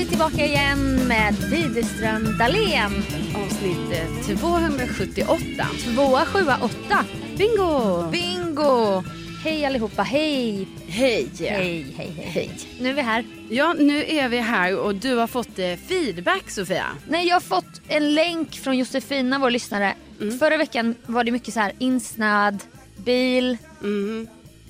Vi 0.00 0.06
tillbaka 0.06 0.46
igen 0.46 1.08
med 1.08 1.34
Widerström 1.34 2.38
Dahlén. 2.38 3.02
Avsnitt 3.34 3.92
eh, 4.30 4.36
278. 4.38 5.66
278. 5.94 7.04
Bingo! 7.36 8.02
Bingo! 8.10 9.02
Hej 9.44 9.64
allihopa, 9.64 10.02
hej! 10.02 10.66
Hej! 10.88 11.28
Hej, 11.38 11.86
hej, 11.96 11.96
hej, 11.96 12.12
hej. 12.16 12.50
Nu 12.80 12.88
är 12.88 12.94
vi 12.94 13.00
här. 13.02 13.24
Ja, 13.50 13.74
nu 13.78 14.04
är 14.04 14.28
vi 14.28 14.38
här 14.38 14.78
och 14.78 14.94
du 14.94 15.16
har 15.16 15.26
fått 15.26 15.58
eh, 15.58 15.76
feedback 15.88 16.50
Sofia. 16.50 16.86
Nej, 17.08 17.26
jag 17.26 17.34
har 17.34 17.40
fått 17.40 17.80
en 17.88 18.14
länk 18.14 18.54
från 18.54 18.78
Josefina, 18.78 19.38
vår 19.38 19.50
lyssnare. 19.50 19.94
Förra 20.38 20.56
veckan 20.56 20.94
var 21.06 21.24
det 21.24 21.30
mycket 21.30 21.54
så 21.54 21.60
här 21.60 21.72
insnöad, 21.78 22.62
bil. 22.96 23.58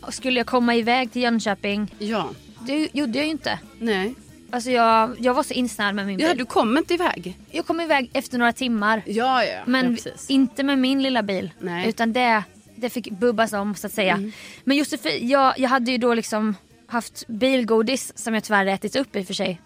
Och 0.01 0.15
skulle 0.15 0.41
jag 0.41 0.47
komma 0.47 0.75
iväg 0.77 1.13
till 1.13 1.23
Jönköping? 1.23 1.95
Ja. 1.99 2.31
Det 2.67 2.89
gjorde 2.93 3.19
jag 3.19 3.25
ju 3.25 3.31
inte. 3.31 3.59
Nej. 3.79 4.15
Alltså 4.53 4.71
jag, 4.71 5.17
jag 5.19 5.35
var 5.35 5.43
så 5.43 5.55
insnöad 5.55 5.95
med 5.95 6.07
min 6.07 6.17
bil. 6.17 6.27
Ja, 6.27 6.35
du 6.35 6.45
kom 6.45 6.79
inte 6.79 6.95
iväg. 6.95 7.39
Jag 7.51 7.67
kom 7.67 7.81
iväg 7.81 8.11
efter 8.13 8.39
några 8.39 8.53
timmar. 8.53 9.03
Ja, 9.07 9.45
ja. 9.45 9.59
Men 9.67 9.99
ja, 10.05 10.11
inte 10.29 10.63
med 10.63 10.79
min 10.79 11.03
lilla 11.03 11.23
bil. 11.23 11.51
Nej. 11.59 11.89
Utan 11.89 12.13
det, 12.13 12.43
det 12.77 12.91
fick 12.91 13.11
bubbas 13.11 13.53
om 13.53 13.75
så 13.75 13.87
att 13.87 13.93
säga. 13.93 14.31
Men 14.65 14.77
Josefin, 14.77 15.29
jag, 15.29 15.59
jag 15.59 15.69
hade 15.69 15.91
ju 15.91 15.99
då 15.99 16.15
liksom 16.15 16.55
haft 16.87 17.27
bilgodis 17.27 18.13
som 18.19 18.35
jag 18.35 18.45
tyvärr 18.45 18.67
ätit 18.67 18.97
upp 18.97 19.17
i 19.17 19.23
och 19.23 19.27
för 19.27 19.35
sig. 19.35 19.61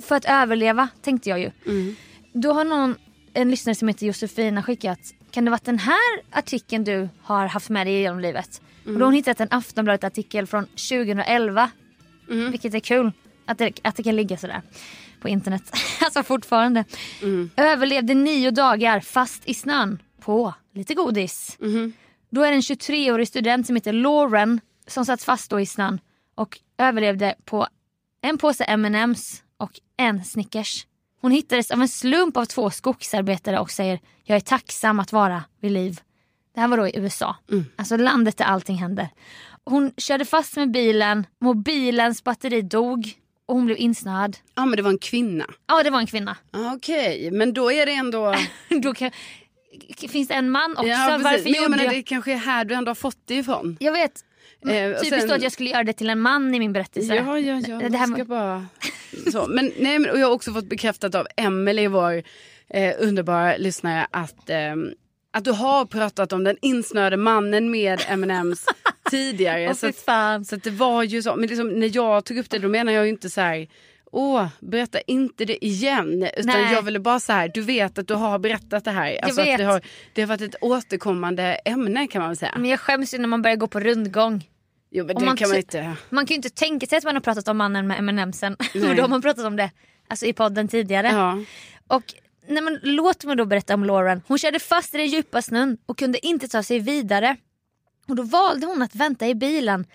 För 0.00 0.16
att 0.16 0.24
överleva 0.24 0.88
tänkte 1.02 1.30
jag 1.30 1.40
ju. 1.40 1.50
Då 2.32 2.52
har 2.52 2.64
någon, 2.64 2.94
en 3.34 3.50
lyssnare 3.50 3.74
som 3.74 3.88
heter 3.88 4.06
Josefina 4.06 4.62
skickat 4.62 4.98
Kan 5.30 5.44
det 5.44 5.50
vara 5.50 5.60
den 5.64 5.78
här 5.78 6.20
artikeln 6.30 6.84
du 6.84 7.08
har 7.22 7.46
haft 7.46 7.68
med 7.68 7.86
dig 7.86 8.00
genom 8.00 8.20
livet? 8.20 8.60
Och 8.84 8.92
då 8.92 8.98
har 8.98 9.04
hon 9.04 9.14
hittat 9.14 9.40
en 9.40 9.48
Aftonbladet 9.50 10.04
artikel 10.04 10.46
från 10.46 10.66
2011. 10.66 11.70
Vilket 12.50 12.74
är 12.74 12.80
kul 12.80 13.12
att 13.46 13.58
det, 13.58 13.80
att 13.82 13.96
det 13.96 14.02
kan 14.02 14.16
ligga 14.16 14.36
sådär 14.36 14.62
på 15.20 15.28
internet. 15.28 15.62
alltså 16.04 16.22
fortfarande. 16.22 16.84
Överlevde 17.56 18.14
nio 18.14 18.50
dagar 18.50 19.00
fast 19.00 19.48
i 19.48 19.54
snön 19.54 20.02
på 20.20 20.54
lite 20.74 20.94
godis. 20.94 21.56
Då 22.30 22.42
är 22.42 22.50
det 22.50 22.56
en 22.56 22.60
23-årig 22.60 23.28
student 23.28 23.66
som 23.66 23.76
heter 23.76 23.92
Lauren 23.92 24.60
som 24.86 25.04
satt 25.04 25.22
fast 25.22 25.50
då 25.50 25.60
i 25.60 25.66
snön 25.66 26.00
och 26.34 26.58
överlevde 26.78 27.34
på 27.44 27.66
en 28.22 28.38
påse 28.38 28.64
M&M's 28.64 29.42
och 29.56 29.70
en 29.96 30.24
Snickers. 30.24 30.86
Hon 31.20 31.30
hittades 31.30 31.70
av 31.70 31.80
en 31.80 31.88
slump 31.88 32.36
av 32.36 32.44
två 32.44 32.70
skogsarbetare 32.70 33.58
och 33.58 33.70
säger 33.70 34.00
jag 34.24 34.36
är 34.36 34.40
tacksam 34.40 35.00
att 35.00 35.12
vara 35.12 35.44
vid 35.60 35.72
liv. 35.72 36.00
Det 36.54 36.60
här 36.60 36.68
var 36.68 36.76
då 36.76 36.88
i 36.88 36.98
USA. 36.98 37.36
Alltså 37.76 37.96
landet 37.96 38.36
där 38.36 38.44
allting 38.44 38.76
händer. 38.76 39.08
Hon 39.64 39.92
körde 39.96 40.24
fast 40.24 40.56
med 40.56 40.70
bilen, 40.70 41.26
mobilens 41.40 42.24
batteri 42.24 42.62
dog 42.62 43.12
och 43.46 43.54
hon 43.54 43.66
blev 43.66 43.78
insnöad. 43.78 44.36
Ja, 44.54 44.66
men 44.66 44.76
det 44.76 44.82
var 44.82 44.90
en 44.90 44.98
kvinna. 44.98 45.46
Ja 45.66 45.82
det 45.82 45.90
var 45.90 45.98
en 45.98 46.06
kvinna. 46.06 46.36
Ah, 46.50 46.72
Okej, 46.74 47.30
men 47.30 47.52
då 47.52 47.72
är 47.72 47.86
det 47.86 47.92
ändå... 47.92 48.34
då 48.82 48.94
kan, 48.94 49.10
finns 50.08 50.28
det 50.28 50.34
en 50.34 50.50
man 50.50 50.72
också? 50.76 50.86
ja. 50.86 51.18
Varför 51.22 51.44
Men 51.44 51.52
jag 51.52 51.70
menar, 51.70 51.84
jag... 51.84 51.94
det 51.94 52.02
kanske 52.02 52.32
är 52.32 52.36
här 52.36 52.64
du 52.64 52.74
ändå 52.74 52.90
har 52.90 52.94
fått 52.94 53.18
det 53.24 53.34
ifrån. 53.34 53.76
Jag 53.80 53.92
vet. 53.92 54.12
Eh, 54.68 54.70
Typiskt 54.70 55.20
sen- 55.20 55.28
då 55.28 55.34
att 55.34 55.42
jag 55.42 55.52
skulle 55.52 55.70
göra 55.70 55.84
det 55.84 55.92
till 55.92 56.10
en 56.10 56.20
man 56.20 56.54
i 56.54 56.58
min 56.58 56.72
berättelse. 56.72 57.14
Ja, 57.14 57.38
ja, 57.38 57.62
ja. 57.66 57.78
Det 57.78 57.88
Det 57.88 57.98
här 57.98 58.06
ska 58.06 58.24
bara... 58.24 58.66
Så. 59.32 59.46
Men, 59.48 59.72
nej, 59.78 59.98
men, 59.98 60.10
och 60.10 60.18
jag 60.18 60.26
har 60.26 60.34
också 60.34 60.52
fått 60.52 60.68
bekräftat 60.68 61.14
av 61.14 61.26
Emelie, 61.36 61.88
vår 61.88 62.22
eh, 62.68 62.94
underbara 62.98 63.56
lyssnare, 63.56 64.06
att, 64.10 64.50
ehm, 64.50 64.90
att 65.36 65.44
du 65.44 65.50
har 65.50 65.84
pratat 65.84 66.32
om 66.32 66.44
den 66.44 66.56
insnöade 66.62 67.16
mannen 67.16 67.70
med 67.70 68.00
M&M's 68.08 68.64
tidigare. 69.10 69.74
Så, 69.74 69.86
att, 69.86 70.46
så 70.46 70.54
att 70.54 70.62
det 70.62 70.70
var 70.70 71.02
ju 71.02 71.22
så. 71.22 71.36
Men 71.36 71.48
liksom, 71.48 71.68
när 71.68 71.96
jag 71.96 72.24
tog 72.24 72.38
upp 72.38 72.50
det 72.50 72.58
då 72.58 72.68
menar 72.68 72.92
jag 72.92 73.04
ju 73.04 73.10
inte 73.10 73.30
så 73.30 73.40
här... 73.40 73.68
Åh, 74.12 74.46
berätta 74.60 75.00
inte 75.00 75.44
det 75.44 75.64
igen. 75.64 76.22
Utan 76.36 76.46
Nej. 76.46 76.72
jag 76.72 76.82
ville 76.82 76.98
bara 76.98 77.20
så 77.20 77.32
här, 77.32 77.50
du 77.54 77.60
vet 77.60 77.98
att 77.98 78.08
du 78.08 78.14
har 78.14 78.38
berättat 78.38 78.84
det 78.84 78.90
här. 78.90 79.18
Alltså 79.22 79.42
det, 79.42 79.64
har, 79.64 79.80
det 80.12 80.22
har 80.22 80.28
varit 80.28 80.40
ett 80.40 80.56
återkommande 80.60 81.42
ämne 81.42 82.06
kan 82.06 82.20
man 82.20 82.30
väl 82.30 82.36
säga. 82.36 82.54
Men 82.56 82.70
jag 82.70 82.80
skäms 82.80 83.14
ju 83.14 83.18
när 83.18 83.28
man 83.28 83.42
börjar 83.42 83.56
gå 83.56 83.66
på 83.66 83.80
rundgång. 83.80 84.48
Jo 84.90 85.04
men 85.06 85.16
det 85.16 85.24
man 85.24 85.36
kan 85.36 85.48
man 85.48 85.56
inte... 85.56 85.96
Man 86.10 86.26
kan 86.26 86.34
ju 86.34 86.36
inte 86.36 86.50
tänka 86.50 86.86
sig 86.86 86.98
att 86.98 87.04
man 87.04 87.14
har 87.14 87.20
pratat 87.20 87.48
om 87.48 87.56
mannen 87.56 87.86
med 87.86 87.98
M&M'sen. 87.98 88.56
Då 88.96 89.02
har 89.02 89.08
man 89.08 89.22
pratat 89.22 89.44
om 89.44 89.56
det 89.56 89.70
alltså 90.08 90.26
i 90.26 90.32
podden 90.32 90.68
tidigare. 90.68 91.08
Ja. 91.08 91.38
Och 91.96 92.14
nej 92.48 92.62
men, 92.62 92.78
låt 92.82 93.24
mig 93.24 93.36
då 93.36 93.44
berätta 93.44 93.74
om 93.74 93.84
Lauren. 93.84 94.22
Hon 94.26 94.38
körde 94.38 94.58
fast 94.58 94.94
i 94.94 94.98
den 94.98 95.06
djupa 95.06 95.42
snön 95.42 95.78
och 95.86 95.98
kunde 95.98 96.26
inte 96.26 96.48
ta 96.48 96.62
sig 96.62 96.78
vidare. 96.78 97.36
Och 98.08 98.16
då 98.16 98.22
valde 98.22 98.66
hon 98.66 98.82
att 98.82 98.94
vänta 98.94 99.26
i 99.26 99.34
bilen 99.34 99.86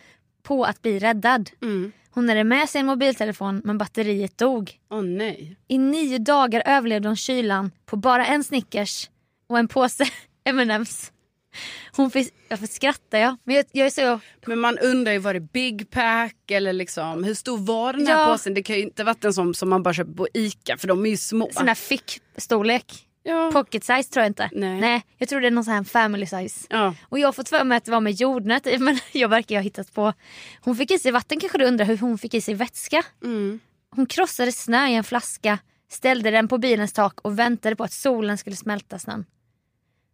på 0.44 0.64
att 0.64 0.82
bli 0.82 1.00
räddad. 1.00 1.50
Mm. 1.62 1.92
Hon 2.12 2.30
hade 2.30 2.44
med 2.44 2.70
sig 2.70 2.80
en 2.82 2.86
mobiltelefon 2.86 3.62
men 3.66 3.78
batteriet 3.78 4.38
dog. 4.38 4.80
Åh 4.90 5.02
nej. 5.02 5.56
I 5.68 5.78
nio 5.78 6.18
dagar 6.18 6.64
överlevde 6.66 7.08
hon 7.10 7.16
kylan 7.16 7.72
på 7.86 7.96
bara 7.96 8.26
en 8.26 8.44
Snickers 8.44 9.10
och 9.48 9.60
en 9.60 9.68
påse 9.68 10.06
M&M's. 10.44 11.12
Hon 11.96 12.12
fick, 12.12 12.34
jag 12.50 12.60
får 12.60 12.68
skratta 12.68 13.20
jag. 13.20 13.38
Men 13.44 13.56
jag, 13.56 13.66
jag 13.72 13.86
är 13.86 13.90
så... 13.90 14.20
Men 14.46 14.60
man 14.60 14.78
undrar 14.80 15.12
ju, 15.14 15.20
var 15.20 15.34
det 15.34 15.40
Big 15.40 15.90
Pack 15.92 16.52
eller 16.52 16.74
liksom, 16.74 17.24
hur 17.24 17.34
stor 17.34 17.58
var 17.58 17.94
den 17.94 18.08
här 18.08 18.20
Ja. 18.20 18.26
påsen? 18.26 18.54
Det 18.54 18.64
kan 18.64 18.76
ju 18.76 18.82
inte 18.82 19.04
varit 19.04 19.26
en 19.26 19.34
sån 19.34 19.54
som 19.54 19.70
man 19.70 19.84
bara 19.84 19.94
köper 19.94 20.14
på 20.14 20.28
Ica 20.34 20.78
för 20.78 20.88
de 20.88 21.06
är 21.06 21.10
ju 21.10 21.18
små. 21.18 21.50
Sån 21.54 21.66
där 21.66 21.76
fickstorlek. 21.76 23.08
ja. 23.24 23.50
Pocket 23.54 23.84
size 23.84 24.04
tror 24.04 24.22
jag 24.24 24.30
inte. 24.30 24.50
Nej. 24.54 25.04
jag 25.18 25.30
tror 25.30 25.42
det 25.42 25.48
är 25.48 25.52
någon 25.52 25.64
sån 25.64 25.74
här 25.74 25.84
family 25.84 26.26
size. 26.26 26.68
Ja. 26.70 26.96
Och 27.10 27.20
jag 27.20 27.28
har 27.28 27.34
fått 27.34 27.50
för 27.50 27.64
mig 27.64 27.78
att 27.78 27.86
det 27.86 27.92
var 27.92 28.02
med 28.02 28.14
jordnöt 28.14 28.68
i 28.68 28.78
men 28.80 29.00
jag 29.12 29.30
verkar 29.30 29.56
ha 29.56 29.62
hittat 29.62 29.94
på. 29.94 30.14
Hon 30.62 30.76
fick 30.76 30.92
i 30.92 31.00
sig 31.00 31.12
vatten 31.12 31.40
kanske 31.40 31.58
du 31.58 31.66
undrar 31.66 31.86
hur 31.86 31.98
hon 31.98 32.18
fick 32.18 32.34
i 32.34 32.42
sig 32.42 32.54
vätska. 32.54 33.04
Mm. 33.24 33.60
Hon 33.96 34.06
krossade 34.06 34.52
snö 34.52 34.88
i 34.88 34.94
en 34.96 35.04
flaska, 35.04 35.58
ställde 35.92 36.32
den 36.32 36.48
på 36.48 36.58
bilens 36.58 36.94
tak 36.94 37.20
och 37.22 37.40
väntade 37.40 37.76
på 37.76 37.84
att 37.84 37.94
solen 37.94 38.38
skulle 38.38 38.56
smälta 38.56 39.00
snön. 39.00 39.26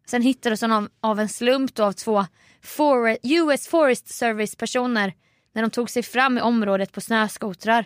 Sen 0.09 0.21
hittades 0.21 0.61
hon 0.61 0.89
av, 1.01 1.19
en 1.19 1.29
slump 1.29 1.75
då 1.75 1.83
av 1.83 1.91
två 1.91 2.25
Forest, 2.61 3.19
US 3.23 3.67
Forest 3.67 4.07
Service 4.07 4.55
personer 4.55 5.13
när 5.53 5.61
de 5.61 5.71
tog 5.71 5.89
sig 5.89 6.03
fram 6.03 6.37
i 6.37 6.41
området 6.41 6.91
på 6.91 7.01
snöskotrar. 7.01 7.85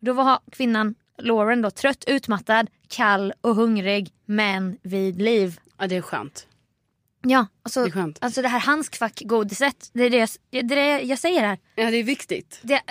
Då 0.00 0.12
var 0.12 0.40
kvinnan 0.52 0.94
Lauren 1.18 1.62
då 1.62 1.70
trött, 1.70 2.04
utmattad, 2.06 2.70
kall 2.88 3.32
och 3.40 3.56
hungrig 3.56 4.12
men 4.26 4.78
vid 4.82 5.22
liv. 5.22 5.60
Ja, 5.78 5.86
det 5.86 5.96
är 5.96 6.02
skönt. 6.02 6.46
Ja, 7.22 7.46
alltså, 7.62 7.84
Det 7.84 7.98
är 7.98 8.14
alltså 8.20 8.42
det 8.42 8.48
här 8.48 8.60
handskfack-godiset, 8.60 9.90
det 9.92 10.04
är 10.04 10.10
det, 10.10 10.16
jag, 10.50 10.68
det 10.68 10.74
är 10.74 10.98
det 10.98 11.02
jag 11.02 11.18
säger 11.18 11.40
här. 11.40 11.58
Ja, 11.74 11.90
det 11.90 11.96
är 11.96 12.04
viktigt. 12.04 12.60
Det 12.62 12.82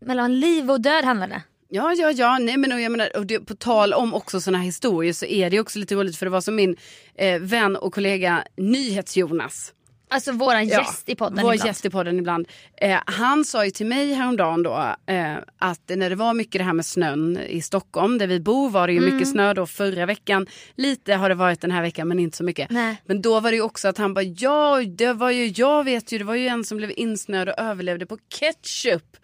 mellan 0.00 0.40
liv 0.40 0.70
och 0.70 0.80
död 0.80 1.04
handlar 1.04 1.28
det. 1.28 1.42
Ja, 1.70 1.94
ja, 1.94 2.12
ja. 2.12 2.38
Nej, 2.38 2.56
men 2.56 2.72
och 2.72 2.80
jag 2.80 2.92
menar, 2.92 3.16
och 3.16 3.26
det, 3.26 3.40
på 3.40 3.54
tal 3.54 3.92
om 3.92 4.14
också 4.14 4.40
såna 4.40 4.58
här 4.58 4.64
historier 4.64 5.12
så 5.12 5.26
är 5.26 5.50
det 5.50 5.60
också 5.60 5.78
lite 5.78 5.94
roligt 5.94 6.16
för 6.16 6.26
det 6.26 6.30
var 6.30 6.40
som 6.40 6.56
min 6.56 6.76
eh, 7.14 7.40
vän 7.40 7.76
och 7.76 7.94
kollega 7.94 8.44
NyhetsJonas. 8.56 9.72
Alltså 10.10 10.32
våran 10.32 10.68
Ja, 10.68 10.78
gäst 10.78 11.08
i 11.08 11.14
podden 11.14 11.38
Vår 11.44 11.54
ibland. 11.54 11.68
gäst 11.68 11.84
i 11.84 11.90
podden 11.90 12.18
ibland. 12.18 12.48
Eh, 12.76 12.98
han 13.06 13.44
sa 13.44 13.64
ju 13.64 13.70
till 13.70 13.86
mig 13.86 14.12
häromdagen 14.12 14.62
då 14.62 14.94
eh, 15.06 15.34
att 15.58 15.88
när 15.88 16.10
det 16.10 16.16
var 16.16 16.34
mycket 16.34 16.58
det 16.58 16.64
här 16.64 16.72
med 16.72 16.86
snön 16.86 17.38
i 17.48 17.62
Stockholm 17.62 18.18
där 18.18 18.26
vi 18.26 18.40
bor 18.40 18.70
var 18.70 18.86
det 18.86 18.92
ju 18.92 18.98
Mm. 18.98 19.14
mycket 19.14 19.28
snö 19.28 19.54
då 19.54 19.66
förra 19.66 20.06
veckan. 20.06 20.46
Lite 20.74 21.14
har 21.14 21.28
det 21.28 21.34
varit 21.34 21.60
den 21.60 21.70
här 21.70 21.82
veckan 21.82 22.08
men 22.08 22.18
inte 22.18 22.36
så 22.36 22.44
mycket. 22.44 22.70
Nej. 22.70 23.02
Men 23.06 23.22
då 23.22 23.40
var 23.40 23.50
det 23.50 23.56
ju 23.56 23.62
också 23.62 23.88
att 23.88 23.98
han 23.98 24.14
bara 24.14 24.22
ja, 24.22 24.82
det 24.88 25.12
var 25.12 25.30
ju, 25.30 25.46
jag 25.56 25.84
vet 25.84 26.12
ju, 26.12 26.18
det 26.18 26.24
var 26.24 26.34
ju 26.34 26.46
en 26.48 26.64
som 26.64 26.78
blev 26.78 26.92
insnöad 26.96 27.48
och 27.48 27.58
överlevde 27.58 28.06
på 28.06 28.18
ketchup. 28.28 29.16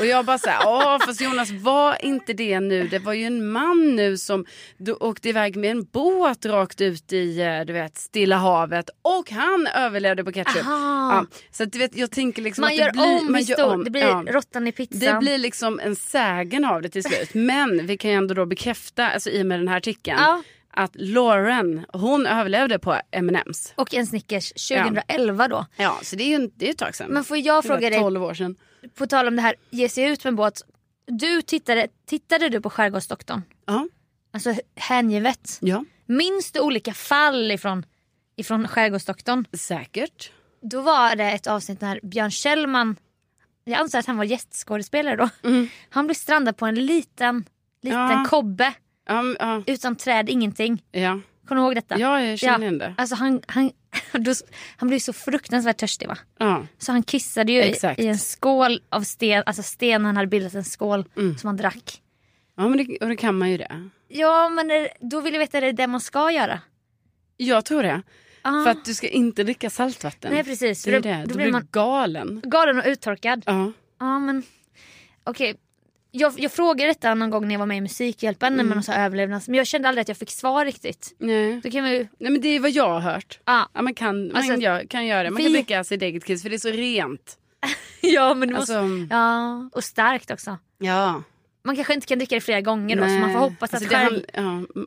Och 0.00 0.06
jag 0.06 0.24
bara 0.24 0.38
så 0.38 0.48
här, 0.48 0.60
ja 0.64 0.98
fast 1.06 1.20
Jonas 1.20 1.50
var 1.50 2.04
inte 2.04 2.32
det 2.32 2.60
nu. 2.60 2.88
Det 2.88 2.98
var 2.98 3.12
ju 3.12 3.24
en 3.24 3.50
man 3.50 3.96
nu 3.96 4.16
som 4.18 4.44
åkte 5.00 5.28
iväg 5.28 5.56
med 5.56 5.70
en 5.70 5.84
båt 5.84 6.46
rakt 6.46 6.80
ut 6.80 7.12
i 7.12 7.40
eh, 7.40 7.60
du 7.66 7.72
vet 7.72 7.96
Stilla 7.96 8.36
havet 8.36 8.90
och 9.02 9.30
han 9.30 9.66
överlevde 9.76 10.22
på 10.28 10.32
ketchup. 10.32 10.62
Ja, 10.64 11.26
så 11.50 11.62
att, 11.62 11.72
du 11.72 11.78
vet, 11.78 11.96
jag 11.96 12.10
tänker 12.10 12.42
liksom 12.42 12.62
Man 12.62 12.70
att 12.70 12.76
gör 12.76 12.86
det 12.86 12.92
blir, 12.92 13.18
om 13.20 13.32
man 13.32 13.42
gör 13.42 13.64
om. 13.72 13.84
det 13.84 13.90
blir 13.90 14.02
Ja. 14.02 14.24
råttan 14.28 14.66
i 14.66 14.72
pizzan. 14.72 15.14
Det 15.14 15.18
blir 15.20 15.38
liksom 15.38 15.80
en 15.80 15.96
sägen 15.96 16.64
av 16.64 16.82
det 16.82 16.88
till 16.88 17.02
slut. 17.02 17.28
Men 17.34 17.86
vi 17.86 17.96
kan 17.96 18.10
ju 18.10 18.16
ändå 18.16 18.34
då 18.34 18.46
bekräfta 18.46 19.10
alltså, 19.10 19.30
i 19.30 19.42
och 19.42 19.46
med 19.46 19.60
den 19.60 19.68
här 19.68 19.76
artikeln 19.76 20.18
Ja. 20.20 20.42
att 20.72 20.90
Lauren, 20.94 21.84
hon 21.92 22.26
överlevde 22.26 22.78
på 22.78 22.96
M&M's. 23.10 23.72
Och 23.74 23.94
en 23.94 24.06
Snickers 24.06 24.52
2011 24.68 25.48
då. 25.48 25.66
Ja, 25.76 25.98
så 26.02 26.16
det 26.16 26.22
är 26.24 26.38
ju 26.40 26.50
det 26.56 26.66
är 26.66 26.70
ett 26.70 26.78
tag 26.78 26.94
sedan. 26.94 27.10
Men 27.10 27.24
får 27.24 27.36
jag 27.36 27.62
Det 27.64 27.68
fråga 27.68 27.90
dig, 27.90 27.98
12 28.00 28.24
år 28.24 28.34
sedan. 28.34 28.56
på 28.94 29.06
tal 29.06 29.28
om 29.28 29.36
det 29.36 29.42
här 29.42 29.54
ge 29.70 29.88
sig 29.88 30.04
ut 30.04 30.24
med 30.24 30.28
en 30.30 30.36
båt. 30.36 30.62
Du 31.06 31.42
tittade, 31.42 31.88
tittade 32.06 32.48
du 32.48 32.60
på 32.60 32.70
Skärgårdsdoktorn? 32.70 33.42
Ja. 33.66 33.88
Alltså 34.32 34.54
hängivet. 34.76 35.58
ja, 35.60 35.84
Minns 36.06 36.52
du 36.52 36.60
olika 36.60 36.94
fall 36.94 37.50
ifrån, 37.50 37.86
ifrån 38.38 38.68
Skärgårdsdoktorn? 38.68 39.44
säkert. 39.52 40.32
Då 40.62 40.80
var 40.80 41.16
det 41.16 41.24
ett 41.24 41.46
avsnitt 41.46 41.80
när 41.80 42.00
Björn 42.02 42.30
Kjellman, 42.30 42.96
jag 43.64 43.80
anser 43.80 43.98
att 43.98 44.06
han 44.06 44.16
var 44.16 44.24
gästskådespelare 44.24 45.16
då. 45.16 45.28
Han 45.90 46.06
blev 46.06 46.14
strandad 46.14 46.56
på 46.56 46.66
en 46.66 46.74
liten, 46.74 47.44
liten 47.82 48.00
Mm. 48.00 48.12
Ja. 48.18 48.24
kobbe 48.28 48.72
Ja, 49.06 49.18
m- 49.20 49.36
ja, 49.40 49.62
utan 49.66 49.96
träd, 49.96 50.28
ingenting. 50.28 50.82
ja. 50.92 51.20
Kommer 51.48 51.60
du 51.62 51.66
ihåg 51.66 51.74
detta? 51.74 51.98
ja 51.98 52.22
jag 52.22 52.38
känner 52.38 52.60
igen 52.60 52.78
det. 52.78 52.94
Alltså 52.98 53.14
han, 53.16 53.42
han, 53.46 53.70
då, 54.12 54.32
han 54.76 54.88
blev 54.88 54.98
så 54.98 55.12
fruktansvärt 55.12 55.76
törstig 55.78 56.08
va? 56.08 56.18
Ja. 56.38 56.66
Så 56.78 56.92
han 56.92 57.02
kissade 57.02 57.52
ju 57.52 57.62
i, 57.62 57.74
i 57.98 58.06
en 58.06 58.18
skål 58.18 58.80
av 58.88 59.02
sten, 59.02 59.42
alltså 59.46 59.62
sten 59.62 60.04
han 60.04 60.16
hade 60.16 60.28
bildat 60.28 60.54
en 60.54 60.64
skål 60.64 61.04
Mm. 61.16 61.38
som 61.38 61.46
han 61.48 61.56
drack. 61.56 62.02
ja, 62.56 62.68
men 62.68 62.78
det, 62.86 62.98
och 62.98 63.08
det 63.08 63.16
kan 63.16 63.38
man 63.38 63.50
ju 63.50 63.56
det. 63.58 63.88
Ja 64.08 64.48
men 64.48 64.70
är- 64.70 64.88
då 65.00 65.20
vill 65.20 65.32
jag 65.34 65.38
veta, 65.40 65.56
är 65.58 65.60
det 65.60 65.72
det 65.72 65.86
man 65.86 66.00
ska 66.00 66.30
göra? 66.30 66.60
Jag 67.36 67.64
tror 67.64 67.82
det. 67.82 68.02
Ah. 68.48 68.62
För 68.64 68.70
att 68.70 68.84
du 68.84 68.94
ska 68.94 69.08
inte 69.08 69.44
dricka 69.44 69.70
saltvatten. 69.70 70.32
Nej 70.32 70.44
precis, 70.44 70.82
Det 70.84 70.90
är 70.90 70.94
för 70.94 71.00
det. 71.08 71.14
då, 71.14 71.22
Då, 71.22 71.28
då 71.28 71.34
blir 71.36 71.52
man 71.52 71.68
galen. 71.70 72.40
galen 72.44 72.78
och 72.78 72.84
uttorkad. 72.86 73.42
Ja. 73.46 73.72
Ja 74.00 74.18
men 74.18 74.42
okej. 75.24 75.56
Jag, 76.10 76.32
jag 76.36 76.52
frågade 76.52 76.90
detta 76.90 77.14
någon 77.14 77.30
gång 77.30 77.46
när 77.48 77.54
jag 77.54 77.58
var 77.58 77.66
med 77.66 77.76
i 77.78 77.80
Musikhjälpen 77.80 78.52
Mm. 78.54 78.66
med 78.68 78.76
någon 78.76 78.94
överlevnads... 78.96 79.48
Men 79.48 79.54
jag 79.58 79.66
kände 79.66 79.88
aldrig 79.88 80.02
att 80.02 80.08
jag 80.08 80.16
fick 80.16 80.30
svar 80.30 80.64
riktigt. 80.64 81.14
Nej. 81.18 81.60
Då 81.64 81.70
kan 81.70 81.84
vi. 81.84 82.08
Nej 82.18 82.32
men 82.32 82.40
det 82.40 82.48
är 82.48 82.60
vad 82.60 82.70
jag 82.70 82.88
har 82.88 83.00
hört. 83.00 83.38
Ja. 83.44 83.68
Ja, 83.74 83.82
man 83.82 83.94
kan, 83.94 84.32
Alltså, 84.36 84.52
man 84.52 84.60
gör, 84.60 84.84
kan 84.86 85.06
göra 85.06 85.22
det. 85.22 85.30
Man 85.30 85.36
vi- 85.36 85.42
kan 85.44 85.52
dricka 85.52 85.84
sitt 85.84 86.02
eget 86.02 86.24
kiss 86.24 86.42
för 86.42 86.50
det 86.50 86.56
är 86.56 86.58
så 86.58 86.68
rent. 86.70 87.38
ja 88.00 88.34
men 88.34 88.48
det 88.48 88.54
måste... 88.54 88.78
Alltså, 88.78 89.06
Ja 89.10 89.70
och 89.72 89.84
starkt 89.84 90.30
också. 90.30 90.58
ja. 90.78 91.22
Man 91.64 91.76
kanske 91.76 91.94
inte 91.94 92.06
kan 92.06 92.18
dricka 92.18 92.34
det 92.34 92.40
flera 92.40 92.60
gånger 92.60 92.96
då 92.96 93.02
så 93.02 93.08
man 93.08 93.32
får 93.32 93.40
hoppas 93.40 93.74
Alltså, 93.74 93.76
att 93.86 93.90
det 93.90 93.96
själv... 93.96 94.24
handl- 94.34 94.66
ja. 94.76 94.82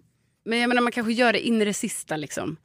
Men 0.45 0.59
jag 0.59 0.67
menar 0.67 0.81
man 0.81 0.91
kanske 0.91 1.13
gör 1.13 1.33
det 1.33 1.47
in 1.47 1.61
i 1.61 1.65
det 1.65 1.73
sista 1.73 2.17
liksom. 2.17 2.57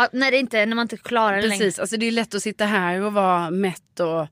Ja, 0.00 0.08
när, 0.18 0.30
det 0.30 0.36
inte, 0.38 0.66
när 0.66 0.76
man 0.76 0.82
inte 0.82 0.96
klarar 0.96 1.36
det 1.36 1.42
längre. 1.48 1.64
Precis, 1.64 1.78
alltså 1.78 1.96
det 1.96 2.06
är 2.06 2.10
lätt 2.12 2.34
att 2.34 2.42
sitta 2.42 2.64
här 2.64 3.00
och 3.02 3.12
vara 3.12 3.50
mätt 3.50 4.00
och, 4.00 4.26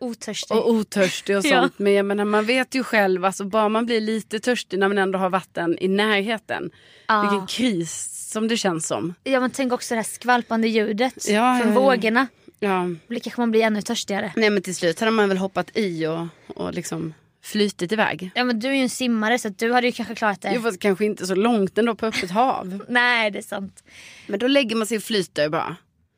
Otörstig. 0.00 0.56
och 0.56 0.70
otörstig 0.70 1.36
och 1.38 1.44
Ja. 1.46 1.60
sånt. 1.60 1.78
Men 1.78 1.92
jag 1.92 2.06
menar 2.06 2.24
man 2.24 2.44
vet 2.44 2.74
ju 2.74 2.84
själv, 2.84 3.24
alltså 3.24 3.44
bara 3.44 3.68
man 3.68 3.86
blir 3.86 4.00
lite 4.00 4.40
törstig 4.40 4.78
när 4.78 4.88
man 4.88 4.98
ändå 4.98 5.18
har 5.18 5.30
vatten 5.30 5.78
i 5.80 5.88
närheten. 5.88 6.70
Ja. 7.06 7.20
Vilken 7.22 7.46
kris 7.46 8.14
som 8.32 8.48
det 8.48 8.56
känns 8.56 8.86
som. 8.86 9.14
Ja 9.24 9.40
men 9.40 9.50
tänk 9.50 9.72
också 9.72 9.94
det 9.94 9.98
här 9.98 10.04
skvalpande 10.04 10.68
ljudet 10.68 11.28
Ja, 11.28 11.58
från 11.62 11.72
ja, 11.72 11.74
ja. 11.74 11.80
vågorna. 11.80 12.26
Ja. 12.60 12.88
Då 13.08 13.20
kanske 13.20 13.40
man 13.40 13.50
blir 13.50 13.62
ännu 13.62 13.82
törstigare. 13.82 14.32
Nej 14.36 14.50
men 14.50 14.62
till 14.62 14.74
slut 14.76 15.00
hade 15.00 15.12
man 15.12 15.28
väl 15.28 15.38
hoppat 15.38 15.70
i 15.74 16.06
och, 16.06 16.26
och 16.56 16.74
liksom 16.74 17.14
flytit 17.48 17.92
iväg. 17.92 18.30
Ja 18.34 18.44
men 18.44 18.60
du 18.60 18.68
är 18.68 18.72
ju 18.72 18.82
en 18.82 18.90
simmare 18.90 19.38
så 19.38 19.48
du 19.48 19.72
hade 19.72 19.86
ju 19.86 19.92
kanske 19.92 20.14
klarat 20.14 20.40
det. 20.40 20.52
Jo 20.54 20.62
fast 20.62 20.80
kanske 20.80 21.04
inte 21.04 21.26
så 21.26 21.34
långt 21.34 21.78
ändå 21.78 21.94
på 21.94 22.06
öppet 22.06 22.30
hav. 22.30 22.82
Nej 22.88 23.30
det 23.30 23.38
är 23.38 23.42
sant. 23.42 23.82
Men 24.26 24.38
då 24.38 24.46
lägger 24.46 24.76
man 24.76 24.86
sig 24.86 24.96
och 24.96 25.02
flyter 25.02 25.48
bara. 25.48 25.76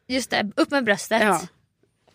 Just 0.09 0.31
det, 0.31 0.51
upp 0.57 0.71
med 0.71 0.85
bröstet. 0.85 1.23
Ja. 1.23 1.41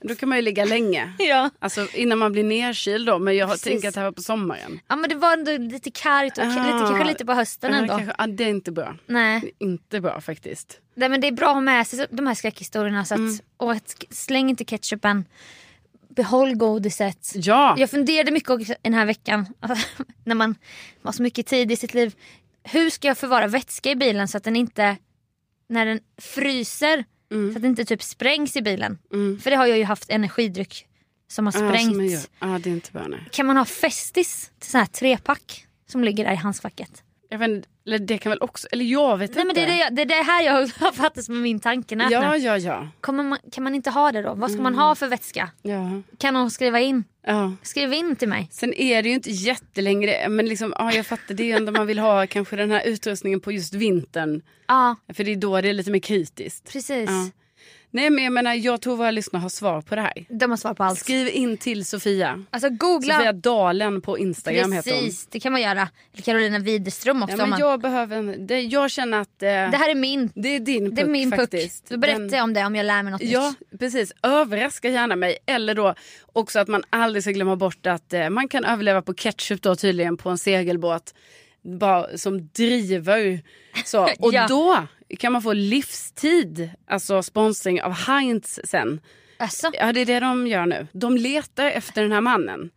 Då 0.02 0.16
kan 0.16 0.30
man 0.30 0.38
ju 0.38 0.42
ligga 0.42 0.66
länge. 0.66 1.14
Ja. 1.20 1.50
Alltså 1.60 1.88
innan 1.94 2.18
man 2.18 2.32
blir 2.32 2.44
nerkyld 2.44 3.08
då. 3.08 3.20
Men 3.20 3.36
jag 3.38 3.50
Precis. 3.50 3.64
tänkt 3.64 3.86
att 3.88 3.94
det 3.94 4.00
här 4.00 4.06
var 4.08 4.12
på 4.12 4.22
sommaren. 4.22 4.80
Ja 4.88 4.96
men 4.96 5.10
det 5.10 5.16
var 5.16 5.34
ändå 5.34 5.52
lite 5.58 5.92
kargt 5.92 6.38
och 6.38 6.44
Ah. 6.44 6.48
lite, 6.48 6.70
kanske 6.70 7.04
lite 7.04 7.26
på 7.26 7.34
hösten 7.34 7.72
Ja, 7.72 7.78
ändå. 7.78 7.98
kanske, 7.98 8.16
ja, 8.18 8.28
det 8.28 8.44
är 8.44 8.50
inte 8.50 8.72
bra. 8.72 8.96
Nej. 9.06 9.52
Inte 9.60 10.02
bra 10.02 10.22
faktiskt. 10.22 10.80
Nej 10.96 11.10
men 11.10 11.22
det 11.22 11.28
är 11.28 11.32
bra 11.32 11.48
att 11.48 11.54
ha 11.54 11.62
med 11.62 11.88
sig 11.88 12.08
de 12.12 12.28
här 12.28 12.34
skräckhistorierna 12.34 13.06
så 13.06 13.14
att, 13.14 13.20
Mm. 13.20 13.38
och 13.58 13.72
att 13.72 14.04
släng 14.10 14.50
inte 14.50 14.66
ketchupen. 14.66 15.26
Behåll 16.10 16.56
godiset. 16.56 17.32
Ja. 17.36 17.76
Jag 17.78 17.90
funderade 17.90 18.32
mycket 18.32 18.50
också 18.50 18.74
den 18.82 18.94
här 18.94 19.06
veckan 19.06 19.46
när 20.24 20.36
man 20.36 20.56
har 21.04 21.12
så 21.12 21.24
mycket 21.24 21.48
tid 21.48 21.72
i 21.72 21.76
sitt 21.76 21.94
liv. 21.94 22.16
Hur 22.64 22.90
ska 22.90 23.08
jag 23.08 23.18
förvara 23.18 23.48
vätska 23.48 23.92
i 23.92 23.96
bilen 23.96 24.28
så 24.28 24.38
att 24.38 24.44
den 24.44 24.56
inte, 24.56 24.98
när 25.70 25.86
den 25.86 26.00
fryser, 26.22 27.04
Mm. 27.32 27.52
så 27.52 27.58
att 27.58 27.62
den 27.62 27.70
inte 27.72 27.86
typ 27.86 28.04
sprängs 28.04 28.56
i 28.56 28.62
bilen. 28.62 28.98
För 29.44 29.50
det 29.50 29.56
har 29.58 29.66
jag 29.66 29.78
ju 29.78 29.84
haft 29.84 30.10
energidryck 30.10 30.88
som 31.28 31.46
har 31.46 31.54
Ja, 31.62 31.70
sprängts. 31.70 32.30
Ja, 32.40 32.60
det 32.64 32.70
är 32.70 32.74
inte 32.74 32.92
bra 32.92 33.08
nej. 33.08 33.20
kan 33.32 33.46
man 33.46 33.58
ha 33.58 33.66
Festis 33.66 34.52
till 34.60 34.72
sån 34.72 34.80
här 34.80 34.86
trepack 34.88 35.68
som 35.88 36.04
ligger 36.04 36.24
där 36.26 36.32
i 36.32 36.36
handskfacket? 36.36 37.04
Jag 37.30 37.38
vet, 37.40 37.66
eller 37.86 38.00
det 38.00 38.18
kan 38.18 38.30
väl 38.30 38.40
också, 38.42 38.68
eller 38.72 38.86
jag 38.86 39.18
vet 39.18 39.36
Nej 39.36 39.42
inte. 39.42 39.62
men 39.62 39.68
det 39.68 39.74
är 39.84 39.90
det, 39.90 39.96
det 39.96 40.02
är 40.02 40.18
det 40.18 40.24
här 40.32 40.42
jag 40.44 40.54
har 40.54 40.92
fattat 40.92 41.26
som 41.26 41.36
är 41.36 41.40
min 41.42 41.60
tanke. 41.60 41.96
Ja, 42.12 42.38
ja, 42.38 42.58
ja. 42.58 42.88
Kommer 43.02 43.24
man, 43.24 43.38
kan 43.52 43.64
man 43.64 43.76
inte 43.76 43.90
ha 43.90 44.12
det 44.12 44.22
då? 44.22 44.34
Vad 44.34 44.52
ska 44.52 44.62
man 44.62 44.74
Mm. 44.74 44.86
ha 44.86 44.96
för 44.96 45.08
vätska? 45.08 45.50
ja. 45.62 46.02
Kan 46.18 46.34
någon 46.34 46.52
skriva 46.52 46.80
in? 46.80 47.04
ja. 47.28 47.52
Skriv 47.62 47.94
in 47.94 48.16
till 48.16 48.28
mig. 48.30 48.48
Sen 48.52 48.74
är 48.74 49.04
det 49.04 49.10
ju 49.10 49.16
inte 49.16 49.32
jättelängre, 49.32 50.30
men 50.30 50.46
liksom, 50.46 50.74
ja, 50.78 50.94
jag 50.94 51.06
fattar, 51.06 51.34
det 51.36 51.44
är 51.44 51.48
ju 51.48 51.52
ändå 51.54 51.72
man 51.72 51.88
vill 51.88 52.00
ha 52.00 52.28
kanske 52.28 52.56
den 52.56 52.72
här 52.72 52.86
utrustningen 52.88 53.40
på 53.40 53.52
just 53.52 53.74
vintern. 53.74 54.42
Ja, 54.68 54.96
För 55.14 55.24
det 55.24 55.32
är 55.32 55.36
då 55.36 55.62
det 55.62 55.70
är 55.70 55.74
lite 55.74 55.92
mer 55.92 56.00
kritiskt. 56.00 56.72
precis. 56.72 57.10
Ja. 57.10 57.30
Nej 57.96 58.10
men 58.10 58.24
jag 58.24 58.34
menar, 58.34 58.54
jag 58.54 58.82
tror 58.82 58.96
våra 58.98 59.12
lyssnare 59.12 59.42
har 59.42 59.50
svar 59.50 59.82
på 59.82 59.96
det 59.96 60.02
här. 60.02 60.26
De 60.30 60.50
har 60.50 60.58
svar 60.58 60.74
på 60.74 60.84
allt. 60.84 61.00
Skriv 61.00 61.28
in 61.28 61.58
till 61.58 61.86
Sofia. 61.86 62.44
Alltså 62.50 62.70
googla. 62.70 63.14
Sofia 63.16 63.34
Dalen 63.34 64.02
på 64.02 64.18
Instagram 64.20 64.72
heter 64.72 64.92
hon. 64.92 65.00
Precis, 65.04 65.28
det 65.28 65.40
kan 65.40 65.52
man 65.52 65.62
göra. 65.62 65.90
Carolina 66.24 66.60
Widerström 66.60 67.24
också. 67.24 67.34
Ja, 67.34 67.38
men 67.38 67.50
man... 67.50 67.60
jag 67.60 67.82
behöver 67.82 68.18
en, 68.18 68.48
det, 68.48 68.62
jag 68.62 68.92
känner 68.92 69.20
att 69.22 69.44
eh, 69.44 69.48
Det 69.48 69.78
här 69.78 69.90
är 69.92 69.96
min. 69.96 70.32
det 70.36 70.50
är 70.50 70.60
din 70.60 70.86
puck 70.86 70.96
Det 70.96 71.02
är 71.02 71.06
min 71.06 71.32
puck. 71.32 71.40
faktiskt. 71.40 71.90
Då 71.90 71.98
berättar 71.98 72.20
Den- 72.20 72.30
jag 72.34 72.44
om 72.44 72.54
det 72.54 72.66
om 72.66 72.76
jag 72.76 72.86
lär 72.86 73.04
mig 73.04 73.12
något 73.12 73.22
Ja, 73.24 73.54
nytt. 73.70 73.80
precis. 73.80 74.12
Överraska 74.24 74.90
gärna 74.90 75.16
mig. 75.16 75.38
Eller 75.46 75.74
då 75.76 75.96
också 76.34 76.60
att 76.60 76.68
man 76.68 76.84
aldrig 76.90 77.24
ska 77.24 77.32
glömma 77.32 77.56
bort 77.56 77.86
att 77.86 78.14
eh, 78.14 78.30
man 78.30 78.48
kan 78.48 78.66
överleva 78.66 79.02
på 79.02 79.14
ketchup 79.14 79.62
då 79.62 79.76
tydligen 79.76 80.18
på 80.18 80.30
en 80.30 80.38
segelbåt. 80.38 81.14
Bara, 81.80 82.18
som 82.18 82.48
driver. 82.48 83.42
Så. 83.86 84.04
Och 84.20 84.34
Ja. 84.34 84.48
då 84.48 84.88
kan 85.20 85.32
man 85.34 85.42
få 85.42 85.54
livstid, 85.54 86.70
alltså 86.88 87.24
sponsring 87.24 87.82
av 87.82 87.92
Heinz 87.94 88.60
sen. 88.64 89.02
Alltså, 89.40 89.72
Ja, 89.74 89.94
det 89.94 90.00
är 90.02 90.06
det 90.06 90.20
de 90.20 90.48
gör 90.48 90.66
nu. 90.66 90.88
De 90.92 91.18
letar 91.18 91.66
efter 91.66 92.02
den 92.02 92.12
här 92.12 92.22
mannen. 92.22 92.70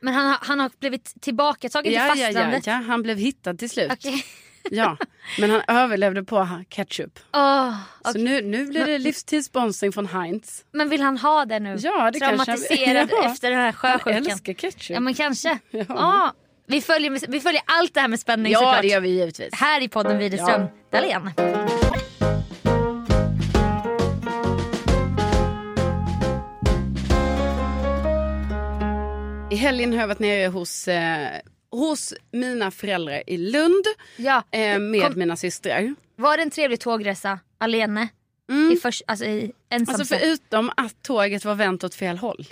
men 0.00 0.14
han, 0.14 0.26
har- 0.26 0.38
han 0.40 0.60
har 0.60 0.70
blivit 0.80 1.14
tillbakatagen 1.20 1.92
Ja, 1.92 2.10
till 2.12 2.20
ja, 2.20 2.26
ja, 2.26 2.32
fastlandet. 2.32 2.66
ja, 2.66 2.72
han 2.72 3.02
blev 3.02 3.16
hittad 3.18 3.54
till 3.58 3.70
slut. 3.70 3.92
Okej. 3.92 4.24
Ja, 4.70 4.96
men 5.38 5.50
han 5.50 5.62
överlevde 5.68 6.24
på 6.24 6.48
ketchup. 6.68 7.18
Åh, 7.32 7.74
Så 8.12 8.18
nu, 8.18 8.42
nu 8.42 8.66
blir 8.66 8.86
det 8.86 8.98
livstidssponsring 8.98 9.92
från 9.92 10.06
Heinz. 10.06 10.64
Men 10.72 10.88
vill 10.88 11.02
han 11.02 11.18
ha 11.18 11.44
det 11.44 11.58
nu? 11.60 11.76
Ja, 11.80 12.10
det 12.10 12.18
kanske- 12.20 12.44
Traumatiserad 12.44 13.08
Ja. 13.22 13.30
efter 13.32 13.50
den 13.50 13.58
här 13.58 13.72
Han 13.78 13.98
sjösjukan. 13.98 14.26
älskar 14.26 14.52
ketchup. 14.52 14.90
Ja 14.90 15.00
men 15.00 15.14
kanske. 15.14 15.58
Ja. 15.70 15.84
Ja. 15.88 16.34
Vi, 16.70 16.80
följer, 16.80 17.10
med- 17.10 17.24
vi 17.28 17.40
följer 17.40 17.62
allt 17.66 17.94
det 17.94 18.00
här 18.00 18.08
med 18.08 18.20
spänning 18.20 18.52
Ja, 18.52 18.58
såklart. 18.58 18.82
det 18.82 18.88
gör 18.88 19.00
vi 19.00 19.08
givetvis. 19.08 19.54
Här 19.54 19.80
i 19.82 19.88
podden 19.88 20.18
Widerström 20.18 20.60
Ja. 20.90 21.00
Dahlén. 21.00 21.30
I 29.50 29.56
helgen 29.56 29.92
har 29.92 30.00
jag 30.00 30.08
varit 30.08 30.18
nere 30.18 30.46
hos 30.48 30.88
eh, 30.88 31.28
hos 31.70 32.14
mina 32.32 32.70
föräldrar 32.70 33.22
i 33.26 33.36
Lund 33.36 33.84
Ja. 34.16 34.42
eh, 34.50 34.78
med 34.78 35.02
Kom- 35.02 35.12
mina 35.18 35.36
systrar. 35.36 35.94
Var 36.16 36.36
det 36.36 36.42
en 36.42 36.50
trevlig 36.50 36.80
tågresa 36.80 37.38
alene? 37.58 38.08
I 38.72 38.76
först, 38.76 39.02
alltså 39.06 39.24
i 39.24 39.52
ensam 39.70 39.94
Alltså 39.94 40.14
förutom 40.16 40.70
att 40.76 41.02
tåget 41.02 41.44
var 41.44 41.54
vänt 41.54 41.84
åt 41.84 41.94
fel 41.94 42.18
håll. 42.18 42.46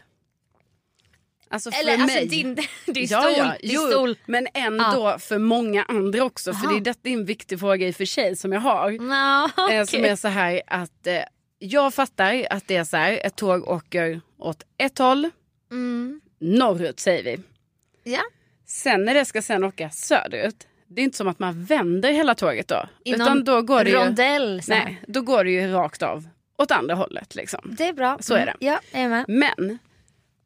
Alltså 1.51 1.71
för 1.71 1.81
Eller 1.81 1.97
mig. 1.99 2.03
alltså 2.19 2.29
din, 2.29 2.55
din 2.87 3.07
Ja, 3.11 3.21
stol. 3.23 3.33
ja, 3.37 3.53
Din 3.61 3.71
jo, 3.75 3.81
stol. 3.81 4.17
Men 4.27 4.47
ändå 4.55 5.17
för 5.19 5.39
många 5.39 5.85
andra 5.85 6.25
också. 6.25 6.53
För 6.55 6.67
Aha. 6.67 6.73
det 6.75 6.79
är, 6.79 6.85
detta 6.85 7.09
är 7.09 7.13
en 7.13 7.25
viktig 7.25 7.61
fråga 7.61 7.89
i 7.89 7.91
och 7.91 7.95
för 7.97 8.05
sig 8.05 8.37
som 8.37 8.53
jag 8.53 8.61
har. 8.61 8.91
Ja, 8.91 9.51
Eh, 9.73 9.85
Som 9.85 10.05
är 10.05 10.17
så 10.17 10.29
här 10.29 10.63
att 10.67 11.07
eh, 11.07 11.19
jag 11.59 11.95
fattar 11.95 12.47
att 12.51 12.69
det 12.69 12.77
är 12.77 12.85
så 12.85 12.97
här. 12.97 13.21
Ett 13.27 13.37
tåg 13.37 13.69
åker 13.69 14.21
åt 14.39 14.63
ett 14.79 14.99
håll. 14.99 15.31
Mm. 15.71 16.21
Norrut 16.41 17.01
säger 17.01 17.23
vi. 17.25 17.41
Ja. 18.13 18.21
Sen 18.67 19.05
när 19.05 19.15
det 19.15 19.25
ska 19.25 19.43
sen 19.43 19.65
åka 19.65 19.91
söderut. 19.91 20.67
Det 20.87 21.01
är 21.01 21.05
inte 21.05 21.17
som 21.17 21.29
att 21.29 21.39
man 21.39 21.65
vänder 21.65 22.13
hela 22.13 22.35
tåget 22.35 22.69
då. 22.69 22.89
I 23.05 23.13
utan 23.15 23.45
då 23.45 23.63
går 23.63 23.85
det 23.85 23.91
ju, 23.91 23.97
rondell. 23.97 24.61
Här. 24.69 24.85
nej, 24.85 25.03
då 25.07 25.21
går 25.23 25.45
det 25.45 25.51
ju 25.51 25.73
rakt 25.73 26.03
av 26.03 26.29
åt 26.59 26.71
andra 26.71 26.95
hållet. 26.95 27.35
Liksom. 27.35 27.61
Det 27.79 27.85
är 27.89 27.93
bra. 27.93 28.19
Så 28.21 28.35
är 28.35 28.47
det. 28.47 28.67
Mm. 28.67 28.79
Ja, 28.93 29.01
är. 29.01 29.25
Men 29.29 29.79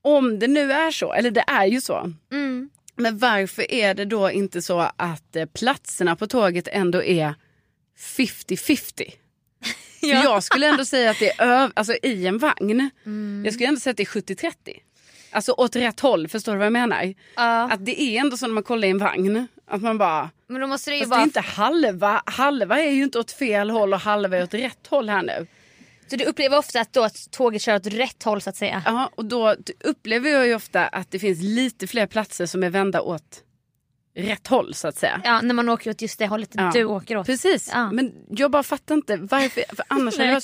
om 0.03 0.39
det 0.39 0.49
nu 0.49 0.73
är 0.73 0.91
så, 0.91 1.13
eller 1.13 1.31
det 1.31 1.45
är 1.47 1.67
ju 1.67 1.81
så. 1.81 2.13
Mm. 2.33 2.71
Men 2.97 3.19
varför 3.19 3.73
är 3.73 3.95
det 3.95 4.05
då 4.05 4.31
inte 4.31 4.63
så 4.63 4.81
att 4.97 5.37
eh, 5.37 5.45
platserna 5.47 6.17
på 6.17 6.27
tåget 6.27 6.69
ändå 6.73 7.03
är 7.03 7.35
50-50? 8.17 9.03
För 10.01 10.07
jag 10.09 10.43
skulle 10.43 10.67
ändå 10.69 10.85
säga 10.85 11.11
att 11.11 11.19
det 11.19 11.31
är 11.31 11.47
öv- 11.47 11.73
alltså, 11.75 11.95
i 12.03 12.27
en 12.27 12.39
vagn. 12.39 12.91
Mm. 13.07 13.43
Jag 13.45 13.55
skulle 13.55 13.69
ändå 13.69 13.81
säga 13.81 13.91
att 13.91 13.97
det 13.97 14.03
är 14.03 14.07
70-30. 14.07 14.53
Alltså 15.31 15.53
åt 15.53 15.77
rätt 15.77 16.01
håll, 16.01 16.29
förstår 16.29 16.53
du 16.53 16.59
vad 16.59 16.67
jag 16.67 16.73
menar? 16.73 17.15
Ja. 17.37 17.71
Att 17.73 17.87
det 17.87 18.01
är 18.03 18.21
ändå 18.21 18.37
så 18.37 18.47
när 18.47 18.55
man 18.55 18.63
kollar 18.63 18.89
i 18.89 18.91
en 18.91 18.99
vagn. 18.99 19.47
Att 19.67 19.83
man 19.83 19.99
bara, 19.99 20.31
Men 20.47 20.61
då 20.61 20.67
måste 20.67 20.91
det 20.91 20.97
ju 20.97 21.01
fast 21.07 21.13
det 21.13 21.17
är 21.17 21.25
inte 21.25 21.41
halva. 21.41 22.23
Halva 22.27 22.81
är 22.81 22.91
ju 22.91 23.03
inte 23.03 23.19
åt 23.19 23.31
fel 23.33 23.71
håll 23.71 23.93
och 23.95 24.01
halva 24.01 24.37
är 24.37 24.43
åt 24.43 24.55
rätt 24.55 24.87
håll 24.89 25.09
här 25.09 25.23
nu. 25.23 25.47
Så 26.12 26.16
du 26.16 26.25
upplever 26.25 26.59
ofta 26.59 26.81
att, 26.81 26.92
då 26.92 27.02
att 27.02 27.31
tåget 27.31 27.62
kör 27.62 27.76
åt 27.76 27.87
rätt 27.87 28.23
håll 28.23 28.40
så 28.40 28.50
att 28.50 28.57
säga? 28.57 28.83
Ja, 28.87 29.11
och 29.14 29.25
då 29.25 29.57
upplever 29.85 30.31
jag 30.31 30.47
ju 30.47 30.54
ofta 30.54 30.87
att 30.87 31.11
det 31.11 31.19
finns 31.19 31.42
lite 31.42 31.87
fler 31.87 32.07
platser 32.07 32.47
som 32.47 32.62
är 32.62 32.71
vända 32.71 33.00
åt 33.00 33.42
rätt 34.16 34.47
håll 34.47 34.75
så 34.75 34.88
att 34.88 34.99
säga. 34.99 35.21
Ja, 35.25 35.40
när 35.40 35.54
man 35.54 35.69
åker 35.69 35.90
åt 35.90 36.02
just 36.02 36.19
det 36.19 36.26
hållet 36.26 36.50
Ja. 36.52 36.71
du 36.75 36.85
åker 36.85 37.16
åt. 37.16 37.26
Precis, 37.26 37.71
Ja. 37.73 37.92
men 37.92 38.12
jag 38.28 38.50
bara 38.50 38.62
fattar 38.62 38.95
inte 38.95 39.16
varför. 39.16 39.64
För 39.76 39.85
annars 39.88 40.19
hade 40.19 40.31
jag 40.31 40.42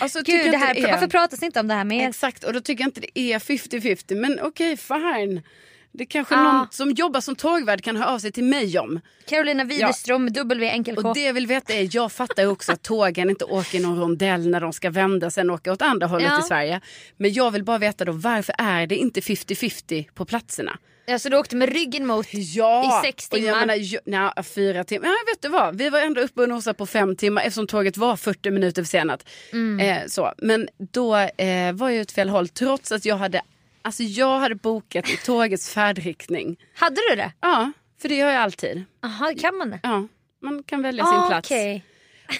alltså, 0.00 0.18
Gud, 0.22 0.34
jag 0.34 0.42
det 0.44 0.46
inte 0.46 0.58
här, 0.58 0.76
är... 0.76 0.92
varför 0.92 1.06
pratas 1.06 1.40
det 1.40 1.46
inte 1.46 1.60
om 1.60 1.68
det 1.68 1.74
här 1.74 1.84
mer? 1.84 2.08
Exakt, 2.08 2.44
och 2.44 2.52
då 2.52 2.60
tycker 2.60 2.84
jag 2.84 2.88
inte 2.88 3.00
det 3.00 3.18
är 3.18 3.38
50-50. 3.38 4.14
Men 4.14 4.40
okej, 4.42 4.76
fine. 4.76 5.42
Det 5.94 6.06
kanske 6.06 6.34
Ja. 6.34 6.42
någon 6.52 6.66
som 6.70 6.90
jobbar 6.90 7.20
som 7.20 7.36
tågvärd 7.36 7.82
kan 7.82 7.96
höra 7.96 8.08
av 8.10 8.18
sig 8.18 8.32
till 8.32 8.44
mig 8.44 8.78
om. 8.78 9.00
Carolina 9.28 9.64
Widerström, 9.64 10.32
W 10.32 10.68
enkel 10.68 10.96
K. 10.96 11.08
Och 11.08 11.14
det 11.14 11.22
jag 11.22 11.32
vill 11.34 11.46
veta 11.46 11.72
är, 11.72 11.88
jag 11.92 12.12
fattar 12.12 12.42
ju 12.42 12.48
också 12.48 12.72
att 12.72 12.82
tågen 12.82 13.30
inte 13.30 13.44
åker 13.44 13.78
i 13.78 13.82
någon 13.82 14.00
rondell 14.00 14.48
när 14.50 14.60
de 14.60 14.72
ska 14.72 14.90
vända 14.90 15.30
sen 15.30 15.50
åka 15.50 15.72
åt 15.72 15.82
andra 15.82 16.06
hållet 16.06 16.28
Ja. 16.30 16.38
i 16.40 16.42
Sverige. 16.42 16.80
Men 17.16 17.32
jag 17.32 17.50
vill 17.50 17.64
bara 17.64 17.78
veta 17.78 18.04
då, 18.04 18.12
varför 18.12 18.54
är 18.58 18.86
det 18.86 18.96
inte 18.96 19.20
50-50 19.20 20.06
på 20.14 20.24
platserna? 20.24 20.78
Ja, 21.06 21.18
så 21.18 21.28
du 21.28 21.36
åkte 21.36 21.56
med 21.56 21.72
ryggen 21.72 22.06
mot 22.06 22.26
Ja, 22.32 23.00
i 23.02 23.06
sex 23.06 23.28
och 23.28 23.34
timmar? 23.36 23.48
jag 23.48 23.66
menar, 23.66 24.32
nej, 24.34 24.44
fyra 24.44 24.84
timmar. 24.84 25.06
Ja, 25.08 25.14
vet 25.32 25.42
du 25.42 25.48
vad? 25.48 25.78
Vi 25.78 25.90
var 25.90 26.00
ändå 26.00 26.20
uppe 26.20 26.42
och 26.42 26.48
nosade 26.48 26.74
på 26.74 26.86
fem 26.86 27.16
timmar 27.16 27.42
eftersom 27.42 27.66
tåget 27.66 27.96
var 27.96 28.16
40 28.16 28.50
minuter 28.50 28.82
försenat. 28.82 29.28
Mm. 29.52 29.80
Eh, 30.02 30.06
så. 30.06 30.32
Men 30.38 30.68
då 30.92 31.16
eh, 31.16 31.72
var 31.72 31.90
jag 31.90 32.00
åt 32.02 32.12
fel 32.12 32.28
håll 32.28 32.48
trots 32.48 32.92
att 32.92 33.04
jag 33.04 33.16
hade, 33.16 33.42
alltså 33.82 34.02
jag 34.02 34.38
hade 34.38 34.54
bokat 34.54 35.10
i 35.10 35.16
tågets 35.16 35.74
färdriktning. 35.74 36.56
Hade 36.74 36.96
du 37.10 37.16
det? 37.16 37.32
Ja, 37.40 37.72
för 38.02 38.08
det 38.08 38.16
gör 38.16 38.30
jag 38.30 38.42
alltid. 38.42 38.84
Jaha, 39.02 39.34
kan 39.40 39.56
man 39.56 39.70
det? 39.70 39.80
Ja, 39.82 40.08
man 40.42 40.62
kan 40.62 40.82
välja 40.82 41.04
sin 41.04 41.14
Ah, 41.18 41.28
plats. 41.28 41.50
okej. 41.50 41.84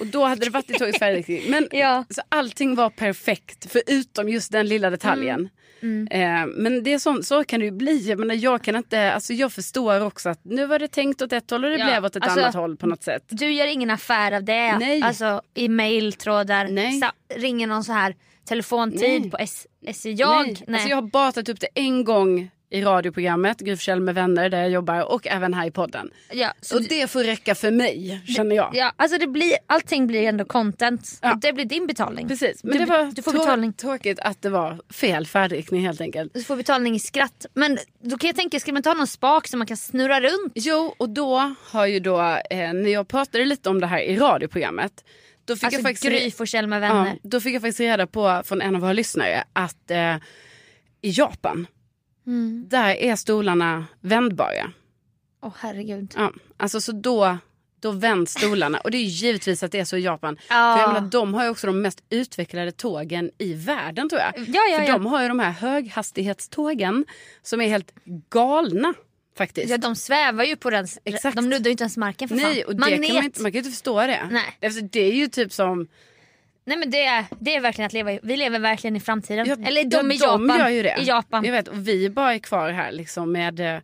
Och 0.00 0.06
då 0.06 0.24
hade 0.24 0.44
det 0.44 0.50
varit 0.50 0.70
i 0.70 0.74
tågets 0.74 0.98
färdriktning. 0.98 1.42
Men 1.50 1.68
Ja. 1.78 2.04
så 2.10 2.22
allting 2.28 2.74
var 2.74 2.90
perfekt 2.90 3.72
förutom 3.72 4.28
just 4.28 4.52
den 4.52 4.66
lilla 4.66 4.90
detaljen. 4.90 5.38
Mm. 5.40 5.50
Eh, 6.10 6.46
men 6.46 6.82
det 6.82 6.92
är 6.92 6.98
sånt, 6.98 7.26
så 7.26 7.44
kan 7.44 7.60
det 7.60 7.66
ju 7.66 7.72
bli. 7.72 8.08
Jag, 8.08 8.18
menar, 8.18 8.34
jag, 8.34 8.62
kan 8.62 8.76
inte, 8.76 9.12
alltså 9.12 9.32
jag 9.32 9.52
förstår 9.52 10.00
också 10.04 10.28
att 10.28 10.40
nu 10.44 10.66
var 10.66 10.78
det 10.78 10.88
tänkt 10.88 11.22
åt 11.22 11.32
ett 11.32 11.50
håll 11.50 11.64
och 11.64 11.70
det 11.70 11.76
Ja, 11.76 11.84
blev 11.86 12.04
åt 12.04 12.16
ett 12.16 12.22
alltså- 12.22 12.40
annat 12.40 12.54
håll 12.54 12.76
på 12.76 12.86
något 12.86 13.02
sätt. 13.02 13.24
Du 13.28 13.50
gör 13.52 13.66
ingen 13.66 13.90
affär 13.90 14.32
av 14.32 14.44
det? 14.44 14.78
Nej. 14.78 15.02
Alltså 15.02 15.42
i 15.54 15.68
mailtrådar? 15.68 16.68
Nej. 16.68 17.00
Sa- 17.00 17.12
ringer 17.34 17.66
någon 17.66 17.84
så 17.84 17.92
här 17.92 18.14
telefontid 18.48 19.20
Nej. 19.20 19.30
på 19.30 19.36
SJ? 19.86 20.12
Jag? 20.12 20.46
Nej. 20.46 20.64
Alltså 20.76 20.88
jag 20.88 20.96
har 20.96 21.02
bara 21.02 21.32
tagit 21.32 21.48
upp 21.48 21.60
det 21.60 21.68
en 21.74 22.04
gång 22.04 22.50
i 22.72 22.82
radioprogrammet 22.82 23.58
Gry 23.60 23.76
med 24.00 24.14
vänner 24.14 24.48
där 24.48 24.60
jag 24.60 24.70
jobbar 24.70 25.12
och 25.12 25.26
även 25.26 25.54
här 25.54 25.66
i 25.66 25.70
podden. 25.70 26.10
ja, 26.32 26.52
så 26.60 26.76
Och 26.76 26.82
det 26.82 27.10
får 27.10 27.24
räcka 27.24 27.54
för 27.54 27.70
mig 27.70 28.22
känner 28.36 28.56
jag. 28.56 28.70
ja, 28.74 28.92
alltså 28.96 29.18
det 29.18 29.26
blir, 29.26 29.52
allting 29.66 30.06
blir 30.06 30.22
ändå 30.28 30.44
content. 30.44 31.18
Ja. 31.22 31.38
Det 31.42 31.52
blir 31.52 31.64
din 31.64 31.86
betalning. 31.86 32.28
Precis, 32.28 32.64
men 32.64 32.72
du, 32.72 32.78
det 32.78 32.84
var 32.86 33.04
du 33.04 33.22
får 33.22 33.32
betalning. 33.32 33.72
tråkigt 33.72 34.18
att 34.20 34.42
det 34.42 34.50
var 34.50 34.80
fel 34.92 35.26
färdriktning 35.26 35.86
helt 35.86 36.00
enkelt. 36.00 36.34
Du 36.34 36.42
får 36.42 36.56
betalning 36.56 36.94
i 36.94 36.98
skratt. 36.98 37.46
Men 37.54 37.78
då 38.00 38.18
kan 38.18 38.28
jag 38.28 38.36
tänka, 38.36 38.60
ska 38.60 38.72
man 38.72 38.76
inte 38.76 38.88
ha 38.88 38.94
någon 38.94 39.06
spak 39.06 39.48
som 39.48 39.58
man 39.58 39.66
kan 39.66 39.76
snurra 39.76 40.20
runt? 40.20 40.52
Jo, 40.54 40.94
och 40.98 41.08
då 41.08 41.54
har 41.70 41.86
ju 41.86 42.00
då, 42.00 42.20
eh, 42.50 42.72
när 42.72 42.88
jag 42.92 43.08
pratade 43.08 43.44
lite 43.44 43.68
om 43.70 43.80
det 43.80 43.86
här 43.86 44.00
i 44.00 44.16
radioprogrammet. 44.16 45.04
Då 45.44 45.56
fick 45.56 45.64
Alltså 45.64 45.78
jag 45.78 45.82
faktiskt 45.82 46.04
Gry 46.04 46.30
Forssell 46.30 46.66
med 46.66 46.80
vänner. 46.80 47.06
Ja, 47.22 47.28
då 47.30 47.40
fick 47.40 47.54
jag 47.54 47.62
faktiskt 47.62 47.80
reda 47.80 48.06
på 48.06 48.42
från 48.44 48.62
en 48.62 48.74
av 48.74 48.80
våra 48.80 48.92
lyssnare 48.92 49.44
att 49.52 49.90
eh, 49.90 50.16
i 51.02 51.10
Japan, 51.10 51.66
Mm. 52.26 52.64
där 52.68 52.94
är 52.94 53.16
stolarna 53.16 53.86
vändbara. 54.00 54.72
Åh 55.42 55.52
herregud. 55.58 56.14
Ja, 56.16 56.32
alltså 56.56 56.80
så 56.80 56.92
då, 56.92 57.38
då 57.80 57.90
vänds 57.90 58.32
stolarna. 58.32 58.78
Och 58.78 58.90
det 58.90 58.96
är 58.96 59.02
ju 59.02 59.06
givetvis 59.06 59.62
att 59.62 59.72
det 59.72 59.80
är 59.80 59.84
så 59.84 59.96
i 59.96 60.00
Japan. 60.00 60.36
Ja. 60.48 60.74
För 60.76 60.82
jag 60.82 60.92
menar, 60.92 61.08
de 61.08 61.34
har 61.34 61.44
ju 61.44 61.50
också 61.50 61.66
de 61.66 61.82
mest 61.82 62.02
utvecklade 62.10 62.72
tågen 62.72 63.30
i 63.38 63.54
världen 63.54 64.08
tror 64.08 64.20
jag. 64.20 64.32
Ja, 64.48 64.62
ja, 64.70 64.78
För 64.78 64.84
ja. 64.86 64.92
de 64.92 65.06
har 65.06 65.22
ju 65.22 65.28
de 65.28 65.38
här 65.38 65.50
höghastighetstågen 65.50 67.04
som 67.42 67.60
är 67.60 67.68
helt 67.68 67.92
galna 68.30 68.94
faktiskt. 69.38 69.70
Ja, 69.70 69.78
de 69.78 69.96
svävar 69.96 70.44
ju 70.44 70.56
på 70.56 70.70
den. 70.70 70.86
Exakt. 71.04 71.36
De 71.36 71.48
nuddar 71.48 71.64
ju 71.64 71.70
inte 71.70 71.82
ens 71.84 71.96
marken 71.96 72.28
för 72.28 72.36
Nej, 72.36 72.54
fan. 72.54 72.64
och 72.66 72.74
det 72.74 72.80
Magnet. 72.80 73.06
kan 73.06 73.14
man, 73.14 73.24
inte, 73.24 73.42
man 73.42 73.52
kan 73.52 73.54
ju 73.54 73.58
inte 73.58 73.70
förstå 73.70 74.00
det. 74.00 74.28
Nej. 74.30 74.58
Alltså, 74.62 74.80
det 74.80 75.00
är 75.00 75.12
ju 75.14 75.28
typ 75.28 75.52
som... 75.52 75.88
Nej 76.64 76.76
men 76.76 76.90
det 76.90 77.04
är, 77.04 77.24
det 77.40 77.56
är 77.56 77.60
verkligen 77.60 77.86
att 77.86 77.92
leva 77.92 78.12
i, 78.12 78.20
vi 78.22 78.36
lever 78.36 78.58
verkligen 78.58 78.96
i 78.96 79.00
framtiden. 79.00 79.46
Ja, 79.46 79.56
Eller 79.68 79.84
de 79.84 80.10
ja, 80.10 80.12
i 80.12 80.16
Japan. 80.16 80.58
gör 80.58 80.68
ju 80.68 80.82
det. 80.82 80.96
I 81.00 81.04
Japan. 81.04 81.44
Jag 81.44 81.52
vet, 81.52 81.68
och 81.68 81.88
vi 81.88 82.10
bara 82.10 82.34
är 82.34 82.38
kvar 82.38 82.70
här 82.70 82.92
liksom 82.92 83.32
med 83.32 83.60
eh, 83.60 83.80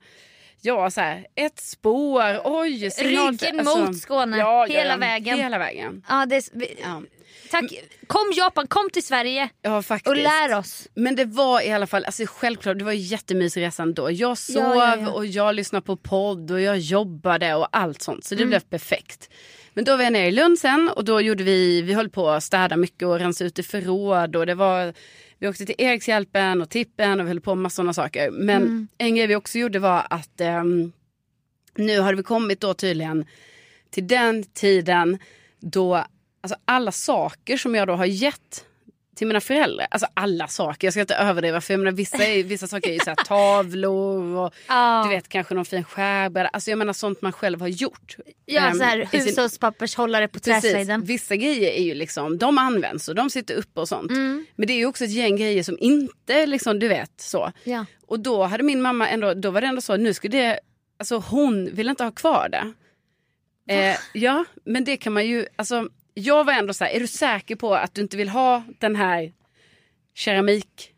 ja, 0.61 0.91
så 0.91 1.01
här, 1.01 1.27
ett 1.35 1.61
spår, 1.61 2.41
oj, 2.45 2.91
signal, 2.91 3.37
Ryggen 3.37 3.65
mot 3.65 3.99
Skåne, 3.99 4.67
hela 4.69 4.97
vägen. 4.97 5.39
Hela 5.39 5.59
vägen. 5.59 6.05
Ja, 6.09 6.27
det 6.27 6.51
vi, 6.53 6.79
Ja. 6.83 7.03
Tack. 7.51 7.73
Kom 8.07 8.33
Japan, 8.37 8.67
kom 8.67 8.91
till 8.93 9.03
Sverige 9.03 9.49
Ja, 9.63 9.83
och 10.05 10.17
lär 10.17 10.55
oss. 10.59 10.89
Men 10.95 11.17
det 11.17 11.25
var 11.25 11.61
i 11.67 11.73
alla 11.73 11.87
fall, 11.87 12.05
alltså 12.05 12.23
självklart, 12.27 12.79
det 12.79 12.85
var 12.85 12.93
jättemysig 12.93 13.61
resan 13.63 13.95
då. 13.95 14.11
Jag 14.11 14.39
sov 14.39 14.63
Ja, 14.63 14.97
ja, 14.97 15.11
och 15.11 15.27
jag 15.27 15.55
lyssnade 15.55 15.87
på 15.87 15.97
podd 15.97 16.51
och 16.51 16.61
jag 16.61 16.79
jobbade 16.79 17.55
och 17.55 17.69
allt 17.73 18.03
sånt. 18.03 18.25
Så 18.25 18.35
det 18.35 18.43
Mm. 18.43 18.49
blev 18.51 18.61
perfekt. 18.61 19.31
Men 19.75 19.85
då 19.85 19.97
var 19.97 20.05
jag 20.05 20.13
nere 20.13 20.27
i 20.27 20.31
Lund 20.31 20.59
sen 20.59 20.89
och 20.97 21.05
då 21.05 21.21
gjorde 21.21 21.45
vi, 21.45 21.83
vi 21.83 21.95
höll 21.95 22.09
på 22.11 22.29
att 22.31 22.45
städa 22.45 22.77
mycket 22.77 23.09
och 23.09 23.19
rensa 23.19 23.45
ut 23.45 23.59
i 23.59 23.63
förråd 23.63 24.37
och 24.37 24.47
det 24.47 24.55
var 24.55 24.95
vi 25.39 25.49
åkte 25.49 25.67
till 25.67 25.75
Erikshjälpen 25.79 26.63
och 26.63 26.71
Tippen 26.71 27.21
och 27.21 27.27
vi 27.27 27.29
höll 27.31 27.41
på 27.41 27.55
med 27.55 27.63
massa 27.63 27.75
sådana 27.77 27.93
saker. 27.95 28.31
Men 28.31 28.63
Mm. 28.63 28.89
en 28.99 29.17
grej 29.17 29.27
vi 29.27 29.37
också 29.37 29.59
gjorde 29.59 29.79
var 29.79 30.07
att 30.11 30.41
ehm, 30.41 30.93
nu 31.77 32.01
hade 32.01 32.17
vi 32.17 32.23
kommit 32.23 32.61
då 32.61 32.75
tydligen 32.75 33.27
till 33.91 34.07
den 34.07 34.45
tiden 34.45 35.19
då 35.61 36.05
alltså 36.53 36.63
alla 36.65 36.93
saker 36.93 37.57
som 37.57 37.75
jag 37.75 37.89
då 37.89 37.95
har 37.95 38.07
gett 38.07 38.65
till 39.17 39.27
mina 39.27 39.41
föräldrar, 39.41 39.87
alltså 39.91 40.09
alla 40.15 40.49
saker, 40.49 40.87
jag 40.87 40.95
ska 40.95 41.01
inte 41.01 41.15
överdriva 41.15 41.61
för 41.61 41.75
jag 41.75 41.79
menar, 41.79 41.93
vissa, 41.93 42.25
är, 42.25 42.45
vissa 42.45 42.67
saker 42.67 42.89
är 42.91 42.93
ju 42.95 42.99
så 43.01 43.11
här 43.11 43.17
tavlor 43.27 44.37
och 44.37 44.55
Ja. 44.69 45.03
du 45.05 45.15
vet 45.15 45.29
kanske 45.29 45.55
någon 45.55 45.65
fin 45.65 45.85
skärbräda, 45.85 46.49
alltså 46.49 46.71
jag 46.71 46.79
menar 46.79 46.93
sånt 46.93 47.23
man 47.23 47.33
själv 47.33 47.61
har 47.61 47.69
gjort. 47.69 48.17
Ja, 48.45 48.61
Ehm, 48.61 48.79
så 48.79 48.85
här, 48.85 49.09
hushållspappershållare 49.13 50.29
på 50.29 50.39
träslöjden. 50.39 51.05
Vissa 51.05 51.37
grejer 51.37 51.71
är 51.71 51.83
ju 51.83 51.95
liksom, 51.95 52.39
de 52.39 52.59
används 52.59 53.09
och 53.09 53.15
de 53.15 53.31
sitter 53.31 53.55
uppe 53.55 53.81
och 53.81 53.89
sånt. 53.89 54.11
Mm. 54.11 54.47
Men 54.57 54.67
det 54.67 54.73
är 54.73 54.79
ju 54.79 54.87
också 54.87 55.05
ett 55.05 55.11
gäng 55.13 55.37
grejer 55.37 55.63
som 55.63 55.77
inte 55.81 56.47
liksom, 56.47 56.79
du 56.79 56.89
vet 56.89 57.13
så. 57.21 57.53
Ja. 57.65 57.85
Och 58.07 58.21
då 58.21 58.45
hade 58.45 58.63
min 58.63 58.83
mamma 58.83 59.09
ändå, 59.09 59.35
då 59.35 59.51
var 59.51 59.61
det 59.61 59.67
ändå 59.67 59.81
så, 59.81 59.97
nu 59.97 60.15
skulle 60.15 60.37
det, 60.39 60.61
alltså 60.99 61.17
hon 61.17 61.75
ville 61.75 61.91
inte 61.91 62.05
ha 62.05 62.11
kvar 62.11 62.49
det. 62.49 62.73
Eh, 63.75 63.97
ja, 64.13 64.45
men 64.65 64.85
det 64.85 64.97
kan 64.97 65.13
man 65.13 65.27
ju, 65.27 65.47
alltså 65.57 65.89
jag 66.19 66.45
var 66.45 66.53
ändå 66.53 66.75
så 66.75 66.85
här, 66.85 66.91
är 66.91 67.01
du 67.01 67.07
säker 67.07 67.57
på 67.57 67.75
att 67.75 67.95
du 67.95 68.01
inte 68.01 68.17
vill 68.17 68.29
ha 68.29 68.63
den 68.79 68.97
här 68.97 69.33
keramik 70.15 70.91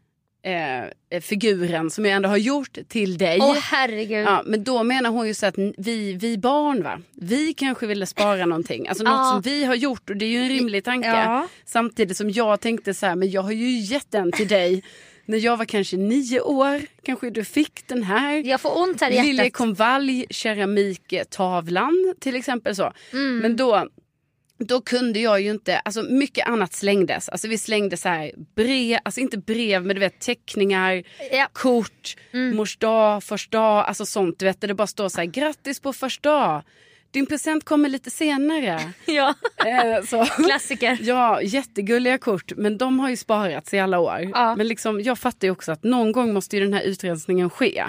eh, 0.42 1.20
figuren 1.20 1.90
som 1.90 2.04
jag 2.04 2.14
ändå 2.14 2.28
har 2.28 2.36
gjort 2.36 2.78
till 2.88 3.18
dig? 3.18 3.38
Åh 3.42 3.56
herregud. 3.62 4.26
Ja, 4.26 4.42
men 4.46 4.64
då 4.64 4.82
menar 4.82 5.10
hon 5.10 5.26
ju 5.26 5.34
så 5.34 5.46
att 5.46 5.54
vi, 5.78 6.12
vi 6.12 6.38
barn 6.38 6.82
va, 6.82 7.00
vi 7.12 7.54
kanske 7.54 7.86
ville 7.86 8.06
spara 8.06 8.46
någonting. 8.46 8.88
Alltså 8.88 9.04
något 9.04 9.12
Ja. 9.12 9.30
som 9.32 9.40
vi 9.40 9.64
har 9.64 9.74
gjort 9.74 10.10
och 10.10 10.16
det 10.16 10.24
är 10.24 10.30
ju 10.30 10.38
en 10.38 10.48
rimlig 10.48 10.84
tanke. 10.84 11.08
Ja. 11.08 11.48
Samtidigt 11.64 12.16
som 12.16 12.30
jag 12.30 12.60
tänkte 12.60 12.94
så 12.94 13.06
här, 13.06 13.16
men 13.16 13.30
jag 13.30 13.42
har 13.42 13.52
ju 13.52 13.78
gett 13.78 14.10
den 14.10 14.32
till 14.32 14.48
dig 14.48 14.82
när 15.24 15.38
jag 15.38 15.56
var 15.56 15.64
kanske 15.64 15.96
nio 15.96 16.40
år 16.40 16.80
kanske 17.02 17.30
du 17.30 17.44
fick 17.44 17.86
den 17.88 18.02
här. 18.02 18.46
Jag 18.46 18.60
får 18.60 18.78
ont 18.78 19.00
här 19.00 19.10
i 19.10 19.14
hjärtat. 19.14 19.26
Liljekonvalj 19.26 20.26
keramiktavlan 20.30 22.14
till 22.20 22.36
exempel 22.36 22.76
så. 22.76 22.92
Mm. 23.12 23.38
Men 23.38 23.56
då, 23.56 23.88
då 24.66 24.80
kunde 24.80 25.20
jag 25.20 25.40
ju 25.40 25.50
inte, 25.50 25.78
alltså 25.78 26.02
mycket 26.02 26.46
annat 26.48 26.72
slängdes. 26.72 27.28
Alltså 27.28 27.48
vi 27.48 27.58
slängde 27.58 27.96
så 27.96 28.08
här 28.08 28.32
brev, 28.56 28.98
alltså 29.02 29.20
inte 29.20 29.38
brev 29.38 29.86
men 29.86 29.96
du 29.96 30.00
vet 30.00 30.20
teckningar, 30.20 31.02
Ja. 31.18 31.36
Mm. 31.36 31.48
kort, 31.52 32.16
mors 32.54 32.76
dag, 32.76 33.24
första 33.24 33.58
dag, 33.58 33.84
alltså 33.86 34.06
sånt 34.06 34.38
du 34.38 34.44
vet 34.44 34.60
där 34.60 34.68
det 34.68 34.74
bara 34.74 34.86
står 34.86 35.08
så 35.08 35.16
här 35.20 35.26
grattis 35.26 35.80
på 35.80 35.92
första 35.92 36.30
dag. 36.30 36.62
Din 37.10 37.26
present 37.26 37.64
kommer 37.64 37.88
lite 37.88 38.10
senare. 38.10 38.80
Ja, 39.06 39.34
eh, 39.66 40.04
så. 40.04 40.24
klassiker. 40.24 40.98
Ja, 41.02 41.42
jättegulliga 41.42 42.18
kort. 42.18 42.52
Men 42.56 42.78
de 42.78 43.00
har 43.00 43.10
ju 43.10 43.16
sparats 43.16 43.74
i 43.74 43.78
alla 43.78 43.98
år. 43.98 44.30
Ja. 44.34 44.56
Men 44.56 44.68
liksom, 44.68 45.00
jag 45.00 45.18
fattar 45.18 45.46
ju 45.48 45.52
också 45.52 45.72
att 45.72 45.82
någon 45.84 46.12
gång 46.12 46.32
måste 46.34 46.56
ju 46.56 46.62
den 46.62 46.72
här 46.74 46.82
utrensningen 46.82 47.50
ske. 47.50 47.84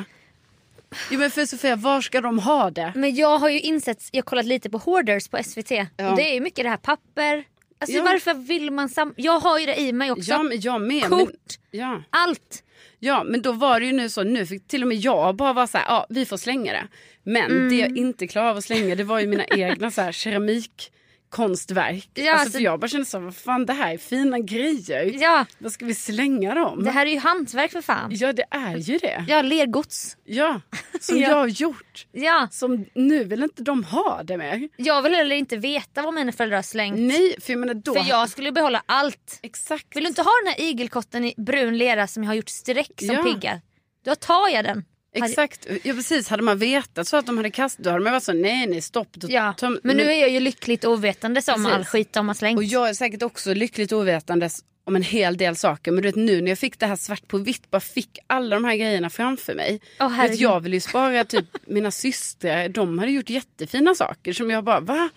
Jo 1.12 1.20
men 1.20 1.32
för 1.32 1.46
Sofia, 1.46 1.76
var 1.76 2.02
ska 2.02 2.22
de 2.22 2.40
ha 2.40 2.70
det? 2.72 2.92
Men 2.96 3.16
jag 3.16 3.38
har 3.40 3.50
ju 3.50 3.60
insett, 3.60 4.10
jag 4.12 4.18
har 4.22 4.24
kollat 4.26 4.46
lite 4.46 4.70
på 4.70 4.78
Hoarders 4.78 5.28
på 5.28 5.44
SVT. 5.44 5.72
Och 5.72 6.16
det 6.16 6.30
är 6.30 6.34
ju 6.34 6.40
mycket 6.42 6.66
det 6.66 6.70
här 6.70 6.78
papper. 6.78 7.44
Alltså 7.80 7.98
Ja. 7.98 8.04
varför 8.04 8.34
vill 8.34 8.72
man 8.72 8.90
sam... 8.90 9.14
Jag 9.18 9.40
har 9.40 9.60
ju 9.60 9.66
det 9.66 9.80
i 9.80 9.94
mig 9.94 10.12
också. 10.12 10.32
Ja, 10.32 10.50
jag 10.54 10.82
med. 10.82 11.04
Kort. 11.04 11.30
Men, 11.72 11.80
ja. 11.82 12.04
Allt. 12.10 12.64
ja, 13.00 13.24
men 13.24 13.42
då 13.42 13.52
var 13.52 13.80
det 13.80 13.86
ju 13.86 13.92
nu 13.94 14.10
så. 14.10 14.24
Nu 14.24 14.46
fick 14.46 14.68
till 14.68 14.82
och 14.82 14.88
med 14.88 14.98
jag 14.98 15.36
bara 15.36 15.54
vara 15.54 15.68
så 15.68 15.78
här, 15.78 15.86
ja 15.88 16.06
vi 16.10 16.26
får 16.26 16.38
slänga 16.38 16.72
det. 16.74 16.88
Men 17.24 17.52
Mm. 17.52 17.70
det 17.70 17.76
jag 17.76 17.98
inte 17.98 18.28
klarade 18.28 18.52
av 18.52 18.58
att 18.58 18.64
slänga 18.64 18.96
det 18.96 19.04
var 19.04 19.20
ju 19.20 19.28
mina 19.28 19.46
egna 19.58 19.92
så 19.92 20.02
här 20.02 20.12
keramikkonstverk. 21.36 22.10
Ja, 22.14 22.32
alltså, 22.32 22.44
alltså- 22.44 22.58
för 22.58 22.64
jag 22.64 22.80
bara 22.80 22.88
kände 22.88 23.06
så 23.06 23.20
vad 23.20 23.36
fan 23.36 23.66
det 23.66 23.74
här 23.74 23.94
är 23.94 23.98
fina 23.98 24.40
grejer. 24.40 25.12
Ja, 25.22 25.46
Vad 25.60 25.72
ska 25.72 25.86
vi 25.86 25.96
slänga 25.96 26.56
dem? 26.56 26.84
det 26.84 26.92
här 26.92 27.06
är 27.06 27.12
ju 27.12 27.20
hantverk 27.20 27.72
för 27.72 27.82
fan. 27.82 28.10
Ja 28.14 28.34
det 28.34 28.46
är 28.52 28.78
ju 28.78 28.98
det. 28.98 29.26
Ja, 29.28 29.42
lergods. 29.42 30.18
Ja, 30.24 30.62
som 31.00 31.18
Ja. 31.20 31.30
jag 31.30 31.36
har 31.36 31.48
gjort. 31.48 32.08
Ja, 32.12 32.48
Som 32.52 32.86
nu 32.96 33.24
vill 33.24 33.44
inte 33.44 33.64
de 33.64 33.84
ha 33.84 34.24
det 34.24 34.38
mer. 34.38 34.70
jag 34.78 35.02
vill 35.02 35.14
heller 35.16 35.36
inte 35.36 35.58
veta 35.58 36.02
vad 36.02 36.14
mina 36.14 36.32
föräldrar 36.32 36.58
har 36.58 36.64
slängt. 36.64 37.00
Nej, 37.00 37.36
för 37.42 37.54
jag 37.54 37.60
menar 37.60 37.74
då... 37.74 37.94
För 37.94 38.10
jag 38.10 38.30
skulle 38.30 38.52
behålla 38.52 38.84
allt. 38.86 39.40
Exakt. 39.44 39.96
Vill 39.96 40.04
du 40.04 40.08
inte 40.10 40.22
ha 40.22 40.32
den 40.44 40.54
här 40.54 40.62
igelkotten 40.70 41.26
i 41.26 41.34
brun 41.38 41.78
lera 41.78 42.08
som 42.08 42.24
jag 42.24 42.30
har 42.30 42.36
gjort 42.36 42.50
streck 42.50 42.92
som 43.00 43.16
Ja. 43.16 43.24
piggar? 43.24 43.62
Då 44.06 44.16
tar 44.16 44.50
jag 44.50 44.66
den. 44.66 44.84
Exakt, 45.14 45.68
ja 45.84 45.94
precis. 45.94 46.28
Hade 46.30 46.44
man 46.44 46.58
vetat 46.58 47.08
så 47.08 47.18
att 47.18 47.26
de 47.26 47.38
hade 47.38 47.50
kastat, 47.50 47.84
då 47.84 47.90
hade 47.90 48.04
man 48.04 48.14
varit 48.14 48.24
så 48.24 48.34
nej 48.34 48.68
nej 48.68 48.82
stopp. 48.82 49.10
Ja. 49.14 49.54
töm- 49.60 49.80
Men 49.84 49.98
nu 49.98 50.04
är 50.12 50.22
jag 50.22 50.30
ju 50.30 50.40
lyckligt 50.40 50.86
ovetande 50.86 51.40
om 51.40 51.44
Precis. 51.64 51.72
all 51.74 51.86
skit 51.86 52.14
de 52.14 52.28
har 52.28 52.36
slängt. 52.36 52.58
Och 52.58 52.64
jag 52.64 52.90
är 52.90 52.94
säkert 52.94 53.24
också 53.24 53.54
lyckligt 53.54 53.92
ovetandes 53.92 54.64
om 54.84 54.96
en 54.96 55.04
hel 55.04 55.38
del 55.38 55.56
saker. 55.56 55.92
Men 55.92 56.02
du 56.02 56.08
vet 56.08 56.16
nu 56.16 56.42
när 56.42 56.52
jag 56.52 56.60
fick 56.60 56.80
det 56.80 56.86
här 56.86 56.96
svart 56.96 57.28
på 57.28 57.38
vitt, 57.38 57.72
bara 57.72 57.80
fick 57.80 58.20
alla 58.28 58.56
de 58.56 58.64
här 58.66 58.76
grejerna 58.76 59.10
framför 59.10 59.56
mig. 59.56 59.82
Du 59.98 60.06
vet, 60.32 60.40
jag 60.40 60.60
vill 60.60 60.74
ju 60.74 60.80
spara 60.80 61.24
typ 61.24 61.46
mina 61.68 61.92
systrar, 61.92 62.70
de 62.70 63.00
hade 63.00 63.12
gjort 63.12 63.30
jättefina 63.30 63.96
saker 63.96 64.34
som 64.34 64.50
jag 64.52 64.64
bara 64.64 64.80
va? 64.80 65.10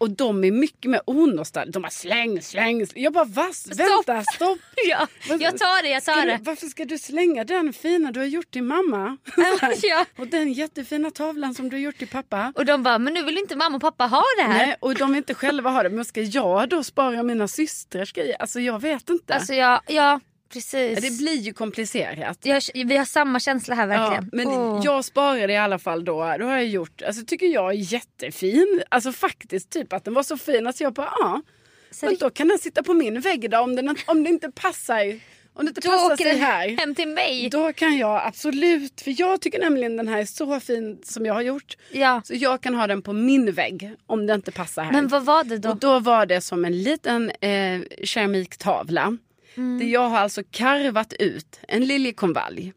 Och 0.00 0.10
de 0.10 0.44
är 0.44 0.50
mycket 0.50 0.90
mer 0.90 1.00
onostalgiska. 1.06 1.72
De 1.72 1.82
bara 1.82 1.90
släng, 1.90 2.42
släng. 2.42 2.86
släng. 2.86 3.02
Jag 3.02 3.12
bara 3.12 3.24
va? 3.24 3.46
Vänta, 3.76 4.24
stopp. 4.34 4.58
Ja, 4.88 5.06
jag 5.28 5.58
tar 5.58 5.82
det, 5.82 5.88
jag 5.88 6.04
tar 6.04 6.20
du, 6.22 6.26
det. 6.26 6.38
varför 6.42 6.66
ska 6.66 6.84
du 6.84 6.98
slänga 6.98 7.44
den 7.44 7.72
fina 7.72 8.12
du 8.12 8.20
har 8.20 8.26
gjort 8.26 8.50
till 8.50 8.62
mamma? 8.62 9.16
Ja. 9.82 10.06
Och 10.18 10.26
den 10.26 10.52
jättefina 10.52 11.10
tavlan 11.10 11.54
som 11.54 11.68
du 11.68 11.76
har 11.76 11.80
gjort 11.80 11.98
till 11.98 12.08
pappa. 12.08 12.52
Och 12.56 12.64
de 12.64 12.82
bara, 12.82 12.98
men 12.98 13.14
nu 13.14 13.22
vill 13.22 13.38
inte 13.38 13.56
mamma 13.56 13.76
och 13.76 13.82
pappa 13.82 14.06
ha 14.06 14.24
det 14.36 14.42
här. 14.42 14.66
Nej, 14.66 14.76
och 14.80 14.94
de 14.94 15.10
vill 15.10 15.16
inte 15.16 15.34
själva 15.34 15.70
ha 15.70 15.82
det. 15.82 15.90
Men 15.90 16.04
ska 16.04 16.20
jag 16.20 16.68
då 16.68 16.84
spara 16.84 17.22
mina 17.22 17.48
systrars 17.48 18.12
grejer? 18.12 18.36
Alltså 18.40 18.60
jag 18.60 18.80
vet 18.80 19.10
inte. 19.10 19.34
Alltså 19.34 19.54
jag, 19.54 19.80
ja 19.86 20.20
precis. 20.52 20.98
Ja, 21.04 21.10
det 21.10 21.18
blir 21.18 21.36
ju 21.36 21.52
komplicerat. 21.52 22.38
jag, 22.42 22.62
vi 22.74 22.96
har 22.96 23.04
samma 23.04 23.40
känsla 23.40 23.74
här 23.74 23.88
Ja, 23.88 23.98
verkligen. 23.98 24.30
men 24.32 24.46
Åh. 24.48 24.80
jag 24.84 25.04
sparade 25.04 25.52
i 25.52 25.56
alla 25.56 25.78
fall 25.78 26.04
då. 26.04 26.14
Då 26.14 26.44
har 26.44 26.56
jag 26.56 26.66
gjort, 26.66 27.02
alltså 27.02 27.24
tycker 27.24 27.46
jag 27.46 27.70
är 27.70 27.92
jättefin. 27.92 28.82
Alltså 28.88 29.12
faktiskt 29.12 29.70
typ 29.70 29.92
att 29.92 30.04
den 30.04 30.14
var 30.14 30.22
så 30.22 30.36
fin 30.36 30.66
att 30.66 30.80
jag 30.80 30.92
bara 30.92 31.12
ja. 31.18 31.42
Så 31.90 32.06
Men 32.06 32.16
då 32.20 32.30
kan 32.30 32.48
den 32.48 32.58
sitta 32.58 32.82
på 32.82 32.94
min 32.94 33.20
vägg 33.20 33.44
idag 33.44 33.62
om, 33.62 33.76
den, 33.76 33.96
om 34.06 34.24
det 34.24 34.30
inte 34.30 34.50
passar. 34.50 35.20
Om 35.54 35.64
det 35.64 35.68
inte 35.68 35.80
då 35.80 35.90
passar 35.90 36.16
sig 36.16 36.36
här. 36.38 36.68
hem 36.68 36.94
till 36.94 37.08
mig. 37.08 37.48
Då 37.50 37.72
kan 37.72 37.98
jag 37.98 38.22
absolut, 38.24 39.00
för 39.00 39.20
jag 39.20 39.40
tycker 39.40 39.58
nämligen 39.60 39.96
den 39.96 40.08
här 40.08 40.18
är 40.18 40.24
så 40.24 40.60
fin 40.60 40.98
som 41.04 41.26
jag 41.26 41.34
har 41.34 41.42
gjort. 41.42 41.76
Ja. 41.92 42.22
Så 42.24 42.34
jag 42.34 42.60
kan 42.60 42.74
ha 42.74 42.86
den 42.86 43.02
på 43.02 43.12
min 43.12 43.52
vägg 43.52 43.94
om 44.06 44.26
det 44.26 44.34
inte 44.34 44.52
passar 44.52 44.82
här. 44.82 44.92
Men 44.92 45.08
vad 45.08 45.24
var 45.24 45.44
det 45.44 45.58
då? 45.58 45.70
Och 45.70 45.76
då 45.76 45.98
var 45.98 46.26
det 46.26 46.40
som 46.40 46.64
en 46.64 46.82
liten 46.82 47.30
eh, 47.30 47.80
keramiktavla. 48.04 49.16
Mm. 49.56 49.78
Där 49.78 49.86
jag 49.86 50.08
har 50.08 50.18
alltså 50.18 50.42
karvat 50.50 51.12
ut 51.12 51.60
en 51.68 51.84
liljekonvalj. 51.84 52.72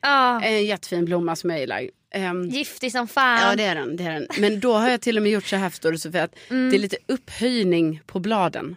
Ja, 0.00 0.42
En 0.42 0.64
jättefin 0.66 1.04
blomma 1.04 1.36
som 1.36 1.50
jag 1.50 1.60
gillar. 1.60 1.90
Ehm, 2.14 2.48
giftig 2.48 2.92
som 2.92 3.08
fan. 3.08 3.40
ja 3.48 3.56
det 3.56 3.62
är, 3.64 3.74
den, 3.74 3.96
det 3.96 4.04
är 4.04 4.12
den. 4.12 4.26
Men 4.38 4.60
då 4.60 4.72
har 4.74 4.90
jag 4.90 5.00
till 5.00 5.16
och 5.16 5.22
med 5.22 5.32
gjort 5.32 5.46
så 5.46 5.56
här 5.56 5.70
förstår 5.70 5.92
du 5.92 5.98
Sofia, 5.98 6.22
att 6.22 6.34
Mm. 6.50 6.70
det 6.70 6.76
är 6.76 6.78
lite 6.78 6.96
upphöjning 7.06 8.00
på 8.06 8.20
bladen. 8.20 8.76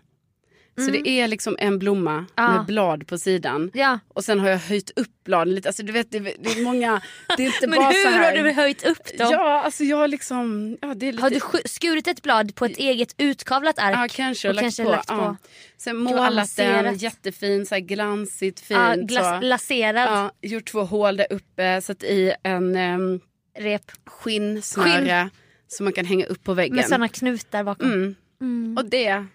Så 0.86 0.92
det 0.92 1.08
är 1.10 1.28
liksom 1.28 1.56
en 1.60 1.80
blomma 1.80 2.12
Mm. 2.12 2.26
Ja. 2.36 2.52
med 2.58 2.66
blad 2.66 3.08
på 3.08 3.18
sidan. 3.18 3.72
Ja. 3.74 4.00
Och 4.08 4.24
sen 4.26 4.40
har 4.40 4.50
jag 4.50 4.58
höjt 4.58 4.92
upp 4.96 5.08
bladen 5.26 5.56
lite. 5.56 5.70
Alltså 5.70 5.84
du 5.84 5.92
vet 5.92 6.12
det, 6.12 6.20
det 6.20 6.50
är 6.52 6.64
många, 6.64 7.02
det 7.38 7.44
är 7.44 7.48
inte 7.48 7.68
Men 7.68 7.80
bara 7.80 7.88
hur 7.90 8.04
så 8.04 8.10
här. 8.10 8.36
har 8.38 8.44
du 8.44 8.52
höjt 8.52 8.84
upp 8.86 9.18
dem? 9.18 9.30
Ja 9.32 9.62
alltså 9.62 9.84
jag 9.84 9.98
har 9.98 10.08
liksom, 10.08 10.78
ja 10.82 10.94
det 10.94 11.08
är 11.08 11.12
lite. 11.12 11.24
Har 11.24 11.30
du 11.30 11.36
sk- 11.40 11.68
skurit 11.68 12.08
ett 12.08 12.22
blad 12.22 12.56
på 12.56 12.66
ett 12.66 12.78
eget 12.78 13.16
utkavlat 13.18 13.80
ark? 13.80 13.96
Ja 13.98 14.08
kanske 14.16 14.50
och, 14.50 14.56
och 14.56 14.62
kanske 14.62 14.84
på. 14.84 14.90
lagt 14.90 15.08
på. 15.08 15.14
Ja. 15.16 15.36
Sen 15.78 15.98
målat 15.98 16.56
den 16.56 16.98
jättefin, 16.98 17.66
så 17.66 17.76
här 17.76 17.80
glansigt 17.82 18.60
fint. 18.60 18.80
Ja, 18.80 18.94
glas- 18.96 19.42
laserad 19.44 20.10
Ja, 20.10 20.32
gjort 20.50 20.66
två 20.72 20.84
hål 20.84 21.18
där 21.18 21.28
uppe, 21.30 21.82
satt 21.82 22.04
i 22.04 22.34
en 22.44 22.76
um, 22.76 23.20
rep 23.60 23.92
skinnsnöre 24.06 25.30
som 25.68 25.84
man 25.84 25.94
kan 25.94 26.06
hänga 26.06 26.26
upp 26.26 26.44
på 26.44 26.54
väggen. 26.54 26.76
med 26.76 26.86
sådana 26.86 27.08
knutar 27.08 27.64
bakom. 27.64 28.16
Mm. 28.42 28.78
Och 28.78 28.86
det, 28.86 29.26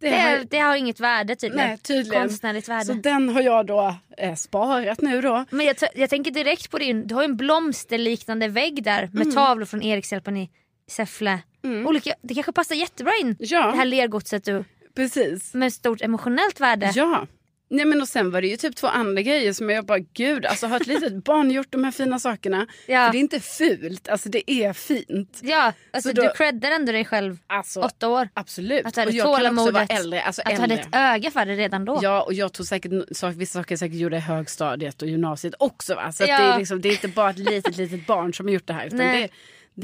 det, 0.00 0.08
Det, 0.10 0.16
har 0.20 0.44
det 0.50 0.58
har 0.58 0.76
inget 0.76 1.00
värde 1.00 1.36
tydligen. 1.36 1.66
nej, 1.68 1.78
tydligen. 1.78 2.22
Konstnärligt 2.22 2.68
värde. 2.68 2.84
Så 2.84 2.92
den 2.92 3.28
har 3.28 3.40
jag 3.42 3.66
då 3.66 3.94
eh, 4.18 4.34
sparat 4.34 5.00
nu 5.00 5.20
då. 5.20 5.44
Men 5.50 5.66
jag, 5.66 5.76
jag 5.94 6.10
tänker 6.10 6.30
direkt 6.30 6.70
på 6.70 6.78
din, 6.78 7.06
du 7.06 7.14
har 7.14 7.22
ju 7.22 7.24
en 7.24 7.36
blomsterliknande 7.36 8.48
vägg 8.48 8.82
där 8.82 9.08
med 9.12 9.22
Mm. 9.22 9.34
tavlor 9.34 9.64
från 9.66 9.82
Erikshjälpen 9.82 10.36
i 10.36 10.50
Säffle. 10.90 11.38
Olika, 11.86 12.14
det 12.22 12.34
kanske 12.34 12.52
passar 12.52 12.74
jättebra 12.74 13.12
in 13.20 13.36
Ja. 13.38 13.70
det 13.70 13.76
här 13.76 13.84
lergodset 13.84 14.44
du 14.44 14.64
Precis. 14.96 15.54
med 15.54 15.72
stort 15.72 16.02
emotionellt 16.02 16.60
värde. 16.60 16.92
Ja. 16.94 17.26
Nej 17.68 17.84
men 17.84 18.00
och 18.00 18.08
sen 18.08 18.30
var 18.30 18.40
det 18.40 18.48
ju 18.48 18.56
typ 18.56 18.76
två 18.76 18.86
andra 18.86 19.22
grejer 19.22 19.52
som 19.52 19.70
jag 19.70 19.86
bara 19.86 19.98
gud 19.98 20.46
alltså 20.46 20.66
har 20.66 20.76
ett 20.80 20.86
litet 20.86 21.24
barn 21.24 21.50
gjort 21.50 21.66
de 21.70 21.84
här 21.84 21.90
fina 21.90 22.18
sakerna. 22.18 22.66
Ja. 22.86 23.06
För 23.06 23.12
det 23.12 23.18
är 23.18 23.20
inte 23.20 23.40
fult, 23.40 24.08
alltså 24.08 24.28
det 24.28 24.50
är 24.50 24.72
fint. 24.72 25.40
Ja, 25.42 25.72
alltså 25.92 26.08
Så 26.08 26.14
då- 26.14 26.22
du 26.22 26.28
creddar 26.36 26.70
ändå 26.70 26.92
dig 26.92 27.04
själv 27.04 27.38
Alltså, 27.46 27.80
åtta 27.80 28.08
år. 28.08 28.28
Absolut. 28.34 28.86
Att 28.86 28.94
du 28.94 29.00
hade 29.00 29.10
och 29.10 29.16
jag 29.16 29.38
kan 29.40 29.58
också 29.58 29.70
vara 29.72 29.84
äldre. 29.84 30.22
Alltså 30.22 30.42
att 30.44 30.54
du 30.56 30.60
hade 30.60 30.74
ett 30.74 30.88
öga 30.92 31.30
för 31.30 31.46
det 31.46 31.54
redan 31.56 31.84
då. 31.84 31.98
Ja 32.02 32.22
och 32.22 32.32
jag 32.34 32.52
tog 32.52 32.66
säkert 32.66 32.92
sak, 33.16 33.34
vissa 33.36 33.58
saker 33.58 33.76
säkert 33.76 33.96
gjorde 33.98 34.16
i 34.16 34.20
högstadiet 34.20 35.02
och 35.02 35.08
gymnasiet 35.08 35.54
också. 35.58 35.94
Va? 35.94 36.12
Så 36.12 36.24
Ja. 36.28 36.38
det, 36.38 36.44
är 36.44 36.58
liksom, 36.58 36.80
det 36.80 36.88
är 36.88 36.92
inte 36.92 37.08
bara 37.08 37.30
ett 37.30 37.38
litet 37.38 37.76
litet 37.76 38.06
barn 38.06 38.34
som 38.34 38.46
har 38.46 38.52
gjort 38.52 38.66
det 38.66 38.72
här. 38.72 38.86
Utan 38.86 38.98
Nej. 38.98 39.22
det, 39.22 39.28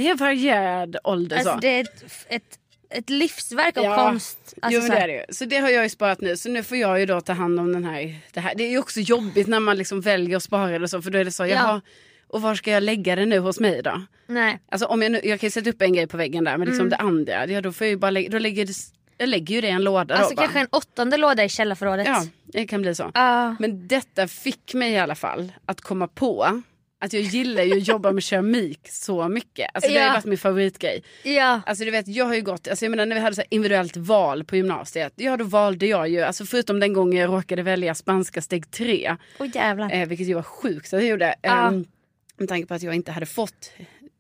det 0.05 0.11
är 0.11 0.15
varierad 0.15 0.97
ålder. 1.05 1.37
alltså, 1.37 1.53
så. 1.53 1.59
det 1.61 1.69
är 1.69 1.81
ett, 1.81 2.05
ett, 2.29 2.59
ett 2.95 3.11
livsverk 3.11 3.77
av 3.77 3.85
Ja. 3.85 3.97
konst. 3.97 4.55
Alltså, 4.63 4.81
jo, 4.81 4.81
men 4.81 4.89
så 4.91 4.95
det 4.95 5.01
är 5.03 5.09
det 5.09 5.15
ju. 5.15 5.25
Så 5.35 5.45
det 5.45 5.57
har 5.59 5.69
jag 5.69 5.83
ju 5.83 5.89
sparat 5.89 6.21
nu. 6.21 6.37
Så 6.37 6.49
nu 6.49 6.63
får 6.63 6.77
jag 6.79 7.01
ju 7.01 7.07
då 7.07 7.21
ta 7.21 7.33
hand 7.33 7.61
om 7.61 7.73
den 7.73 7.85
här. 7.85 8.17
Det, 8.33 8.41
här. 8.41 8.55
det 8.55 8.65
är 8.65 8.71
ju 8.71 8.79
också 8.79 9.01
jobbigt 9.01 9.47
när 9.47 9.61
man 9.61 9.77
liksom 9.77 10.01
väljer 10.01 10.37
att 10.37 10.43
spara 10.43 10.79
det 10.79 10.89
så. 10.89 11.03
För 11.03 11.11
då 11.11 11.19
är 11.19 11.25
det 11.25 11.31
så, 11.33 11.43
Ja. 11.47 11.49
jaha, 11.55 11.81
och 12.29 12.43
var 12.43 12.55
ska 12.55 12.71
jag 12.71 12.83
lägga 12.83 13.17
det 13.17 13.27
nu 13.27 13.39
hos 13.39 13.61
mig 13.61 13.83
då? 13.83 14.03
Nej. 14.27 14.59
Alltså 14.69 14.87
om 14.87 15.03
jag 15.03 15.13
nu, 15.13 15.21
jag 15.25 15.41
kan 15.41 15.47
ju 15.47 15.51
sätta 15.51 15.71
upp 15.71 15.83
en 15.83 15.93
grej 15.93 16.07
på 16.07 16.17
väggen 16.17 16.45
där. 16.45 16.57
Men 16.57 16.69
liksom 16.69 16.89
det 16.89 16.97
andra, 16.97 17.47
ja, 17.47 17.61
då 17.61 17.73
får 17.73 17.85
jag 17.87 17.91
ju 17.91 17.97
bara 17.97 18.11
lägga, 18.11 18.29
då 18.31 18.39
lägger 18.39 18.67
det, 18.67 18.73
jag 19.19 19.29
lägger 19.29 19.55
ju 19.55 19.61
det 19.61 19.67
i 19.67 19.71
en 19.71 19.85
låda 19.85 20.15
Alltså 20.15 20.31
då 20.31 20.37
bara. 20.37 20.43
kanske 20.43 20.61
en 20.61 20.67
åttonde 20.71 21.17
låda 21.17 21.45
i 21.45 21.49
källarförrådet. 21.49 22.07
Ja, 22.07 22.27
det 22.45 22.67
kan 22.67 22.83
bli 22.83 22.95
så. 22.95 23.11
Ah. 23.15 23.55
Men 23.59 23.89
detta 23.89 24.29
fick 24.29 24.75
mig 24.75 24.93
i 24.93 24.99
alla 24.99 25.15
fall 25.15 25.53
att 25.67 25.81
komma 25.81 26.09
på 26.09 26.63
att 27.05 27.13
jag 27.13 27.23
gillar 27.23 27.63
ju 27.63 27.77
att 27.77 27.89
jobba 27.89 28.13
med 28.13 28.23
keramik 28.23 28.81
så 28.91 29.29
mycket. 29.29 29.71
Alltså 29.75 29.91
det 29.93 29.99
har 29.99 30.07
Ja. 30.07 30.13
varit 30.13 30.25
min 30.25 30.39
favoritgrej. 30.39 31.03
ja. 31.23 31.61
Alltså 31.67 31.85
du 31.85 31.91
vet, 31.91 32.09
jag 32.09 32.25
har 32.25 32.35
ju 32.35 32.43
gått, 32.43 32.69
alltså 32.69 32.85
jag 32.85 32.91
menar 32.91 33.07
när 33.07 33.15
vi 33.17 33.21
hade 33.23 33.37
så 33.37 33.43
individuellt 33.51 33.97
val 33.97 34.45
på 34.45 34.57
gymnasiet. 34.57 35.13
Ja 35.17 35.37
då 35.37 35.45
valde 35.45 35.87
jag 35.87 36.09
ju, 36.09 36.21
alltså 36.23 36.45
förutom 36.47 36.81
den 36.81 36.93
gången 36.93 37.19
jag 37.21 37.29
råkade 37.33 37.63
välja 37.63 37.95
spanska 37.95 38.43
steg 38.43 38.71
3. 38.71 39.17
Oj 39.39 39.51
jävlar. 39.55 39.93
Eh, 39.93 40.09
vilket 40.09 40.29
ju 40.29 40.35
var 40.35 40.43
sjukt 40.43 40.87
att 40.95 41.01
jag 41.01 41.09
gjorde. 41.11 41.35
Ja. 41.43 41.67
Eh, 41.73 41.81
med 42.37 42.49
tanke 42.49 42.67
på 42.67 42.75
att 42.75 42.83
jag 42.83 42.95
inte 42.95 43.13
hade 43.13 43.27
fått 43.27 43.73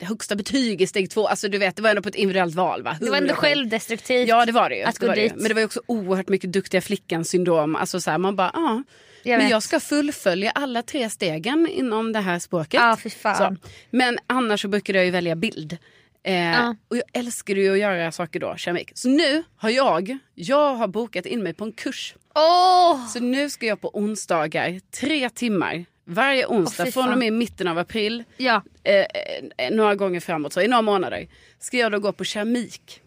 högsta 0.02 0.36
betyg 0.36 0.82
i 0.82 0.86
steg 0.86 1.10
2. 1.10 1.26
Alltså 1.26 1.48
du 1.48 1.58
vet, 1.58 1.76
det 1.76 1.82
var 1.82 1.90
ändå 1.90 2.02
på 2.02 2.08
ett 2.08 2.14
individuellt 2.14 2.54
val 2.54 2.82
va? 2.82 2.96
det 3.00 3.10
var 3.10 3.16
ändå 3.16 3.28
100 3.28 3.34
poäng. 3.40 3.50
självdestruktivt. 3.54 4.28
Ja 4.28 4.46
det 4.46 4.52
var 4.52 4.68
det 4.70 4.76
ju. 4.76 4.82
Att 4.82 5.00
det 5.00 5.06
gå 5.06 5.14
det 5.14 5.22
dit. 5.22 5.32
Men 5.36 5.48
det 5.48 5.54
var 5.54 5.64
också 5.64 5.80
oerhört 5.86 6.28
mycket 6.28 6.52
duktiga 6.52 6.80
flickan 6.80 7.24
syndrom. 7.24 7.76
Alltså 7.76 8.00
så 8.00 8.10
här, 8.10 8.18
man 8.18 8.36
bara, 8.36 8.50
ja. 8.54 8.82
Jag 9.24 9.38
Men 9.38 9.48
jag 9.48 9.62
ska 9.62 9.80
fullfölja 9.80 10.50
alla 10.50 10.82
tre 10.82 11.10
stegen 11.10 11.68
inom 11.70 12.12
det 12.12 12.20
här 12.20 12.38
språket. 12.38 12.80
Ja, 12.80 12.96
fy 13.02 13.10
fan. 13.10 13.36
Så. 13.36 13.68
Men 13.90 14.18
annars 14.26 14.62
så 14.62 14.68
brukade 14.68 14.98
jag 14.98 15.04
ju 15.04 15.10
välja 15.10 15.36
bild. 15.36 15.78
Eh, 16.24 16.34
Ja. 16.34 16.76
Och 16.88 16.96
jag 16.96 17.04
älskade 17.12 17.60
ju 17.60 17.72
att 17.72 17.78
göra 17.78 18.12
saker 18.12 18.40
då, 18.40 18.56
keramik. 18.56 18.90
Så 18.94 19.08
nu 19.08 19.42
har 19.56 19.70
jag, 19.70 20.18
jag 20.34 20.74
har 20.74 20.88
bokat 20.88 21.26
in 21.26 21.42
mig 21.42 21.54
på 21.54 21.64
en 21.64 21.72
kurs. 21.72 22.14
Åh! 22.34 23.06
Så 23.08 23.20
nu 23.20 23.50
ska 23.50 23.66
jag 23.66 23.80
på 23.80 23.90
onsdagar, 23.98 24.80
tre 25.00 25.30
timmar, 25.30 25.84
varje 26.12 26.46
onsdag 26.46 26.84
fy 26.84 26.92
från 26.92 27.12
och 27.12 27.18
med 27.18 27.32
mitten 27.32 27.68
av 27.68 27.78
april, 27.78 28.24
Ja, 28.36 28.62
eh, 28.84 28.94
eh, 28.94 29.70
några 29.70 29.94
gånger 29.94 30.20
framåt, 30.20 30.52
så 30.52 30.60
i 30.60 30.68
några 30.68 30.82
månader, 30.82 31.28
ska 31.58 31.76
jag 31.76 31.92
då 31.92 31.98
gå 31.98 32.12
på 32.12 32.24
keramik. 32.24 33.00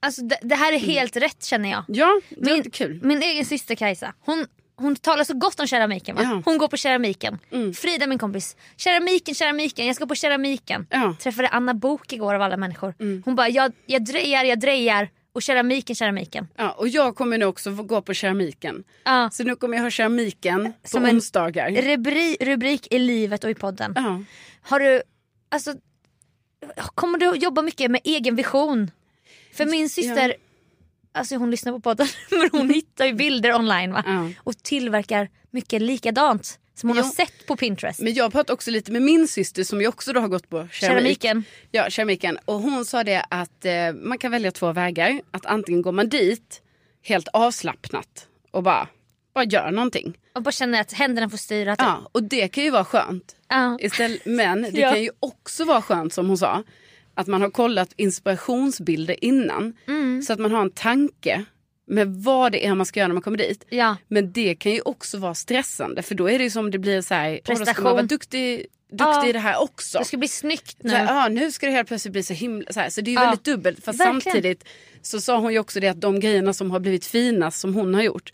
alltså 0.00 0.22
det, 0.22 0.38
det 0.42 0.54
här 0.54 0.72
är 0.72 0.78
helt 0.78 1.16
rätt 1.16 1.44
känner 1.44 1.70
jag. 1.70 1.84
Ja, 1.88 2.20
det 2.30 2.52
Min, 2.52 2.70
kul. 2.70 3.00
min 3.02 3.22
egen 3.22 3.44
syster 3.44 3.74
Kajsa, 3.74 4.12
hon, 4.20 4.46
hon 4.76 4.96
talar 4.96 5.24
så 5.24 5.34
gott 5.34 5.60
om 5.60 5.66
keramiken 5.66 6.16
va? 6.16 6.22
Ja. 6.24 6.42
Hon 6.44 6.58
går 6.58 6.68
på 6.68 6.76
keramiken. 6.76 7.38
Frida 7.76 8.06
min 8.06 8.18
kompis, 8.18 8.56
keramiken, 8.76 9.34
keramiken, 9.34 9.86
jag 9.86 9.96
ska 9.96 10.06
på 10.06 10.14
keramiken. 10.14 10.86
Ja. 10.90 11.16
Träffade 11.20 11.48
Anna 11.48 11.74
Bok 11.74 12.12
igår 12.12 12.34
av 12.34 12.42
alla 12.42 12.56
människor. 12.56 12.94
Hon 13.24 13.34
bara, 13.36 13.48
jag, 13.48 13.72
jag 13.86 14.04
drejar, 14.04 14.44
jag 14.44 14.60
drejar 14.60 15.08
och 15.36 15.42
keramiken, 15.42 15.96
keramiken. 15.96 16.48
Ja, 16.56 16.70
och 16.72 16.88
jag 16.88 17.16
kommer 17.16 17.38
nu 17.38 17.44
också 17.44 17.70
gå 17.70 18.02
på 18.02 18.14
keramiken. 18.14 18.84
Ja. 19.04 19.30
Så 19.32 19.44
nu 19.44 19.56
kommer 19.56 19.76
jag 19.76 19.82
ha 19.84 19.90
keramiken 19.90 20.72
på 20.82 20.88
Som 20.88 21.04
en- 21.04 21.16
onsdagar. 21.16 21.70
Rubri, 21.70 22.36
rubrik 22.40 22.86
i 22.90 22.98
livet 22.98 23.44
och 23.44 23.50
i 23.50 23.54
podden. 23.54 23.92
Ja. 23.96 24.22
Har 24.62 24.80
du, 24.80 25.02
alltså, 25.48 25.74
kommer 26.94 27.18
du 27.18 27.34
jobba 27.36 27.62
mycket 27.62 27.90
med 27.90 28.00
egen 28.04 28.36
vision? 28.36 28.90
För 29.54 29.66
min 29.66 29.88
syster, 29.90 30.34
alltså 31.12 31.36
hon 31.36 31.50
lyssnar 31.50 31.72
på 31.72 31.80
podden, 31.80 32.06
men 32.30 32.48
hon 32.52 32.70
hittar 32.70 33.06
ju 33.06 33.12
bilder 33.14 33.54
online 33.54 33.92
va? 33.92 34.02
Ja. 34.06 34.30
Och 34.44 34.56
tillverkar 34.62 35.28
mycket 35.50 35.82
likadant 35.82 36.58
som 36.76 36.88
hon 36.88 36.96
Jo. 36.96 37.02
har 37.04 37.10
sett 37.10 37.46
på 37.46 37.56
Pinterest. 37.56 38.00
Men 38.00 38.14
jag 38.14 38.32
pratade 38.32 38.52
också 38.52 38.70
lite 38.70 38.92
med 38.92 39.02
min 39.02 39.28
syster 39.28 39.64
som 39.64 39.80
ju 39.80 39.88
också 39.88 40.12
då 40.12 40.20
har 40.20 40.28
gått 40.28 40.48
på 40.50 40.56
keramik. 40.72 40.78
Keramiken. 41.22 41.44
Ja, 41.70 41.90
keramiken. 41.90 42.38
Och 42.44 42.54
hon 42.60 42.84
sa 42.84 43.04
det 43.04 43.24
att 43.30 43.64
eh, 43.64 43.92
man 44.02 44.18
kan 44.18 44.30
välja 44.30 44.50
två 44.52 44.72
vägar. 44.72 45.20
Att 45.30 45.46
antingen 45.46 45.82
går 45.82 45.92
man 45.92 46.08
dit 46.08 46.62
helt 47.02 47.28
avslappnat 47.32 48.26
och 48.50 48.62
bara, 48.62 48.88
bara 49.34 49.44
gör 49.44 49.70
någonting. 49.70 50.18
Och 50.34 50.42
bara 50.42 50.52
känner 50.52 50.80
att 50.80 50.92
händerna 50.92 51.30
får 51.30 51.38
styra. 51.38 51.76
Typ. 51.76 51.86
Ja, 51.86 52.08
och 52.12 52.22
det 52.22 52.48
kan 52.48 52.64
ju 52.64 52.70
vara 52.70 52.84
skönt. 52.84 53.36
Ja. 53.48 53.78
Istället, 53.80 54.26
men 54.26 54.62
det 54.62 54.70
Ja. 54.80 54.90
kan 54.92 55.02
ju 55.02 55.10
också 55.20 55.64
vara 55.64 55.82
skönt 55.82 56.12
som 56.12 56.26
hon 56.28 56.38
sa. 56.38 56.62
Att 57.14 57.26
man 57.26 57.42
har 57.42 57.50
kollat 57.50 57.92
inspirationsbilder 57.96 59.24
innan. 59.24 59.72
Mm. 59.88 60.22
Så 60.22 60.32
att 60.32 60.38
man 60.38 60.52
har 60.52 60.60
en 60.62 60.70
tanke 60.70 61.44
med 61.86 62.08
vad 62.08 62.52
det 62.52 62.66
är 62.66 62.74
man 62.74 62.86
ska 62.86 63.00
göra 63.00 63.08
när 63.08 63.14
man 63.14 63.22
kommer 63.22 63.38
dit. 63.38 63.64
Ja. 63.68 63.96
Men 64.08 64.32
det 64.32 64.54
kan 64.54 64.72
ju 64.72 64.80
också 64.80 65.18
vara 65.18 65.34
stressande 65.34 66.02
för 66.02 66.14
då 66.14 66.30
är 66.30 66.38
det 66.38 66.44
ju 66.44 66.50
som 66.50 66.70
det 66.70 66.78
blir 66.78 67.02
så 67.02 67.14
här, 67.14 67.30
åh, 67.32 67.36
då 67.36 67.42
ska 67.44 67.52
man 67.54 67.58
Prestation. 67.66 67.84
vara 67.84 68.02
duktig, 68.02 68.56
duktig 68.90 69.04
Ja. 69.04 69.26
i 69.28 69.32
det 69.32 69.38
här 69.38 69.60
också. 69.62 69.98
Det 69.98 70.04
ska 70.04 70.16
bli 70.16 70.28
snyggt 70.28 70.76
nu. 70.82 70.90
Så, 70.90 70.96
här, 70.96 71.04
ja, 71.14 71.28
nu 71.28 71.52
ska 71.52 71.66
det 71.66 71.72
helt 71.72 71.88
plötsligt 71.88 72.12
bli 72.12 72.22
så 72.22 72.32
himla... 72.34 72.72
Så, 72.72 72.80
här, 72.80 72.90
så 72.90 73.00
det 73.00 73.08
är 73.10 73.12
ju 73.12 73.18
Ja. 73.18 73.20
väldigt 73.24 73.44
dubbelt. 73.44 73.84
Fast 73.84 74.00
Verkligen. 74.00 74.20
samtidigt 74.20 74.64
så 75.02 75.20
sa 75.20 75.38
hon 75.38 75.52
ju 75.52 75.58
också 75.58 75.80
det 75.80 75.88
att 75.88 76.00
de 76.00 76.20
grejerna 76.20 76.52
som 76.52 76.70
har 76.70 76.80
blivit 76.80 77.06
finast 77.06 77.60
som 77.60 77.74
hon 77.74 77.94
har 77.94 78.02
gjort. 78.02 78.32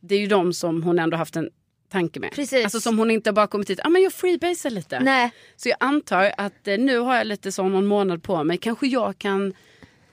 Det 0.00 0.14
är 0.14 0.18
ju 0.20 0.26
de 0.26 0.52
som 0.52 0.82
hon 0.82 0.98
ändå 0.98 1.16
haft 1.16 1.36
en 1.36 1.50
tanke 1.92 2.20
med. 2.20 2.26
Mm. 2.26 2.34
Precis. 2.34 2.64
Alltså 2.64 2.80
som 2.80 2.98
hon 2.98 3.10
inte 3.10 3.32
bara 3.32 3.46
kommit 3.46 3.70
hit, 3.70 3.80
ah, 3.84 3.88
men 3.88 4.02
jag 4.02 4.12
freebasar 4.12 4.70
lite. 4.70 5.00
Nej. 5.00 5.30
Så 5.56 5.68
jag 5.68 5.76
antar 5.80 6.32
att 6.36 6.68
eh, 6.68 6.78
nu 6.78 6.98
har 6.98 7.16
jag 7.16 7.26
lite 7.26 7.52
så 7.52 7.68
någon 7.68 7.86
månad 7.86 8.22
på 8.22 8.44
mig. 8.44 8.58
Kanske 8.58 8.86
jag 8.86 9.18
kan, 9.18 9.54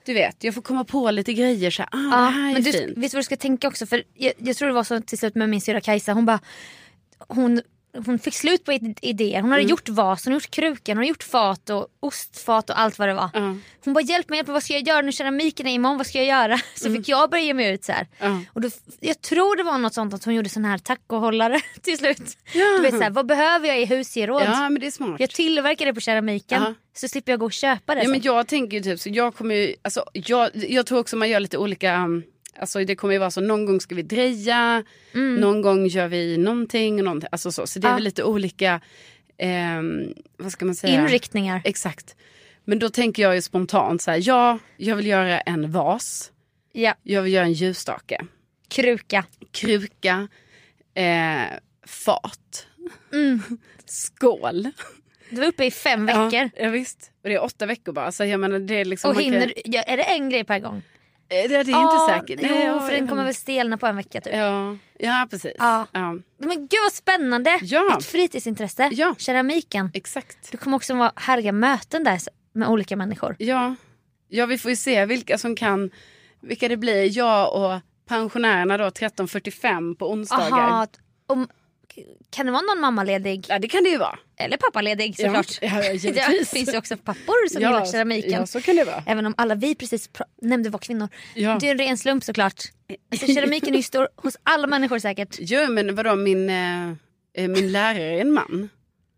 du 0.08 0.14
vet, 0.14 0.44
jag 0.44 0.54
får 0.54 0.62
komma 0.62 0.84
på 0.84 1.10
lite 1.10 1.32
grejer 1.32 1.70
så 1.70 1.82
här, 1.82 1.88
ah, 1.92 1.96
det 1.98 2.08
Ja, 2.16 2.16
här 2.30 2.50
är 2.50 2.52
men 2.52 2.62
du, 2.62 2.72
fint. 2.72 2.88
vet 2.98 3.10
du 3.10 3.16
vad 3.16 3.20
du 3.20 3.22
ska 3.22 3.36
tänka 3.36 3.68
också? 3.68 3.86
För 3.86 4.02
jag, 4.14 4.32
jag 4.38 4.56
tror 4.56 4.68
det 4.68 4.74
var 4.74 4.84
så 4.84 5.00
till 5.00 5.18
slut 5.18 5.34
med 5.34 5.48
min 5.48 5.60
syrra 5.60 5.80
Kajsa. 5.80 6.12
Hon 6.12 6.26
bara, 6.26 6.40
hon, 7.18 7.60
hon 8.06 8.18
fick 8.18 8.34
slut 8.34 8.64
på 8.64 8.72
id- 8.72 8.98
idéer. 9.02 9.40
Hon 9.40 9.50
hade 9.50 9.62
Mm. 9.62 9.70
gjort 9.70 9.88
vas, 9.88 10.24
hon 10.24 10.32
hade 10.32 10.44
gjort 10.44 10.50
krukan, 10.50 10.96
hon 10.96 10.96
hade 10.96 11.08
gjort 11.08 11.22
fat 11.22 11.70
och 11.70 11.86
ostfat 12.00 12.70
och 12.70 12.80
allt 12.80 12.98
vad 12.98 13.08
det 13.08 13.14
var. 13.14 13.30
Ja. 13.34 13.56
Hon 13.84 13.94
bara 13.94 14.00
hjälp 14.04 14.28
mig, 14.28 14.36
hjälp 14.36 14.46
mig, 14.48 14.54
vad 14.54 14.62
ska 14.62 14.72
jag 14.72 14.88
göra 14.88 15.00
nu? 15.00 15.12
Keramiken 15.12 15.66
är 15.66 15.70
imorgon, 15.72 15.96
vad 15.96 16.06
ska 16.06 16.18
jag 16.18 16.26
göra? 16.26 16.58
Så 16.74 16.92
fick 16.94 17.08
jag 17.08 17.30
börja 17.30 17.44
ge 17.44 17.54
mig 17.54 17.72
ut 17.74 17.84
så. 17.84 17.92
Mm. 17.92 18.06
Ja. 18.20 18.40
Och 18.52 18.60
då, 18.60 18.70
jag 19.00 19.20
tror 19.20 19.56
det 19.56 19.62
var 19.62 19.78
något 19.78 19.94
sånt 19.94 20.14
att 20.14 20.24
hon 20.24 20.34
gjorde 20.34 20.48
sån 20.48 20.64
här 20.64 20.78
tacohållare 20.78 21.60
till 21.82 21.98
slut. 21.98 22.36
Du 22.52 22.80
vet 22.82 22.94
så 22.94 23.02
här, 23.02 23.10
vad 23.10 23.26
behöver 23.26 23.68
jag 23.68 23.80
i 23.80 23.84
husgeråd? 23.84 24.42
Ja 24.42 24.68
men 24.70 24.80
det 24.80 24.86
är 24.86 24.90
smart. 24.90 25.20
Jag 25.20 25.30
tillverkar 25.30 25.86
det 25.86 25.94
på 25.94 26.00
keramiken 26.00 26.62
Ja. 26.62 26.74
så 26.96 27.08
slipper 27.08 27.32
jag 27.32 27.40
gå 27.40 27.46
och 27.46 27.52
köpa 27.52 27.94
det. 27.94 28.02
Ja, 28.02 28.08
men 28.08 28.20
jag 28.22 28.46
tänker 28.48 28.76
ju 28.76 28.82
typ 28.82 29.00
så 29.00 29.08
jag 29.12 29.34
kommer 29.34 29.54
ju, 29.54 29.74
alltså, 29.82 30.04
jag, 30.12 30.50
jag 30.54 30.86
tror 30.86 30.98
också 30.98 31.16
man 31.16 31.28
gör 31.28 31.40
lite 31.40 31.58
olika, 31.58 31.96
um, 31.96 32.22
alltså 32.58 32.84
det 32.84 32.96
kommer 32.96 33.12
ju 33.14 33.18
vara 33.18 33.30
så 33.30 33.40
någon 33.40 33.66
gång 33.66 33.80
ska 33.80 33.94
vi 33.94 34.02
dreja, 34.02 34.84
någon 35.12 35.62
gång 35.62 35.86
gör 35.86 36.08
vi 36.08 36.36
någonting, 36.38 36.98
och 36.98 37.04
någonting 37.04 37.28
alltså 37.32 37.52
så, 37.52 37.66
så 37.66 37.78
det 37.78 37.86
är 37.86 37.90
Ja. 37.90 37.94
väl 37.94 38.04
lite 38.04 38.24
olika, 38.24 38.80
ehm, 39.38 40.14
vad 40.36 40.52
ska 40.52 40.64
man 40.64 40.74
säga? 40.74 41.00
Inriktningar. 41.02 41.60
Exakt. 41.64 42.16
Men 42.64 42.78
då 42.78 42.88
tänker 42.90 43.22
jag 43.22 43.34
ju 43.34 43.42
spontant 43.42 44.02
så 44.02 44.10
här, 44.10 44.20
ja, 44.28 44.58
jag 44.76 44.96
vill 44.96 45.06
göra 45.06 45.40
en 45.40 45.70
vas, 45.72 46.32
Ja, 46.72 46.94
jag 47.02 47.22
vill 47.22 47.32
göra 47.32 47.44
en 47.44 47.52
ljusstake, 47.52 48.24
kruka. 48.68 49.24
kruka, 49.50 50.28
eh, 50.94 51.42
fat, 51.86 52.66
Mm. 53.12 53.40
skål. 53.86 54.70
Du 55.30 55.36
var 55.40 55.46
uppe 55.46 55.64
i 55.64 55.70
fem 55.70 56.06
veckor. 56.06 56.32
Ja, 56.32 56.48
ja, 56.56 56.68
visst. 56.70 57.10
Och 57.22 57.28
det 57.28 57.34
är 57.34 57.42
åtta 57.42 57.66
veckor 57.66 57.92
bara. 57.92 58.12
Så 58.12 58.24
jag 58.24 58.40
menar, 58.40 58.58
det 58.58 58.74
är 58.74 58.84
liksom, 58.84 59.10
Och 59.10 59.16
kan- 59.16 59.24
hinner, 59.24 59.52
ja, 59.64 59.82
är 59.82 59.96
det 59.96 60.02
en 60.02 60.30
grej 60.30 60.44
per 60.44 60.58
gång? 60.58 60.82
Eh, 61.30 61.48
Det 61.48 61.54
är 61.54 61.58
inte 61.58 61.70
Ja, 61.70 62.06
säkert. 62.08 62.40
Jo, 62.42 62.48
Nej, 62.54 62.64
ja, 62.64 62.80
för 62.80 62.92
den 62.92 63.08
kommer 63.08 63.24
väl 63.24 63.34
stelna 63.34 63.78
på 63.78 63.86
en 63.86 63.96
vecka 63.96 64.20
typ. 64.20 64.34
Ja, 64.34 64.76
ja 64.98 65.26
precis. 65.30 65.52
Ja. 65.58 65.86
Ja. 65.92 66.16
Men 66.38 66.58
gud 66.58 66.80
vad 66.84 66.92
spännande! 66.92 67.58
Ja. 67.62 67.96
Ett 67.98 68.04
fritidsintresse. 68.04 68.88
Ja. 68.92 69.14
Keramiken. 69.18 69.90
Exakt. 69.94 70.50
Du 70.52 70.58
kommer 70.58 70.76
också 70.76 70.94
vara 70.94 71.12
härliga 71.16 71.52
möten 71.52 72.04
där 72.04 72.20
med 72.52 72.68
olika 72.68 72.96
människor. 72.96 73.36
Ja. 73.38 73.74
ja, 74.28 74.46
vi 74.46 74.58
får 74.58 74.70
ju 74.70 74.76
se 74.76 75.06
vilka 75.06 75.38
som 75.38 75.56
kan, 75.56 75.90
vilka 76.40 76.68
det 76.68 76.76
blir. 76.76 77.16
Jag 77.18 77.54
och 77.54 77.80
pensionärerna 78.08 78.76
då 78.78 78.84
13.45 78.84 79.94
på 79.96 80.10
onsdagar. 80.10 80.58
Aha, 80.58 80.86
kan 82.30 82.46
det 82.46 82.52
vara 82.52 82.62
någon 82.62 82.80
mammaledig? 82.80 83.46
Ja, 83.48 83.58
det 83.58 83.68
kan 83.68 83.82
det 83.84 83.90
ju 83.90 83.98
vara. 83.98 84.18
Eller 84.36 84.56
pappaledig 84.56 85.16
såklart. 85.16 85.58
Ja, 85.62 85.84
ja, 85.94 86.28
det 86.38 86.48
finns 86.48 86.74
ju 86.74 86.78
också 86.78 86.96
pappor 86.96 87.48
som 87.48 87.62
gillar 87.62 87.86
keramiken. 87.92 88.32
Ja, 88.32 88.46
så 88.46 88.60
kan 88.60 88.76
det 88.76 88.84
vara. 88.84 89.02
Även 89.06 89.26
om 89.26 89.34
alla 89.36 89.54
vi 89.54 89.74
precis 89.74 90.10
pr- 90.10 90.22
nämnde 90.42 90.70
var 90.70 90.78
kvinnor. 90.78 91.08
Ja. 91.34 91.58
Det 91.60 91.66
är 91.66 91.70
en 91.70 91.78
ren 91.78 91.98
slump 91.98 92.24
såklart. 92.24 92.62
Alltså, 93.12 93.26
keramiken 93.34 93.72
är 93.72 93.76
ju 93.76 93.82
stor 93.82 94.08
hos 94.16 94.36
alla 94.42 94.66
människor 94.66 94.98
säkert. 94.98 95.36
Jo, 95.40 95.70
men 95.70 95.94
vadå, 95.94 96.16
min, 96.16 96.50
eh, 96.50 96.88
eh, 97.34 97.48
min 97.48 97.72
lärare 97.72 98.16
är 98.16 98.20
en 98.20 98.32
man. 98.32 98.68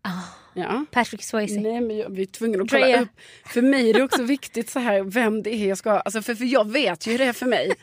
Ah. 0.01 0.09
Ja. 0.53 0.85
Patrick 0.91 1.23
Swayze. 1.23 1.59
Nej 1.59 1.81
men 1.81 1.97
jag 1.97 2.11
blir 2.13 2.25
tvungen 2.25 2.61
att 2.61 2.69
kolla 2.71 2.85
Drea. 2.85 3.01
upp. 3.01 3.09
För 3.45 3.61
mig 3.61 3.89
är 3.89 3.93
det 3.93 4.03
också 4.03 4.23
viktigt 4.23 4.69
så 4.69 4.79
här 4.79 5.01
vem 5.03 5.43
det 5.43 5.55
är 5.55 5.67
jag 5.67 5.77
ska 5.77 5.91
alltså 5.91 6.21
för, 6.21 6.35
för 6.35 6.45
jag 6.45 6.71
vet 6.71 7.07
ju 7.07 7.11
hur 7.11 7.17
det 7.17 7.25
är 7.25 7.33
för 7.33 7.45
mig. 7.45 7.73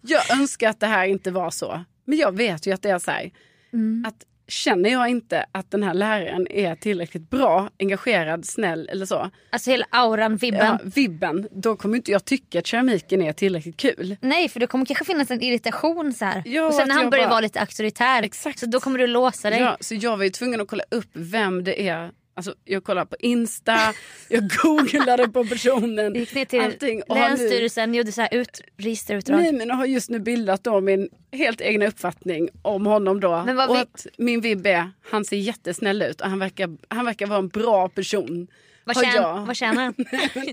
Jag 0.00 0.30
önskar 0.30 0.68
att 0.70 0.80
det 0.80 0.86
här 0.86 1.06
inte 1.06 1.30
var 1.30 1.50
så. 1.50 1.84
Men 2.04 2.18
jag 2.18 2.36
vet 2.36 2.66
ju 2.66 2.72
att 2.72 2.82
det 2.82 2.90
är 2.90 2.98
så 2.98 3.10
här. 3.10 3.30
Mm. 3.72 4.04
Att 4.08 4.24
känner 4.48 4.90
jag 4.90 5.08
inte 5.08 5.46
att 5.52 5.70
den 5.70 5.82
här 5.82 5.94
läraren 5.94 6.46
är 6.50 6.74
tillräckligt 6.74 7.30
bra, 7.30 7.70
engagerad, 7.78 8.44
snäll 8.46 8.88
eller 8.92 9.06
så. 9.06 9.30
Alltså 9.50 9.70
hela 9.70 9.86
auran, 9.90 10.36
vibben. 10.36 10.60
Ja, 10.66 10.90
vibben, 10.94 11.48
då 11.50 11.76
kommer 11.76 11.96
inte 11.96 12.10
jag 12.10 12.24
tycka 12.24 12.58
att 12.58 12.66
keramiken 12.66 13.22
är 13.22 13.32
tillräckligt 13.32 13.76
kul. 13.76 14.16
Nej 14.20 14.48
för 14.48 14.60
det 14.60 14.66
kommer 14.66 14.84
kanske 14.86 15.04
finnas 15.04 15.30
en 15.30 15.42
irritation 15.42 16.12
så 16.12 16.24
här. 16.24 16.42
Ja, 16.46 16.66
och 16.66 16.74
sen 16.74 16.88
när 16.88 16.94
han 16.94 17.10
börjar 17.10 17.24
bara- 17.24 17.30
vara 17.30 17.40
lite 17.40 17.60
auktoritär. 17.60 18.22
Exakt. 18.22 18.58
Så 18.58 18.66
då 18.66 18.80
kommer 18.80 18.98
du 18.98 19.06
låsa 19.06 19.50
dig. 19.50 19.60
Ja, 19.60 19.76
så 19.80 19.94
jag 19.94 20.16
var 20.16 20.24
ju 20.24 20.30
tvungen 20.30 20.60
att 20.60 20.68
kolla 20.68 20.84
upp 20.90 21.10
vem 21.12 21.64
det 21.64 21.88
är. 21.88 22.10
Alltså, 22.38 22.54
jag 22.64 22.84
kollade 22.84 23.06
på 23.06 23.16
Insta, 23.20 23.78
jag 24.28 24.50
googlade 24.62 25.28
på 25.28 25.44
personen. 25.44 26.14
Gick 26.14 26.34
ner 26.34 26.44
till 26.44 26.60
allting, 26.60 27.02
och 27.08 27.16
har 27.16 27.28
nu- 27.28 27.36
Länsstyrelsen, 27.36 27.94
gjorde 27.94 28.12
så 28.12 28.20
här 28.20 28.34
ut, 28.34 28.60
registerutdrag. 28.76 29.40
Nej 29.40 29.52
men 29.52 29.68
jag 29.68 29.74
har 29.76 29.86
just 29.86 30.10
nu 30.10 30.18
bildat 30.18 30.64
då 30.64 30.80
min 30.80 31.08
helt 31.32 31.60
egna 31.60 31.86
uppfattning 31.86 32.48
om 32.62 32.86
honom 32.86 33.20
då. 33.20 33.42
Men 33.46 33.56
vad 33.56 33.68
och 33.70 33.76
vi- 33.76 33.80
att 33.80 34.06
min 34.18 34.40
vibb 34.40 34.66
är, 34.66 34.90
han 35.10 35.24
ser 35.24 35.36
jättesnäll 35.36 36.02
ut 36.02 36.20
och 36.20 36.28
han 36.30 36.38
verkar, 36.38 36.76
han 36.88 37.04
verkar 37.04 37.26
vara 37.26 37.38
en 37.38 37.48
bra 37.48 37.88
person. 37.88 38.46
vad, 38.84 38.96
tjän, 38.96 39.14
jag. 39.14 39.46
vad 39.46 39.56
tjänar 39.56 39.82
han? 39.82 39.94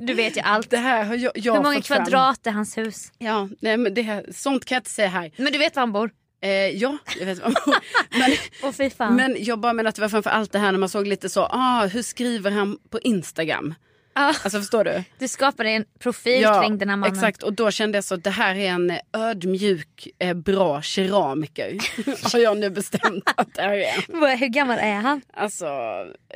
Du 0.05 0.13
vet 0.13 0.37
ju 0.37 0.41
allt. 0.41 0.69
Det 0.69 0.77
här 0.77 1.03
har 1.03 1.15
jag, 1.15 1.31
jag 1.37 1.53
Hur 1.55 1.61
många 1.63 1.75
fått 1.75 1.87
fram. 1.87 1.97
kvadrat 2.05 2.47
är 2.47 2.51
hans 2.51 2.77
hus? 2.77 3.11
Ja, 3.17 3.49
nej 3.59 3.77
men 3.77 3.93
det 3.93 4.01
här, 4.01 4.25
sånt 4.31 4.65
kan 4.65 4.75
jag 4.75 4.79
inte 4.79 4.89
säga 4.89 5.07
här. 5.09 5.31
Men 5.37 5.53
du 5.53 5.59
vet 5.59 5.75
var 5.75 5.81
han 5.81 5.91
bor? 5.91 6.09
Eh, 6.45 6.51
ja, 6.51 6.97
jag 7.19 7.25
vet 7.25 7.39
men, 8.79 8.89
fan. 8.91 9.15
men 9.15 9.35
jag 9.39 9.59
bara 9.59 9.73
menar 9.73 9.89
att 9.89 9.95
det 9.95 10.01
var 10.01 10.09
framför 10.09 10.29
allt 10.29 10.51
det 10.51 10.59
här 10.59 10.71
när 10.71 10.79
man 10.79 10.89
såg 10.89 11.07
lite 11.07 11.29
så, 11.29 11.41
ah, 11.51 11.85
hur 11.85 12.01
skriver 12.01 12.51
han 12.51 12.77
på 12.89 12.99
Instagram? 12.99 13.73
Ah, 14.13 14.27
Alltså 14.27 14.49
förstår 14.59 14.83
du? 14.83 15.03
du 15.19 15.27
skapade 15.27 15.69
en 15.69 15.85
profil 15.99 16.45
kring 16.61 16.77
den 16.77 16.89
här 16.89 16.97
mannen. 16.97 17.15
exakt. 17.15 17.43
Och 17.43 17.53
då 17.53 17.71
kände 17.71 17.97
jag 17.97 18.03
så 18.03 18.15
det 18.15 18.29
här 18.29 18.55
är 18.55 18.69
en 18.69 18.93
ödmjuk, 19.13 20.07
eh, 20.19 20.33
bra 20.33 20.81
keramiker. 20.81 21.77
har 22.33 22.39
jag 22.39 22.57
nu 22.57 22.69
bestämt 22.69 23.23
att 23.35 23.53
det 23.53 23.61
här 23.61 23.73
är. 23.77 24.37
Hur 24.37 24.47
gammal 24.47 24.77
är 24.79 24.95
han? 24.95 25.21
Alltså, 25.33 25.67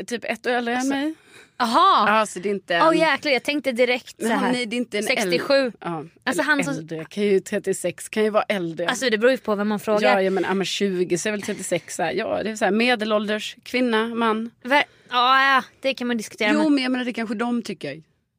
typ 0.08 0.24
ett 0.26 0.48
år 0.48 0.52
äldre 0.52 0.76
än 0.76 0.88
mig. 0.88 1.14
Jaha! 1.60 2.10
Alltså 2.10 2.40
det 2.40 2.50
är 2.50 2.54
inte... 2.54 2.82
Åh 2.84 2.98
jäklar 2.98 3.32
jag 3.32 3.44
tänkte 3.44 3.72
direkt 3.72 4.22
så 4.22 4.28
här. 4.28 4.52
nej, 4.52 4.66
det 4.66 4.76
är 4.76 4.78
inte 4.78 4.98
en 4.98 5.04
67. 5.04 5.54
Äldre. 5.54 5.72
Ja, 5.82 6.04
Alltså, 6.24 6.44
han 6.44 6.64
som- 6.64 6.74
äldre 6.74 7.06
kan 7.06 7.24
ju 7.24 7.40
36, 7.40 8.10
kan 8.10 8.24
ju 8.24 8.30
vara 8.30 8.44
äldre. 8.44 8.88
Alltså 8.88 9.10
det 9.10 9.18
beror 9.18 9.32
ju 9.32 9.38
på 9.38 9.56
vem 9.56 9.68
man 9.68 9.80
frågar. 9.80 10.14
ja, 10.14 10.22
ja, 10.22 10.30
men, 10.32 10.44
ja, 10.44 10.54
men 10.54 10.66
20 10.66 11.18
så 11.18 11.30
är 11.30 11.32
väl 11.32 11.42
36 11.42 11.96
så 11.96 12.04
här. 12.04 12.12
Ja, 12.12 12.44
det 12.44 12.50
är 12.50 12.56
så 12.56 12.66
här 12.66 12.72
medelålders 12.72 13.56
kvinna, 13.64 14.08
man. 14.08 14.52
Ver- 14.64 14.84
ja, 15.10 15.54
ja, 15.56 15.64
det 15.82 15.94
kan 15.94 16.08
man 16.08 16.18
diskutera. 16.18 16.52
Jo, 16.54 16.64
men 16.64 16.74
men 16.74 16.84
jag 16.84 16.92
menar 16.92 17.06
det 17.06 17.14
kanske 17.14 17.36
de 17.36 17.62
tycker. 17.62 17.94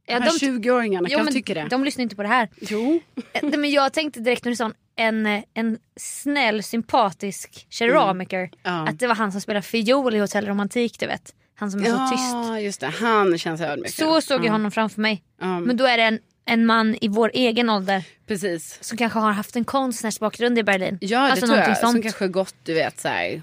Ja, 0.06 0.18
de 0.18 0.24
här 0.24 0.38
de- 0.40 0.46
20-åringarna 0.46 1.08
Jo, 1.10 1.18
men 1.24 1.32
tycker 1.32 1.54
det. 1.54 1.66
De 1.70 1.84
lyssnar 1.84 2.02
inte 2.02 2.16
på 2.16 2.22
det 2.22 2.28
här. 2.28 2.48
Jo. 2.60 3.00
Eh, 3.32 3.44
men 3.58 3.70
jag 3.70 3.92
tänkte 3.92 4.20
direkt 4.20 4.44
när 4.44 4.52
du 4.52 4.56
sa 4.56 4.72
en, 4.96 5.26
en, 5.26 5.42
en 5.54 5.78
snäll, 5.96 6.62
sympatisk 6.62 7.66
keramiker. 7.70 8.50
Ja. 8.62 8.70
Att 8.88 8.98
det 8.98 9.06
var 9.06 9.14
han 9.14 9.32
som 9.32 9.40
spelar 9.40 9.60
fiol 9.60 10.14
i 10.14 10.18
Hotell 10.18 10.46
Romantik, 10.46 11.00
du 11.00 11.06
vet. 11.06 11.34
Han 11.60 11.70
som 11.70 11.80
är 11.80 11.84
så 11.84 12.08
tyst. 12.16 12.32
Ja, 12.32 12.60
just 12.60 12.80
det. 12.80 12.86
Han 12.86 13.38
känns 13.38 13.60
ödmjuk. 13.60 13.94
Så 13.94 14.20
såg 14.20 14.44
jag 14.44 14.52
honom 14.52 14.70
framför 14.70 15.00
mig. 15.00 15.22
Ja. 15.40 15.60
Men 15.60 15.76
då 15.76 15.84
är 15.86 15.96
det 15.96 16.02
en, 16.02 16.18
en 16.44 16.66
man 16.66 16.96
i 17.00 17.08
vår 17.08 17.30
egen 17.34 17.70
ålder 17.70 18.04
Precis. 18.26 18.78
som 18.80 18.98
kanske 18.98 19.18
har 19.18 19.32
haft 19.32 19.56
en 19.56 19.64
konstnärsbakgrund 19.64 20.58
i 20.58 20.62
Berlin. 20.62 20.98
Ja, 21.00 21.18
det 21.20 21.30
alltså 21.30 21.46
tror 21.46 21.58
jag. 21.58 21.62
någonting 21.62 21.80
Som 21.82 21.92
sånt. 21.92 22.02
kanske 22.02 22.28
gått, 22.28 22.54
du 22.64 22.74
vet, 22.74 23.00
så 23.00 23.08
här, 23.08 23.42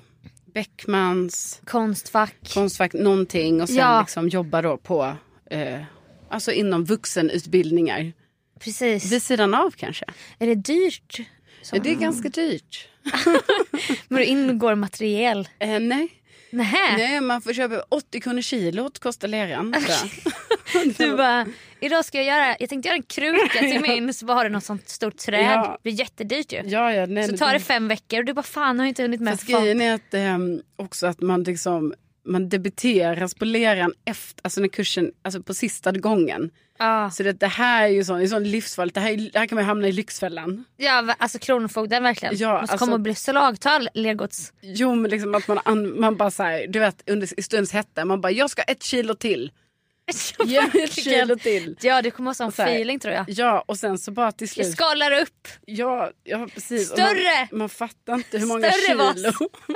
Beckmans 0.53 1.61
Konstfack. 1.65 2.53
konstfack, 2.53 2.93
någonting 2.93 3.61
och 3.61 3.67
sen 3.67 3.77
Ja. 3.77 3.99
liksom 4.01 4.29
jobba 4.29 4.61
då 4.61 4.77
på, 4.77 5.15
eh, 5.51 5.81
alltså 6.29 6.51
inom 6.51 6.85
vuxenutbildningar. 6.85 8.13
Precis. 8.59 9.11
Vid 9.11 9.23
sidan 9.23 9.53
av 9.53 9.71
kanske. 9.71 10.05
Är 10.39 10.47
det 10.47 10.55
dyrt? 10.55 11.19
Så. 11.61 11.75
Ja, 11.75 11.81
det 11.83 11.91
är 11.91 11.95
ganska 11.95 12.29
dyrt. 12.29 12.87
Men 14.07 14.17
då 14.19 14.23
ingår 14.23 14.75
materiel. 14.75 15.47
Eh, 15.59 15.79
nej. 15.79 16.09
Nähä. 16.49 16.97
nej, 16.97 17.21
man 17.21 17.41
får 17.41 17.53
köpa 17.53 17.83
80 17.89 18.19
kronor 18.19 18.41
kilot 18.41 18.99
kostar 18.99 19.27
leran. 19.27 19.75
Du 20.97 21.17
bara, 21.17 21.45
idag 21.79 22.05
ska 22.05 22.17
jag 22.17 22.27
göra, 22.27 22.55
jag 22.59 22.69
tänkte 22.69 22.89
göra 22.89 22.95
en 22.95 23.03
kruka 23.03 23.59
till 23.59 23.81
min 23.87 24.13
så 24.13 24.25
bara 24.25 24.33
har 24.33 24.43
du 24.43 24.49
något 24.49 24.63
sånt 24.63 24.89
stort 24.89 25.17
träd. 25.17 25.45
Ja. 25.45 25.79
Det 25.83 25.89
blir 25.89 25.99
jättedyrt 25.99 26.53
ju. 26.53 26.61
ja, 26.65 26.93
ja, 26.93 27.05
nej, 27.05 27.27
så 27.29 27.37
tar 27.37 27.53
det 27.53 27.59
fem 27.59 27.87
veckor 27.87 28.19
och 28.19 28.25
du 28.25 28.33
bara 28.33 28.43
fan 28.43 28.79
har 28.79 28.85
jag 28.85 28.91
inte 28.91 29.01
hunnit 29.01 29.21
med. 29.21 29.39
Grejen 29.39 29.81
är 29.81 29.93
att 29.93 30.13
ehm, 30.13 30.61
också 30.75 31.07
att 31.07 31.21
man 31.21 31.43
liksom 31.43 31.93
man 32.27 32.49
debiteras 32.49 33.33
på 33.35 33.45
leran 33.45 33.93
efter, 34.05 34.41
alltså 34.43 34.61
när 34.61 34.67
kursen, 34.67 35.11
alltså 35.23 35.41
på 35.43 35.53
sista 35.53 35.91
gången. 35.91 36.49
Ja. 36.79 37.09
Så 37.11 37.23
det, 37.23 37.31
det 37.33 37.47
här 37.47 37.83
är 37.83 37.87
ju 37.87 38.03
sån, 38.03 38.19
det 38.19 38.27
sån 38.27 38.43
livsfarligt, 38.43 38.95
det 38.95 39.01
här, 39.01 39.11
är- 39.11 39.29
det 39.33 39.39
här 39.39 39.45
kan 39.45 39.55
man 39.55 39.65
hamna 39.65 39.87
i 39.87 39.91
Lyxfällan. 39.91 40.65
Ja 40.77 41.15
alltså 41.17 41.39
Kronofogden 41.39 42.03
verkligen. 42.03 42.37
Ja, 42.37 42.51
Måste 42.53 42.61
alltså- 42.73 42.77
komma 42.85 42.93
och 42.93 42.99
bli 43.01 43.15
slagtal 43.15 43.89
legots. 43.93 44.53
Jo 44.61 44.95
men 44.95 45.11
liksom 45.11 45.35
att 45.35 45.47
man, 45.47 45.59
an, 45.65 45.99
man 45.99 46.15
bara 46.15 46.31
såhär, 46.31 46.67
du 46.67 46.79
vet 46.79 47.09
under 47.09 47.39
i 47.39 47.41
stundens 47.43 47.71
hetta, 47.71 48.05
man 48.05 48.21
bara 48.21 48.31
jag 48.31 48.49
ska 48.49 48.61
ett 48.61 48.83
kilo 48.83 49.13
till. 49.15 49.51
Ge 50.45 50.61
mig 50.61 50.83
ett 50.83 50.93
kilo 51.03 51.35
till. 51.35 51.77
Ja 51.81 52.01
du 52.01 52.11
kommer 52.11 52.29
ha 52.29 52.33
sån 52.35 52.51
Så 52.51 52.61
här, 52.61 52.69
feeling 52.69 52.99
tror 52.99 53.13
jag. 53.13 53.25
Ja 53.27 53.63
och 53.67 53.77
sen 53.77 53.97
så 53.97 54.11
bara 54.11 54.31
till 54.31 54.47
Jag 54.47 54.65
slut. 54.65 54.71
skalar 54.75 55.11
upp. 55.21 55.47
Ja, 55.65 56.11
ja 56.23 56.47
precis. 56.53 56.87
Större! 56.89 57.47
Man, 57.51 57.59
man 57.59 57.69
fattar 57.69 58.13
inte 58.13 58.37
hur 58.37 58.45
många 58.47 58.71
Större 58.71 58.95
vas. 58.95 59.15
kilo 59.15 59.31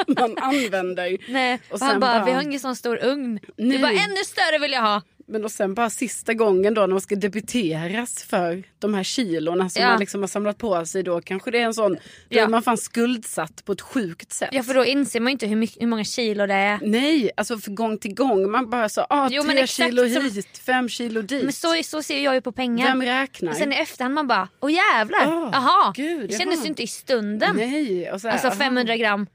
man 0.20 0.38
använder. 0.38 1.18
Nej. 1.32 1.60
Och 1.70 1.74
Och 1.74 1.80
han 1.80 2.00
bara, 2.00 2.14
bara- 2.20 2.26
vi 2.26 2.32
har 2.32 2.42
ingen 2.42 2.60
sån 2.60 2.76
stor 2.76 3.04
ugn. 3.06 3.40
Du 3.58 3.64
Nej. 3.66 3.80
bara 3.80 3.92
ännu 3.92 4.24
större 4.26 4.58
vill 4.60 4.72
jag 4.72 4.82
ha. 4.82 5.02
Men 5.32 5.44
och 5.44 5.52
sen 5.52 5.74
bara 5.74 5.90
sista 5.90 6.34
gången 6.34 6.74
då 6.74 6.82
när 6.82 6.88
man 6.88 7.02
ska 7.02 7.16
debiteras 7.16 8.24
för 8.24 8.64
de 8.80 8.94
här 8.94 9.04
kilorna 9.04 9.70
som 9.70 9.82
Ja. 9.82 9.90
man 9.90 10.00
liksom 10.00 10.22
har 10.22 10.28
samlat 10.28 10.58
på 10.58 10.86
sig 10.86 11.04
då 11.04 11.22
kanske 11.22 11.52
det 11.52 11.60
är 11.60 11.66
en 11.66 11.74
sån, 11.74 11.92
då 11.94 12.00
Ja. 12.30 12.44
är 12.44 12.48
man 12.48 12.64
fan 12.64 12.78
skuldsatt 12.78 13.66
på 13.66 13.72
ett 13.72 13.82
sjukt 13.82 14.32
sätt. 14.34 14.50
Ja 14.52 14.64
för 14.64 14.74
då 14.74 14.86
inser 14.86 15.20
man 15.20 15.30
ju 15.30 15.32
inte 15.32 15.48
hur, 15.48 15.56
mycket, 15.56 15.82
hur 15.82 15.88
många 15.88 16.04
kilo 16.04 16.46
det 16.48 16.54
är. 16.54 16.80
Nej, 16.82 17.32
alltså 17.38 17.58
för 17.58 17.72
gång 17.72 17.98
till 17.98 18.14
gång. 18.16 18.52
Man 18.52 18.70
bara 18.70 18.90
så, 18.90 19.06
ah, 19.10 19.28
Jo, 19.32 19.44
tre 19.44 19.68
kilo 19.68 20.10
som- 20.10 20.24
hit, 20.24 20.58
fem 20.66 20.90
kilo 20.90 21.22
dit. 21.22 21.44
Men 21.44 21.54
så, 21.54 21.76
så 21.84 22.04
ser 22.04 22.20
jag 22.24 22.34
ju 22.36 22.42
på 22.42 22.52
pengar. 22.52 22.88
Vem 22.88 23.02
räknar? 23.02 23.52
Och 23.52 23.58
sen 23.58 23.74
i 23.74 23.76
efterhand 23.76 24.14
man 24.16 24.28
bara, 24.28 24.48
åh 24.60 24.72
jävlar, 24.74 25.28
Åh, 25.28 25.50
jaha. 25.54 25.94
gud, 25.96 26.30
det 26.30 26.38
kändes 26.40 26.64
ju 26.64 26.68
inte 26.68 26.84
i 26.84 26.88
stunden. 26.88 27.56
Nej, 27.56 28.12
och 28.12 28.22
så 28.22 28.28
här, 28.28 28.34
Alltså 28.34 28.48
aha. 28.48 28.56
500 28.56 28.98
gram 28.98 29.28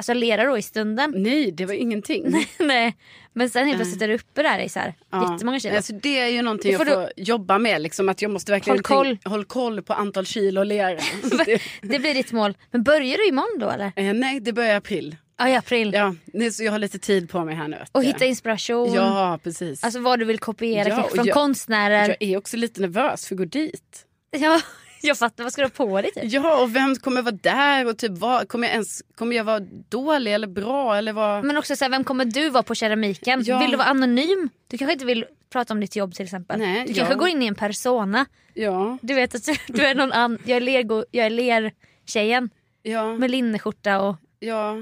alltså 0.00 0.14
lera 0.14 0.44
då 0.44 0.58
i 0.58 0.62
stunden. 0.62 1.12
Nej, 1.16 1.52
det 1.52 1.66
var 1.66 1.74
ingenting. 1.74 2.46
Nej. 2.58 2.96
Men 3.32 3.50
sen 3.50 3.66
helt 3.66 3.78
plötsligt 3.78 4.02
är 4.02 4.08
du 4.08 4.14
uppe 4.14 4.42
där 4.42 4.58
i 4.58 4.68
så 4.68 4.78
här, 4.78 4.94
Ja. 5.10 5.32
jättemånga 5.32 5.60
kilo. 5.60 5.76
Alltså, 5.76 5.92
det 5.92 6.18
är 6.18 6.26
ju 6.28 6.42
någonting 6.42 6.76
får 6.76 6.86
jag 6.88 6.94
får 6.94 7.12
jobba 7.16 7.58
med. 7.58 7.80
Liksom, 7.82 8.08
att 8.08 8.22
jag 8.22 8.30
måste 8.30 8.52
verkligen 8.52 8.76
Håll 8.78 8.82
koll. 8.82 9.06
tänka- 9.06 9.28
håll 9.28 9.44
koll 9.44 9.82
på 9.82 9.92
antal 9.92 10.26
kilo 10.26 10.62
lera. 10.64 10.88
det, 11.46 11.62
Det 11.82 11.98
blir 11.98 12.14
ditt 12.14 12.32
mål. 12.32 12.56
Men 12.70 12.82
börjar 12.82 13.16
du 13.18 13.28
imorgon 13.28 13.58
då 13.60 13.70
eller? 13.70 13.92
eh, 13.96 14.12
nej, 14.14 14.40
det 14.40 14.52
börjar 14.52 14.70
i 14.72 14.76
april. 14.76 15.16
Ja 15.38 15.48
i 15.48 15.56
april. 15.56 15.92
Ja, 15.94 16.14
så 16.52 16.64
jag 16.64 16.72
har 16.72 16.78
lite 16.78 16.98
tid 16.98 17.30
på 17.30 17.44
mig 17.44 17.54
här 17.54 17.68
nu. 17.68 17.78
Och 17.92 18.00
du. 18.00 18.06
hitta 18.06 18.24
inspiration. 18.26 18.92
Ja, 18.94 19.38
precis. 19.42 19.84
Alltså 19.84 20.00
vad 20.00 20.18
du 20.18 20.24
vill 20.24 20.38
kopiera 20.38 20.88
Ja, 20.88 21.08
från 21.14 21.26
jag- 21.26 21.34
konstnärer. 21.34 22.08
jag 22.08 22.16
är 22.30 22.36
också 22.36 22.56
lite 22.56 22.80
nervös 22.80 23.26
för 23.26 23.34
att 23.34 23.38
gå 23.38 23.44
dit. 23.44 24.06
Ja, 24.30 24.60
jag 25.00 25.18
fattar. 25.18 25.44
Vad 25.44 25.52
ska 25.52 25.62
du 25.62 25.66
ha 25.66 25.86
på 25.86 26.02
dig 26.02 26.10
typ? 26.10 26.24
Ja, 26.26 26.62
och 26.62 26.76
vem 26.76 26.96
kommer 26.96 27.22
vara 27.22 27.34
där? 27.42 27.86
Och 27.86 27.98
typ, 27.98 28.12
vad, 28.18 28.48
kommer, 28.48 28.66
jag 28.66 28.72
ens, 28.74 29.02
kommer 29.14 29.36
jag 29.36 29.44
vara 29.44 29.60
dålig 29.88 30.34
eller 30.34 30.46
bra? 30.46 30.96
Eller 30.96 31.12
vad? 31.12 31.44
Men 31.44 31.56
också 31.56 31.76
så 31.76 31.84
här, 31.84 31.90
vem 31.90 32.04
kommer 32.04 32.24
du 32.24 32.50
vara 32.50 32.62
på 32.62 32.74
keramiken? 32.74 33.42
Ja. 33.46 33.58
Vill 33.58 33.70
du 33.70 33.76
vara 33.76 33.88
anonym? 33.88 34.48
Du 34.66 34.78
kanske 34.78 34.92
inte 34.92 35.04
vill 35.04 35.24
prata 35.52 35.74
om 35.74 35.80
ditt 35.80 35.96
jobb 35.96 36.14
till 36.14 36.24
exempel. 36.24 36.58
Nej, 36.58 36.84
du 36.86 36.92
ja. 36.92 36.96
kanske 36.98 37.14
går 37.14 37.28
in 37.28 37.42
i 37.42 37.46
en 37.46 37.54
persona. 37.54 38.26
Ja, 38.54 38.98
Du 39.02 39.14
vet 39.14 39.34
att 39.34 39.48
du 39.66 39.82
är 39.82 39.94
någon 39.94 40.12
annan. 40.12 40.38
Jag 40.44 40.56
är, 40.56 40.60
lego, 40.60 41.04
jag 41.10 41.26
är 41.26 41.30
lertjejen 41.30 42.50
ja, 42.82 43.14
med 43.14 43.30
linneskjorta 43.30 44.00
och 44.00 44.16
ja, 44.38 44.76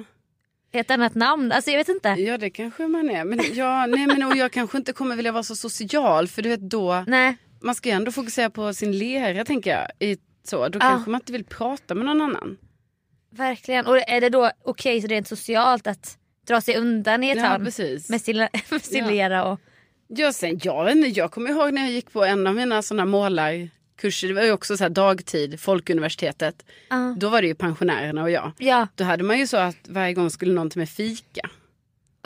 ett 0.72 0.90
annat 0.90 1.14
namn. 1.14 1.52
Alltså 1.52 1.70
jag 1.70 1.78
vet 1.78 1.88
inte. 1.88 2.09
ja, 2.09 2.38
det 2.38 2.50
kanske 2.50 2.87
man 2.88 3.11
är. 3.11 3.24
Men, 3.24 3.40
ja, 3.52 3.87
nej, 3.87 4.07
men 4.07 4.22
och 4.22 4.37
jag 4.37 4.52
kanske 4.52 4.78
inte 4.78 4.92
kommer 4.92 5.16
vilja 5.16 5.33
vara 5.33 5.42
så 5.42 5.57
social. 5.57 6.28
För 6.28 6.42
du 6.42 6.48
vet 6.48 6.70
då, 6.70 7.04
Nej. 7.07 7.37
Man 7.61 7.75
ska 7.75 7.88
ju 7.88 7.94
ändå 7.94 8.12
fokusera 8.12 8.51
på 8.51 8.75
sin 8.75 8.92
lera 8.99 9.44
tänker 9.44 9.71
jag. 9.71 10.09
I, 10.09 10.16
så, 10.44 10.68
då 10.68 10.81
kanske 10.81 11.11
man 11.11 11.21
inte 11.21 11.33
vill 11.33 11.44
prata 11.44 11.94
med 11.94 12.07
någon 12.07 12.21
annan. 12.23 12.57
Verkligen. 13.31 13.87
Och 13.87 13.97
är 13.99 14.21
det 14.21 14.29
då 14.29 14.51
okej 14.64 15.01
så 15.03 15.07
rent 15.09 15.29
socialt 15.29 15.87
att 15.87 16.18
dra 16.47 16.61
sig 16.61 16.77
undan 16.77 17.25
i 17.25 17.31
ett 17.31 17.37
Ja, 17.37 17.42
hörn 17.42 17.62
med 17.62 17.75
sin, 17.75 18.01
med 18.09 18.21
sin 18.83 19.05
Ja. 19.05 19.11
lera 19.11 19.44
och... 19.44 19.61
Ja, 20.09 20.33
sen, 20.33 20.61
jag, 20.62 21.09
jag 21.09 21.31
kommer 21.33 21.51
ihåg 21.51 21.73
när 21.75 21.83
jag 21.83 21.90
gick 21.90 22.12
på 22.12 22.25
en 22.25 22.47
av 22.47 22.55
mina 22.55 22.83
såna 22.83 23.05
målarkurser. 23.05 24.29
Det 24.29 24.35
var 24.35 24.42
ju 24.42 24.53
också 24.53 24.77
så 24.77 24.88
dagtid, 24.88 25.61
Folkuniversitetet. 25.61 26.64
Ja. 26.90 27.14
Då 27.18 27.29
var 27.29 27.42
det 27.42 27.49
ju 27.49 27.55
pensionärerna 27.55 28.23
och 28.23 28.31
jag. 28.31 28.53
Ja, 28.59 28.87
Då 28.94 29.05
hade 29.05 29.25
man 29.25 29.38
ju 29.38 29.47
så 29.47 29.57
att 29.57 29.77
varje 29.88 30.14
gång 30.14 30.31
skulle 30.31 30.53
någon 30.53 30.71
till 30.71 30.79
med 30.79 30.88
fika. 30.88 31.51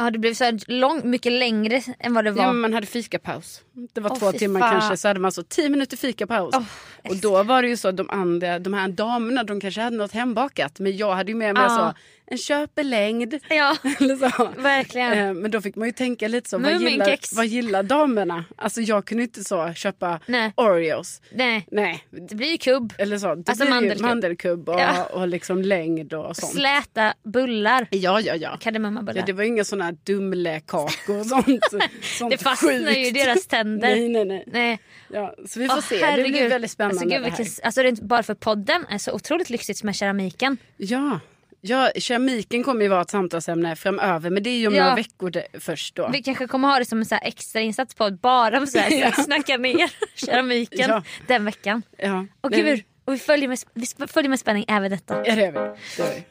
Ja, 0.04 0.10
det 0.10 0.18
blev 0.18 0.34
så 0.34 0.58
lång, 0.66 1.00
mycket 1.10 1.32
längre 1.32 1.82
än 1.98 2.14
vad 2.14 2.24
det 2.24 2.30
var. 2.30 2.44
Ja, 2.44 2.52
man 2.52 2.72
hade 2.74 2.86
fikapaus. 2.86 3.60
Det 3.92 4.00
var 4.00 4.10
Åh, 4.10 4.18
två 4.18 4.32
timmar 4.32 4.60
fan. 4.60 4.70
kanske. 4.72 4.96
Så 4.96 5.08
hade 5.08 5.20
man 5.20 5.32
så 5.32 5.42
tio 5.42 5.68
minuter 5.68 5.96
fikapaus. 5.96 6.54
Åh, 6.54 6.62
och 7.10 7.16
då 7.16 7.42
var 7.42 7.62
det 7.62 7.68
ju 7.68 7.76
så 7.76 7.88
att 7.88 7.96
de 7.96 8.10
andra, 8.10 8.58
de 8.58 8.74
här 8.74 8.88
damerna, 8.88 9.44
de 9.44 9.60
kanske 9.60 9.80
hade 9.80 9.96
något 9.96 10.12
hembakat. 10.12 10.78
Men 10.80 10.96
jag 10.96 11.14
hade 11.14 11.30
ju 11.32 11.36
med 11.38 11.54
mig 11.54 11.62
Ja. 11.62 11.68
så, 11.68 11.94
en 12.26 12.38
köpelängd. 12.38 13.34
Ja, 13.50 13.76
Eller 14.00 14.16
så. 14.16 14.48
verkligen. 14.62 15.12
Eh, 15.12 15.34
Men 15.34 15.50
då 15.50 15.60
fick 15.60 15.76
man 15.76 15.88
ju 15.88 15.92
tänka 15.92 16.28
lite 16.28 16.50
så, 16.50 16.58
vad 16.58 16.72
gillar, 16.80 17.34
vad 17.36 17.46
gillar 17.46 17.82
damerna? 17.82 18.44
Alltså 18.56 18.80
jag 18.80 19.04
kunde 19.04 19.22
inte 19.22 19.44
så 19.44 19.72
köpa 19.74 20.20
Nej. 20.26 20.52
Oreos. 20.56 21.20
Nej, 21.32 21.66
Nej, 21.70 22.04
det 22.10 22.34
blir 22.34 22.50
ju 22.50 22.58
kubb. 22.58 22.92
eller 22.98 23.18
så. 23.18 23.34
Det 23.34 23.48
Alltså 23.48 23.64
blir 23.64 23.74
mandelkubb. 23.74 24.06
mandelkubb 24.06 24.68
och, 24.68 24.80
Ja. 24.80 25.04
och 25.04 25.28
liksom 25.28 25.62
längd 25.62 26.12
och 26.14 26.36
sånt. 26.36 26.52
Släta 26.52 27.14
bullar. 27.24 27.86
Ja, 27.90 28.20
ja, 28.20 28.34
ja. 28.36 28.56
Kardemummabullar. 28.60 29.20
ja 29.20 29.26
det 29.26 29.32
var 29.32 29.44
inga 29.44 29.64
såna 29.64 29.92
dumlekakor 29.92 31.18
och 31.20 31.26
sånt. 31.26 31.60
sånt 32.02 32.30
Det 32.30 32.38
fastnar 32.38 32.72
ju 32.92 33.06
i 33.06 33.10
deras 33.10 33.46
tänder. 33.46 33.88
Nej, 33.88 34.08
nej, 34.08 34.24
nej. 34.24 34.44
Nej. 34.46 34.78
Ja, 35.12 35.34
så 35.48 35.60
vi 35.60 35.68
får 35.68 35.76
Åh, 35.76 35.82
se. 35.82 35.98
Det 35.98 36.06
herregud. 36.06 36.32
blir 36.32 36.48
väldigt 36.48 36.70
spännande. 36.70 36.94
Alltså, 36.96 37.08
gud, 37.08 37.22
det 37.32 37.38
vilken, 37.38 37.64
alltså, 37.64 37.82
det 37.82 37.86
är 37.88 37.90
inte 37.90 38.04
bara 38.04 38.22
för 38.22 38.34
podden 38.34 38.86
är 38.90 38.98
så 38.98 39.12
otroligt 39.12 39.50
lyxigt 39.50 39.82
med 39.82 39.96
keramiken. 39.96 40.56
Ja. 40.76 41.20
Ja, 41.64 41.90
keramiken 41.96 42.62
kommer 42.64 42.82
ju 42.82 42.88
vara 42.88 43.00
ett 43.02 43.10
samtalsämne 43.10 43.76
framöver. 43.76 44.30
Men 44.30 44.42
det 44.42 44.50
är 44.50 44.58
ju 44.58 44.66
om 44.66 44.74
Ja. 44.74 44.82
några 44.82 44.96
veckor 44.96 45.30
det, 45.30 45.46
först 45.60 45.94
då. 45.94 46.08
Vi 46.12 46.22
kanske 46.22 46.46
kommer 46.46 46.68
ha 46.68 46.78
det 46.78 46.84
som 46.84 46.98
en 46.98 47.04
så 47.06 47.14
här 47.14 47.24
extra 47.26 47.60
insats 47.60 47.94
podd 47.94 48.18
bara 48.18 48.58
för 48.60 48.66
så 48.66 48.78
här, 48.78 48.90
Ja. 49.00 49.12
snacka 49.12 49.56
ner 49.56 49.90
keramiken 50.26 50.90
Ja. 50.90 51.02
den 51.26 51.44
veckan. 51.44 51.82
Ja. 51.98 52.26
Och, 52.40 52.50
gud, 52.52 52.82
och 53.04 53.14
vi, 53.14 53.18
följer 53.18 53.48
med, 53.48 53.58
vi 53.74 53.86
följer 54.08 54.28
med 54.28 54.40
spänning 54.40 54.64
även 54.68 54.90
detta. 54.90 55.26
Ja, 55.26 55.34
det 55.34 55.40
gör 55.42 55.52
vi. 55.52 55.58
Det 55.96 56.02
gör 56.02 56.14
vi. 56.14 56.22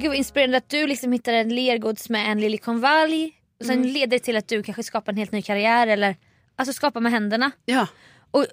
Gud 0.00 0.08
vad 0.10 0.16
inspirerande 0.16 0.56
att 0.56 0.68
du 0.68 0.86
liksom 0.86 1.12
hittade 1.12 1.36
en 1.36 1.54
lergods 1.54 2.08
med 2.08 2.30
en 2.32 2.40
liljekonvalj. 2.40 3.32
Och 3.60 3.66
sen 3.66 3.78
Mm. 3.78 3.88
leder 3.88 4.06
det 4.06 4.18
till 4.18 4.36
att 4.36 4.48
du 4.48 4.62
kanske 4.62 4.82
skapar 4.82 5.12
en 5.12 5.18
helt 5.18 5.32
ny 5.32 5.42
karriär 5.42 5.86
eller 5.86 6.16
alltså 6.60 6.72
skapar 6.72 7.00
med 7.00 7.12
händerna. 7.12 7.50
Ja. 7.64 7.86
Och 8.30 8.46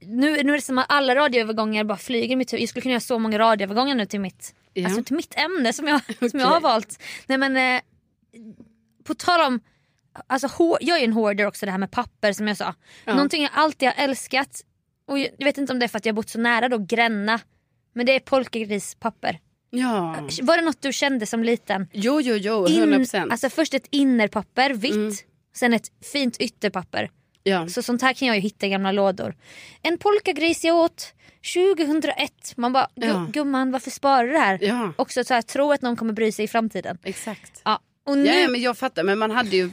nu, 0.00 0.42
nu 0.42 0.52
är 0.52 0.56
det 0.56 0.60
som 0.62 0.78
att 0.78 0.86
alla 0.88 1.14
radioövergångar 1.14 1.84
bara 1.84 1.98
flyger 1.98 2.32
i 2.32 2.36
mitt 2.36 2.52
huvud. 2.52 2.62
Jag 2.62 2.68
skulle 2.68 2.82
kunna 2.82 2.92
göra 2.92 3.00
så 3.00 3.18
många 3.18 3.38
radioövergångar 3.38 3.94
nu 3.94 4.06
till 4.06 4.20
mitt, 4.20 4.54
Ja. 4.72 4.86
alltså 4.86 5.02
till 5.04 5.16
mitt 5.16 5.34
ämne 5.38 5.72
som 5.72 5.88
jag, 5.88 6.00
som 6.04 6.14
Okej. 6.26 6.40
jag 6.40 6.46
har 6.46 6.60
valt. 6.60 7.02
Nej 7.26 7.38
men 7.38 7.56
eh, 7.56 7.80
på 9.04 9.14
tal 9.14 9.40
om, 9.40 9.60
alltså 10.26 10.48
jag 10.80 10.98
är 11.00 11.04
en 11.04 11.12
hoarder 11.12 11.46
också 11.46 11.66
det 11.66 11.72
här 11.72 11.78
med 11.78 11.90
papper 11.90 12.32
som 12.32 12.48
jag 12.48 12.56
sa. 12.56 12.74
Ja. 13.04 13.14
Någonting 13.14 13.42
jag 13.42 13.50
alltid 13.54 13.88
har 13.88 14.04
älskat 14.04 14.64
och 15.06 15.18
jag, 15.18 15.28
jag 15.38 15.44
vet 15.44 15.58
inte 15.58 15.72
om 15.72 15.78
det 15.78 15.86
är 15.86 15.88
för 15.88 15.98
att 15.98 16.06
jag 16.06 16.12
har 16.12 16.16
bott 16.16 16.28
så 16.30 16.38
nära 16.38 16.68
då 16.68 16.78
Gränna. 16.78 17.40
Men 17.94 18.06
det 18.06 18.12
är 18.12 18.20
polkagrispapper. 18.20 19.38
Ja. 19.70 20.16
Var 20.42 20.56
det 20.56 20.62
något 20.64 20.82
du 20.82 20.92
kände 20.92 21.26
som 21.26 21.44
liten? 21.44 21.88
Jo, 21.92 22.20
jo, 22.20 22.34
jo. 22.36 22.66
100 22.66 22.84
In, 22.84 23.00
procent. 23.00 23.32
alltså 23.32 23.50
först 23.50 23.74
ett 23.74 23.86
innerpapper, 23.90 24.70
vitt. 24.74 24.92
Mm. 24.94 25.12
Sen 25.54 25.72
ett 25.72 25.92
fint 26.12 26.36
ytterpapper. 26.36 27.10
Ja. 27.42 27.68
Så 27.68 27.82
sånt 27.82 28.02
här 28.02 28.12
kan 28.12 28.28
jag 28.28 28.36
ju 28.36 28.42
hitta 28.42 28.66
i 28.66 28.68
gamla 28.68 28.92
lådor. 28.92 29.34
En 29.82 29.98
polkagris 29.98 30.64
jag 30.64 30.76
åt 30.76 31.14
2001. 31.54 32.56
Man 32.56 32.72
bara, 32.72 32.86
"Gu- 32.96 33.06
Ja. 33.06 33.26
gumman 33.32 33.70
varför 33.72 33.90
sparar 33.90 34.24
du 34.26 34.32
det 34.32 34.38
här? 34.38 34.58
Ja. 34.62 34.92
Också 34.96 35.24
så 35.24 35.34
här, 35.34 35.42
tro 35.42 35.72
att 35.72 35.82
någon 35.82 35.96
kommer 35.96 36.12
bry 36.12 36.32
sig 36.32 36.44
i 36.44 36.48
framtiden. 36.48 36.98
Exakt. 37.04 37.62
Ja, 37.64 37.80
och 38.06 38.18
nu, 38.18 38.26
Ja, 38.26 38.34
ja, 38.40 38.48
men 38.48 38.60
jag 38.60 38.78
fattar, 38.78 39.04
men 39.04 39.18
man 39.18 39.30
hade 39.30 39.56
ju, 39.56 39.70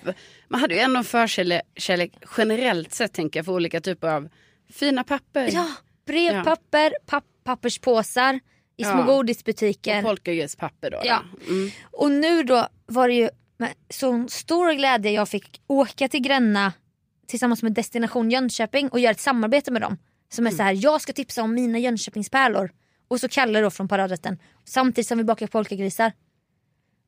man 0.48 0.62
hade 0.62 0.74
ju 0.74 0.80
ändå 0.80 0.98
en 0.98 1.04
förkärlek 1.04 1.62
kärlek 1.76 2.12
generellt 2.38 2.94
sett 2.94 3.14
tänker 3.14 3.40
jag 3.40 3.46
för 3.46 3.52
olika 3.54 3.82
typer 3.82 4.08
av 4.08 4.30
fina 4.74 5.04
papper. 5.04 5.50
ja, 5.54 5.68
brevpapper, 6.06 6.94
papp, 7.06 7.24
papperspåsar 7.44 8.40
i 8.78 8.84
små 8.84 8.92
Ja. 9.00 9.04
godisbutiker. 9.04 9.98
Och 9.98 10.04
polkagrispapper 10.04 10.92
då. 10.92 11.02
Ja. 11.04 11.22
då. 11.48 11.54
Mm. 11.54 11.72
Och 11.92 12.12
nu 12.12 12.44
då 12.44 12.68
var 12.86 13.08
det 13.08 13.14
ju 13.14 13.30
med 13.58 13.70
sån 13.90 14.30
stor 14.30 14.74
glädje 14.74 15.12
jag 15.12 15.30
fick 15.30 15.62
åka 15.68 16.08
till 16.08 16.20
Gränna 16.22 16.74
tillsammans 17.30 17.64
med 17.64 17.74
Destination 17.74 18.32
Jönköping 18.32 18.90
och 18.90 19.00
göra 19.00 19.12
ett 19.12 19.20
samarbete 19.20 19.72
med 19.72 19.82
dem. 19.82 19.98
Som 20.32 20.44
Mm. 20.44 20.54
är 20.54 20.58
så 20.58 20.64
här, 20.64 20.78
jag 20.84 21.02
ska 21.02 21.14
tipsa 21.14 21.44
om 21.44 21.54
mina 21.54 21.80
Jönköpingspärlor. 21.80 22.72
Och 23.08 23.20
så 23.20 23.30
Kalle 23.30 23.62
då 23.62 23.70
från 23.70 23.88
paradrätten. 23.88 24.38
Samtidigt 24.66 25.08
som 25.08 25.18
vi 25.18 25.24
bakar 25.24 25.48
polkagrisar. 25.48 26.12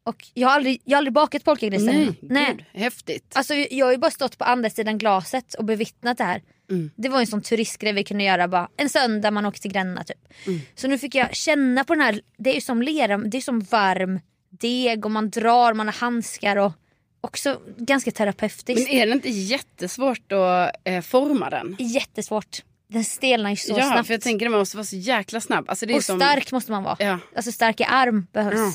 Och 0.04 0.28
jag 0.34 0.48
har 0.48 0.56
aldrig, 0.56 0.82
jag 0.86 0.96
har 0.96 0.98
aldrig 0.98 1.14
bakat 1.14 1.44
polkagrisar. 1.44 1.94
Nej, 2.22 2.48
Gud, 2.58 2.66
häftigt. 2.74 3.32
Alltså 3.34 3.54
jag 3.54 3.86
har 3.86 3.92
ju 3.92 3.98
bara 3.98 4.12
stått 4.12 4.38
på 4.38 4.44
andra 4.44 4.70
sidan 4.70 4.98
glaset 4.98 5.54
och 5.54 5.66
bevittnat 5.66 6.18
det 6.18 6.24
här. 6.24 6.42
Mm. 6.70 6.92
Det 6.96 7.10
var 7.10 7.20
en 7.20 7.28
sån 7.28 7.42
turistgrej 7.42 7.94
vi 7.94 8.04
kunde 8.04 8.24
göra 8.24 8.48
bara 8.48 8.70
en 8.78 8.90
söndag 8.90 9.32
man 9.32 9.46
åkte 9.46 9.62
till 9.62 9.72
Gränna 9.74 10.04
typ. 10.04 10.34
Mm. 10.48 10.60
Så 10.76 10.88
nu 10.88 10.98
fick 10.98 11.16
jag 11.16 11.36
känna 11.36 11.84
på 11.84 11.94
den 11.96 12.04
här, 12.04 12.22
det 12.38 12.50
är 12.50 12.56
ju 12.56 12.62
som 12.62 12.82
lera, 12.82 13.18
det 13.18 13.38
är 13.38 13.42
som 13.42 13.60
varm 13.60 14.20
deg 14.50 15.06
och 15.06 15.12
man 15.12 15.30
drar, 15.30 15.74
man 15.74 15.88
har 15.88 15.94
handskar 15.94 16.58
och 16.58 16.74
också 17.22 17.62
ganska 17.78 18.12
terapeutiskt. 18.12 18.68
Men 18.68 18.88
är 18.88 19.08
det 19.08 19.14
inte 19.14 19.30
jättesvårt 19.30 20.32
att 20.32 20.72
eh, 20.84 21.02
forma 21.02 21.50
den? 21.50 21.76
Jättesvårt. 21.80 22.64
Den 22.88 23.04
stelnar 23.04 23.50
ju 23.50 23.56
så 23.56 23.74
ja, 23.78 23.92
snabbt. 23.92 24.08
för 24.08 24.14
jag 24.14 24.22
tänker 24.22 24.46
att 24.46 24.52
man 24.52 24.60
måste 24.60 24.78
vara 24.78 24.86
så 24.86 24.96
jäkla 24.96 25.42
snabb. 25.42 25.70
Alltså, 25.70 25.86
och 25.94 26.04
som... 26.04 26.20
stark 26.20 26.52
måste 26.52 26.72
man 26.72 26.84
vara. 26.84 26.96
Ja. 27.00 27.20
Alltså 27.36 27.52
stark 27.52 27.80
i 27.80 27.84
arm 27.84 28.28
behövs. 28.32 28.56
Ja. 28.56 28.74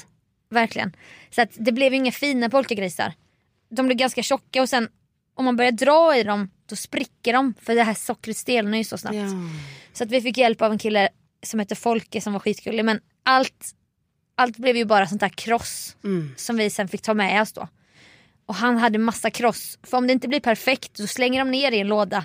Verkligen. 0.50 0.96
Så 1.30 1.42
att 1.42 1.50
det 1.52 1.72
blev 1.72 1.94
inga 1.94 2.12
fina 2.12 2.50
polkagrisar. 2.50 3.12
De 3.68 3.86
blev 3.86 3.98
ganska 3.98 4.22
tjocka 4.22 4.62
och 4.62 4.68
sen 4.68 4.88
om 5.34 5.44
man 5.44 5.56
börjar 5.56 5.72
dra 5.72 6.16
i 6.16 6.22
dem 6.22 6.50
då 6.66 6.76
spricker 6.76 7.32
de 7.32 7.54
för 7.62 7.74
det 7.74 7.82
här 7.82 7.94
sockret 7.94 8.36
stelnar 8.36 8.78
ju 8.78 8.84
så 8.84 8.98
snabbt. 8.98 9.16
Ja. 9.16 9.28
Så 9.92 10.04
att 10.04 10.10
vi 10.10 10.20
fick 10.20 10.38
hjälp 10.38 10.62
av 10.62 10.72
en 10.72 10.78
kille 10.78 11.08
som 11.42 11.60
heter 11.60 11.76
Folke 11.76 12.20
som 12.20 12.32
var 12.32 12.40
skitgullig 12.40 12.84
men 12.84 13.00
allt, 13.22 13.74
allt 14.34 14.56
blev 14.56 14.76
ju 14.76 14.84
bara 14.84 15.06
sånt 15.06 15.20
där 15.20 15.28
kross 15.28 15.96
Mm. 16.04 16.34
som 16.36 16.56
vi 16.56 16.70
sen 16.70 16.88
fick 16.88 17.02
ta 17.02 17.14
med 17.14 17.42
oss 17.42 17.52
då. 17.52 17.68
Och 18.46 18.54
han 18.54 18.76
hade 18.78 18.98
massa 18.98 19.30
kross 19.30 19.78
för 19.82 19.96
om 19.98 20.06
det 20.06 20.12
inte 20.12 20.28
blir 20.28 20.40
perfekt 20.40 20.96
så 20.96 21.06
slänger 21.06 21.38
de 21.44 21.50
ner 21.50 21.72
i 21.72 21.80
en 21.80 21.88
låda. 21.88 22.24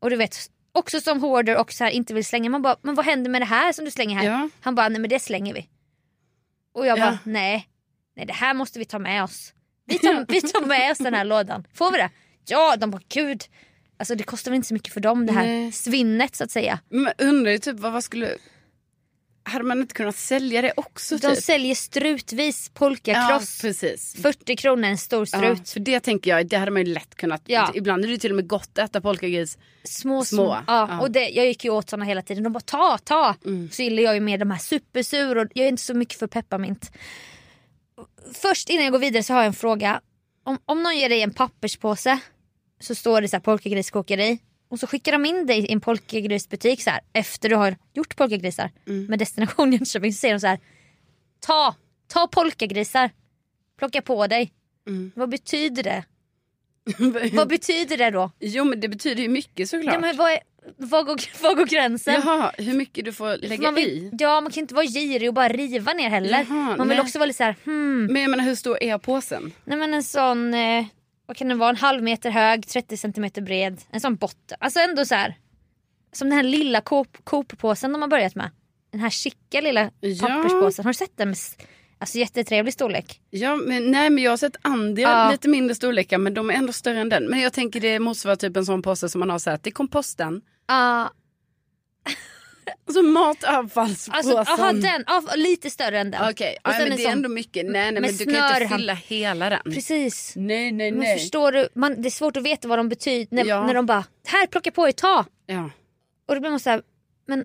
Och 0.00 0.10
du 0.10 0.16
vet 0.16 0.36
också 0.72 1.00
som 1.00 1.20
hoarder 1.22 1.56
och 1.56 1.72
så 1.72 1.84
här 1.84 1.90
inte 1.90 2.14
vill 2.14 2.24
slänga 2.24 2.50
man 2.50 2.62
bara 2.62 2.76
men 2.82 2.94
vad 2.94 3.04
händer 3.06 3.30
med 3.30 3.40
det 3.40 3.46
här 3.46 3.72
som 3.72 3.84
du 3.84 3.90
slänger 3.90 4.16
här? 4.16 4.24
Ja. 4.24 4.48
Han 4.60 4.74
bara 4.74 4.88
nej 4.88 5.00
men 5.00 5.10
det 5.10 5.20
slänger 5.20 5.54
vi. 5.54 5.68
Och 6.74 6.86
jag 6.86 6.98
Ja. 6.98 7.04
bara 7.04 7.18
nej, 7.24 7.68
nej 8.16 8.26
det 8.26 8.32
här 8.32 8.54
måste 8.54 8.78
vi 8.78 8.84
ta 8.84 8.98
med 8.98 9.24
oss. 9.24 9.52
Vi 9.86 9.98
tar, 9.98 10.26
vi 10.28 10.40
tar 10.40 10.66
med 10.66 10.90
oss 10.92 10.98
den 10.98 11.14
här 11.14 11.24
lådan. 11.24 11.66
Får 11.74 11.92
vi 11.92 11.98
det? 11.98 12.10
Ja, 12.46 12.76
de 12.76 12.90
bara 12.90 13.02
gud. 13.08 13.44
Alltså 13.96 14.14
det 14.14 14.24
kostar 14.24 14.50
väl 14.50 14.56
inte 14.56 14.68
så 14.68 14.74
mycket 14.74 14.92
för 14.92 15.00
dem 15.00 15.26
det 15.26 15.32
här 15.32 15.46
Nej. 15.46 15.72
svinnet 15.72 16.36
så 16.36 16.44
att 16.44 16.50
säga. 16.50 16.80
Men 16.88 17.12
undrar 17.18 17.52
ju 17.52 17.58
typ 17.58 17.80
vad, 17.80 17.92
vad 17.92 18.04
skulle... 18.04 18.36
Hade 19.46 19.64
man 19.64 19.80
inte 19.80 19.94
kunnat 19.94 20.16
sälja 20.16 20.62
det 20.62 20.72
också? 20.76 21.16
De 21.16 21.34
typ? 21.34 21.44
säljer 21.44 21.74
strutvis 21.74 22.70
Ja, 22.74 22.78
polkakross. 22.78 23.60
precis. 23.60 24.14
40 24.22 24.56
kronor 24.56 24.84
en 24.88 24.98
stor 24.98 25.20
Ja, 25.32 25.38
strut. 25.38 25.68
för 25.70 25.80
det 25.80 26.00
tänker 26.00 26.30
jag, 26.30 26.46
det 26.46 26.56
hade 26.56 26.70
man 26.70 26.86
ju 26.86 26.94
lätt 26.94 27.14
kunnat. 27.14 27.42
Ja. 27.46 27.70
Ibland 27.74 28.04
är 28.04 28.08
det 28.08 28.18
till 28.18 28.30
och 28.32 28.36
med 28.36 28.46
gott 28.48 28.78
att 28.78 28.90
äta 28.90 29.00
polkagris. 29.00 29.58
Små, 29.84 30.24
små. 30.24 30.36
Små, 30.36 30.54
Ja, 30.54 30.62
ja. 30.66 30.84
Mm. 30.84 31.00
Och 31.00 31.10
det, 31.10 31.28
jag 31.28 31.46
gick 31.46 31.64
ju 31.64 31.70
åt 31.70 31.90
såna 31.90 32.04
hela 32.04 32.22
tiden. 32.22 32.42
De 32.44 32.52
bara 32.52 32.60
ta, 32.60 32.98
ta. 32.98 33.34
Så 33.72 33.82
gillar 33.82 34.02
jag 34.02 34.14
ju 34.14 34.20
mer 34.20 34.38
de 34.38 34.50
här 34.50 34.58
supersur 34.58 35.38
och 35.38 35.46
jag 35.54 35.64
är 35.64 35.68
inte 35.68 35.82
så 35.82 35.94
mycket 35.94 36.18
för 36.18 36.26
pepparmint. 36.26 36.90
Först 38.34 38.70
innan 38.70 38.84
jag 38.84 38.92
går 38.92 38.98
vidare 38.98 39.22
så 39.22 39.32
har 39.32 39.40
jag 39.40 39.46
en 39.46 39.54
fråga. 39.54 40.00
Om, 40.44 40.58
om 40.66 40.82
någon 40.82 40.96
ger 40.98 41.08
dig 41.08 41.22
en 41.22 41.30
papperspåse 41.34 42.18
så 42.80 42.94
står 42.94 43.20
det 43.20 43.28
så 43.28 43.36
här 43.36 43.40
polkagriskokeri 43.40 44.38
och 44.74 44.80
så 44.80 44.86
skickar 44.86 45.12
de 45.12 45.24
in 45.26 45.46
dig 45.46 45.58
i 45.58 45.72
en 45.72 45.80
polkagrisbutik 45.80 46.82
så 46.82 46.90
här 46.90 47.00
efter 47.12 47.48
du 47.48 47.56
har 47.56 47.76
gjort 47.92 48.16
polkagrisar 48.16 48.70
Mm. 48.86 49.04
med 49.06 49.18
destination 49.18 49.72
Jönköping 49.72 50.12
så 50.12 50.18
säger 50.18 50.34
de 50.34 50.40
så 50.40 50.46
här 50.46 50.58
ta, 51.40 51.74
ta 52.06 52.26
polkagrisar, 52.26 53.10
plocka 53.78 54.02
på 54.02 54.26
dig. 54.26 54.52
Mm. 54.86 55.12
Vad 55.14 55.28
betyder 55.28 55.82
det? 55.82 56.04
Vad 57.32 57.48
betyder 57.48 57.96
det 57.96 58.10
då? 58.10 58.30
jo 58.40 58.64
men 58.64 58.80
det 58.80 58.88
betyder 58.88 59.22
ju 59.22 59.28
mycket 59.28 59.70
såklart. 59.70 59.94
Ja, 59.94 60.00
men 60.00 60.16
vad, 60.16 60.32
är, 60.32 60.38
vad, 60.76 61.06
går, 61.06 61.20
vad 61.42 61.56
går 61.56 61.66
gränsen? 61.66 62.14
Jaha, 62.24 62.52
hur 62.58 62.74
mycket 62.74 63.04
du 63.04 63.12
får 63.12 63.36
lägga 63.46 63.72
vill, 63.72 63.88
i. 63.88 64.10
Ja 64.18 64.40
man 64.40 64.52
kan 64.52 64.60
inte 64.60 64.74
vara 64.74 64.86
girig 64.86 65.28
och 65.28 65.34
bara 65.34 65.48
riva 65.48 65.92
ner 65.92 66.10
heller. 66.10 66.46
Jaha, 66.48 66.76
man 66.76 66.88
vill 66.88 66.96
nej. 66.96 67.00
också 67.00 67.18
vara 67.18 67.26
lite 67.26 67.36
såhär, 67.36 67.56
hmm. 67.64 68.06
Men 68.06 68.22
jag 68.22 68.30
menar 68.30 68.44
hur 68.44 68.54
stor 68.54 68.82
är 68.82 68.98
påsen? 68.98 69.52
Nej 69.64 69.78
men 69.78 69.94
en 69.94 70.02
sån, 70.02 70.54
eh, 70.54 70.84
vad 71.26 71.36
kan 71.36 71.48
den 71.48 71.58
vara, 71.58 71.70
en 71.70 71.76
halv 71.76 72.02
meter 72.02 72.30
hög, 72.30 72.66
30 72.66 72.96
centimeter 72.96 73.42
bred. 73.42 73.80
En 73.90 74.00
sån 74.00 74.16
botten. 74.16 74.58
Alltså 74.60 74.80
ändå 74.80 75.04
så 75.04 75.14
här. 75.14 75.34
Som 76.12 76.28
den 76.28 76.36
här 76.36 76.42
lilla 76.42 76.80
Coop- 76.80 77.24
Coop-påsen 77.24 77.92
de 77.92 78.02
har 78.02 78.08
börjat 78.08 78.34
med. 78.34 78.50
Den 78.92 79.00
här 79.00 79.10
chicka 79.10 79.60
lilla 79.60 79.90
Ja. 80.00 80.26
papperspåsen. 80.28 80.84
Har 80.84 80.92
du 80.92 80.96
sett 80.96 81.16
den? 81.16 81.28
Med, 81.28 81.36
alltså 81.98 82.18
jättetrevlig 82.18 82.74
storlek. 82.74 83.20
Ja, 83.30 83.56
men, 83.56 83.90
nej 83.90 84.10
men 84.10 84.24
jag 84.24 84.32
har 84.32 84.36
sett 84.36 84.56
andra 84.62 85.02
Ja. 85.02 85.30
lite 85.30 85.48
mindre 85.48 85.74
storlekar 85.74 86.18
men 86.18 86.34
de 86.34 86.50
är 86.50 86.54
ändå 86.54 86.72
större 86.72 87.00
än 87.00 87.08
den. 87.08 87.24
Men 87.24 87.40
jag 87.40 87.52
tänker 87.52 87.80
det 87.80 87.98
motsvarar 87.98 88.36
typ 88.36 88.56
en 88.56 88.66
sån 88.66 88.82
påse 88.82 89.08
som 89.08 89.18
man 89.18 89.30
har 89.30 89.38
så 89.38 89.50
här 89.50 89.56
till 89.56 89.72
komposten. 89.74 90.40
Ja, 90.66 91.10
Alltså 92.86 93.02
matavfallspåsen. 93.02 94.14
alltså 94.36 94.52
aha, 94.62 94.72
den, 94.72 95.04
ja, 95.06 95.22
lite 95.36 95.70
större 95.70 95.98
än 95.98 96.10
den. 96.10 96.28
Okej, 96.30 96.56
ja, 96.64 96.70
sen 96.72 96.82
men 96.82 96.92
en 96.92 96.96
det 96.98 97.04
är 97.04 97.12
ändå 97.12 97.28
mycket. 97.28 97.66
Nej, 97.66 97.92
nej 97.92 98.00
men 98.02 98.16
du 98.16 98.24
kan 98.24 98.52
inte 98.62 98.76
fylla 98.76 98.94
hela 98.94 99.50
den. 99.50 99.60
Precis. 99.64 100.32
Nej, 100.36 100.72
nej, 100.72 100.90
Men 100.90 101.00
nej. 101.00 101.18
förstår 101.18 101.52
du, 101.52 101.68
man, 101.74 102.02
det 102.02 102.08
är 102.08 102.10
svårt 102.10 102.36
att 102.36 102.42
veta 102.42 102.68
vad 102.68 102.78
de 102.78 102.88
betyder 102.88 103.26
när, 103.36 103.44
Ja. 103.44 103.66
när 103.66 103.74
de 103.74 103.86
bara, 103.86 104.04
här 104.26 104.46
plocka 104.46 104.70
på 104.70 104.88
er, 104.88 104.92
ta. 104.92 105.24
Ja. 105.46 105.70
Och 106.28 106.34
då 106.34 106.40
blir 106.40 106.50
man 106.50 106.60
såhär, 106.60 106.82
men 107.26 107.44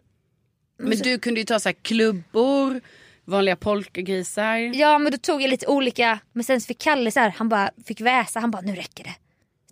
Men 0.79 0.97
du 0.97 1.19
kunde 1.19 1.39
ju 1.39 1.45
ta 1.45 1.59
så 1.59 1.69
här 1.69 1.75
klubbor, 1.81 2.81
vanliga 3.25 3.55
polkagrisar. 3.55 4.55
Ja 4.75 4.99
men 4.99 5.11
då 5.11 5.17
tog 5.17 5.41
jag 5.41 5.49
lite 5.49 5.67
olika, 5.67 6.19
men 6.33 6.43
sen 6.43 6.61
fick 6.61 6.79
Kalle 6.79 7.11
så 7.11 7.19
här, 7.19 7.29
han 7.37 7.49
bara 7.49 7.69
fick 7.85 8.01
väsa, 8.01 8.39
han 8.39 8.51
bara 8.51 8.61
nu 8.61 8.75
räcker 8.75 9.03
det. 9.03 9.15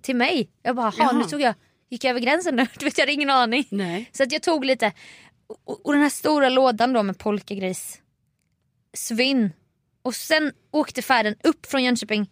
Till 0.02 0.16
mig. 0.16 0.50
Jag 0.64 0.76
bara. 0.76 0.90
"Ha, 0.90 1.12
nu 1.12 1.24
tog 1.24 1.42
jag, 1.42 1.54
gick 1.90 2.04
jag 2.04 2.10
över 2.10 2.20
gränsen 2.20 2.56
nu? 2.56 2.68
Du 2.80 2.86
vet 2.86 2.98
jag 2.98 3.04
hade 3.04 3.14
ingen 3.14 3.30
aning. 3.30 3.68
Nej. 3.70 4.10
Så 4.12 4.24
att 4.24 4.32
jag 4.32 4.42
tog 4.42 4.66
lite, 4.66 4.92
och, 5.48 5.86
och 5.86 5.94
den 5.94 6.02
här 6.02 6.10
stora 6.10 6.50
lådan 6.50 6.94
då 6.94 7.04
med 7.04 7.18
polkagris, 7.20 8.02
svinn. 8.94 9.52
Och 10.02 10.16
sen 10.16 10.52
åkte 10.72 11.02
färden 11.02 11.36
upp 11.44 11.66
från 11.66 11.84
Jönköping 11.84 12.32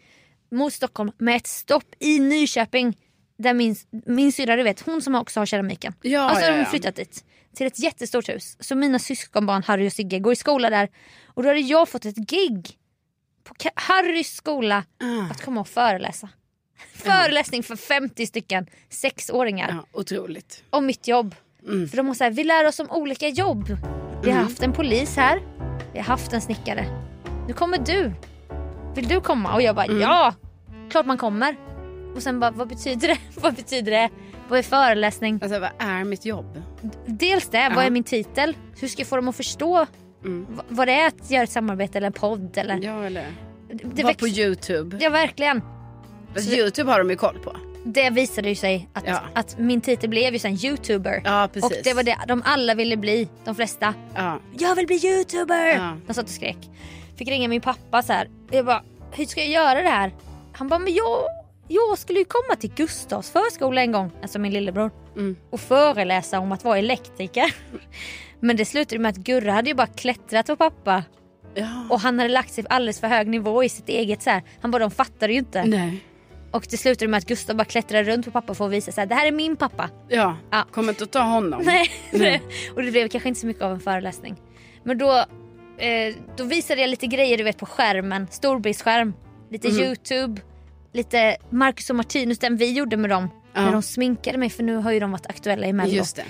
mot 0.51 0.73
Stockholm 0.73 1.12
med 1.17 1.36
ett 1.36 1.47
stopp 1.47 1.95
i 1.99 2.19
Nyköping. 2.19 2.97
Där 3.38 3.54
min, 3.54 3.75
min 4.06 4.32
syrra, 4.32 4.56
du 4.56 4.63
vet, 4.63 4.82
hon 4.82 5.01
som 5.01 5.15
också 5.15 5.39
har 5.41 5.45
keramiken. 5.45 5.93
Ja, 6.01 6.21
alltså 6.21 6.45
ja, 6.45 6.47
de 6.51 6.54
har 6.58 6.63
ja. 6.63 6.69
flyttat 6.69 6.95
dit. 6.95 7.25
Till 7.56 7.67
ett 7.67 7.80
jättestort 7.80 8.30
hus. 8.30 8.58
Så 8.60 8.75
mina 8.75 8.99
syskonbarn 8.99 9.63
Harry 9.63 9.88
och 9.88 9.93
Sigge 9.93 10.19
går 10.19 10.34
i 10.34 10.36
skola 10.36 10.69
där. 10.69 10.89
Och 11.28 11.43
då 11.43 11.49
hade 11.49 11.60
jag 11.60 11.89
fått 11.89 12.06
ett 12.06 12.15
gig 12.15 12.78
på 13.43 13.56
Harrys 13.75 14.36
skola 14.36 14.84
Ah. 15.04 15.32
att 15.32 15.41
komma 15.41 15.62
och 15.62 15.67
föreläsa. 15.67 16.30
Föreläsning 16.93 17.63
för 17.63 17.75
50 17.75 18.25
stycken 18.28 18.67
sexåringar 18.89 19.69
Ja, 19.69 19.99
otroligt. 19.99 20.63
om 20.69 20.86
mitt 20.86 21.08
jobb. 21.08 21.36
Mm. 21.67 21.88
För 21.88 21.97
de 21.97 22.08
har 22.08 22.13
så 22.13 22.23
här, 22.23 22.32
vi 22.32 22.43
lär 22.43 22.67
oss 22.67 22.80
om 22.80 22.91
olika 22.91 23.28
jobb. 23.28 23.78
Vi 24.23 24.32
har 24.32 24.41
haft 24.43 24.63
en 24.63 24.73
polis 24.73 25.15
här, 25.17 25.41
vi 25.93 25.99
har 25.99 26.06
haft 26.06 26.34
en 26.34 26.41
snickare. 26.41 26.86
Nu 27.47 27.54
kommer 27.54 27.78
du. 27.78 28.12
Vill 28.95 29.08
du 29.08 29.21
komma? 29.21 29.54
Och 29.54 29.62
jag 29.62 29.75
bara 29.75 29.86
Mm. 29.86 30.01
ja, 30.01 30.34
klart 30.89 31.06
man 31.06 31.17
kommer. 31.17 31.56
Och 32.15 32.21
sen 32.23 32.39
bara 32.39 32.51
vad 32.51 32.67
betyder 32.67 33.08
det? 33.08 33.17
vad 33.41 33.54
betyder 33.56 33.91
det? 33.91 34.10
Vad 34.49 34.60
är 34.60 34.63
föreläsning? 34.63 35.39
Alltså 35.43 35.60
vad 35.60 35.69
är 35.80 36.04
mitt 36.04 36.25
jobb? 36.25 36.62
Dels 37.06 37.49
det, 37.49 37.71
vad 37.75 37.86
är 37.86 37.89
min 37.89 38.04
titel? 38.04 38.56
Hur 38.80 38.88
ska 38.88 38.99
jag 39.01 39.08
få 39.08 39.15
dem 39.15 39.28
att 39.28 39.36
förstå 39.36 39.86
Mm. 40.25 40.45
vad 40.69 40.88
det 40.88 40.93
är 40.93 41.08
att 41.08 41.32
göra 41.32 41.43
ett 41.43 41.51
samarbete 41.51 41.97
eller 41.97 42.08
en 42.08 42.13
podd? 42.13 42.58
Eller? 42.58 42.80
Ja 42.84 43.04
eller? 43.04 43.25
det 43.84 44.04
Var 44.04 44.13
på 44.13 44.28
Youtube. 44.28 44.97
Ja 45.01 45.10
verkligen. 45.10 45.62
Fast 46.34 46.54
Youtube 46.54 46.91
har 46.91 46.99
de 46.99 47.10
ju 47.10 47.15
koll 47.15 47.39
på. 47.43 47.56
Det 47.88 48.10
visade 48.10 48.50
ju 48.50 48.56
sig 48.56 48.89
att, 48.93 49.04
Ja. 49.08 49.19
att 49.34 49.58
min 49.58 49.82
titel 49.82 50.10
blev 50.10 50.34
ju 50.34 50.39
sen 50.39 50.65
youtuber. 50.65 51.21
Ja 51.26 51.43
och 51.43 51.71
det 51.84 51.93
var 51.93 52.04
det 52.04 52.17
de 52.28 52.41
alla 52.45 52.76
ville 52.76 52.98
bli, 52.98 53.30
de 53.45 53.56
flesta. 53.56 53.93
Ja. 54.15 54.39
Jag 54.60 54.76
vill 54.76 54.88
bli 54.88 54.95
youtuber! 54.95 55.98
De 56.08 56.13
satt 56.13 56.24
och 56.26 56.30
skrek. 56.30 56.58
Fick 57.18 57.28
ringa 57.28 57.47
min 57.47 57.62
pappa 57.62 58.01
så 58.01 58.14
här. 58.14 58.30
Jag 58.51 58.66
bara, 58.66 58.84
hur 59.12 59.26
ska 59.26 59.41
jag 59.41 59.49
göra 59.49 59.82
det 59.82 59.89
här? 59.89 60.12
Han 60.53 60.68
bara, 60.68 60.80
men 60.80 60.93
jag, 60.93 61.22
jag 61.68 61.97
skulle 61.97 62.20
ju 62.20 62.26
komma 62.26 62.55
till 62.59 62.72
Gustavs 62.76 63.30
förskola 63.32 63.82
en 63.82 63.91
gång, 63.91 64.12
alltså 64.22 64.39
min 64.39 64.53
lillebror. 64.53 64.91
Mm. 65.16 65.36
Och 65.49 65.59
föreläsa 65.59 66.39
om 66.39 66.51
att 66.51 66.64
vara 66.64 66.78
elektriker. 66.78 67.55
Men 68.39 68.57
det 68.57 68.66
slutade 68.66 68.99
med 68.99 69.09
att 69.09 69.18
Gurra 69.18 69.51
hade 69.51 69.70
ju 69.70 69.74
bara 69.76 69.88
klättrat 69.88 70.45
på 70.47 70.55
pappa. 70.55 71.03
Och 71.89 71.99
han 71.99 72.20
hade 72.20 72.30
lagt 72.34 72.53
sig 72.53 72.64
alldeles 72.70 72.99
för 72.99 73.07
hög 73.07 73.28
nivå 73.28 73.64
i 73.64 73.70
sitt 73.70 73.89
eget 73.89 74.22
så 74.24 74.30
här. 74.30 74.43
Han 74.62 74.72
bara, 74.72 74.80
de 74.80 74.91
fattade 74.91 75.34
ju 75.34 75.39
inte. 75.39 75.64
Nej. 75.66 76.03
Och 76.56 76.66
det 76.70 76.78
slutade 76.78 77.08
med 77.12 77.18
att 77.18 77.26
Gustav 77.26 77.56
bara 77.56 77.66
klättrade 77.66 78.03
runt 78.12 78.26
på 78.26 78.32
pappa 78.32 78.53
för 78.53 78.66
att 78.66 78.72
visa 78.72 78.91
så 78.91 79.01
här, 79.01 79.08
det 79.08 79.16
här 79.16 79.28
är 79.28 79.32
min 79.32 79.56
pappa. 79.56 79.89
Ja, 80.08 80.38
Ja. 80.51 80.66
kommer 80.72 80.89
inte 80.89 81.03
att 81.03 81.12
ta 81.12 81.20
honom. 81.22 81.62
Nej. 81.66 81.89
Nej. 82.12 82.41
och 82.76 82.84
det 82.84 82.91
blev 82.91 83.08
kanske 83.10 83.30
inte 83.30 83.41
så 83.41 83.47
mycket 83.47 83.64
av 83.64 83.72
en 83.72 83.80
föreläsning. 83.80 84.36
Men 84.84 84.97
då, 84.97 85.12
eh, 85.78 86.16
då 86.38 86.43
visade 86.43 86.82
jag 86.82 86.89
lite 86.89 87.08
grejer 87.08 87.38
du 87.38 87.43
vet 87.43 87.58
på 87.58 87.66
skärmen, 87.66 88.28
storbildsskärm. 88.32 89.14
Lite 89.51 89.68
Mhm. 89.68 89.80
youtube, 89.80 90.41
lite 90.93 91.38
Marcus 91.49 91.89
och 91.89 91.95
Martinus, 91.95 92.39
den 92.39 92.58
vi 92.58 92.72
gjorde 92.74 92.97
med 92.97 93.10
dem. 93.10 93.30
Ja. 93.53 93.62
När 93.62 93.72
de 93.72 93.82
sminkade 93.82 94.38
mig 94.38 94.49
för 94.49 94.64
nu 94.64 94.76
har 94.76 94.91
ju 94.91 94.99
de 94.99 95.12
varit 95.12 95.28
aktuella 95.28 95.68
i 95.68 95.74
Mello. 95.74 95.91
Just 95.93 96.16
det. 96.16 96.24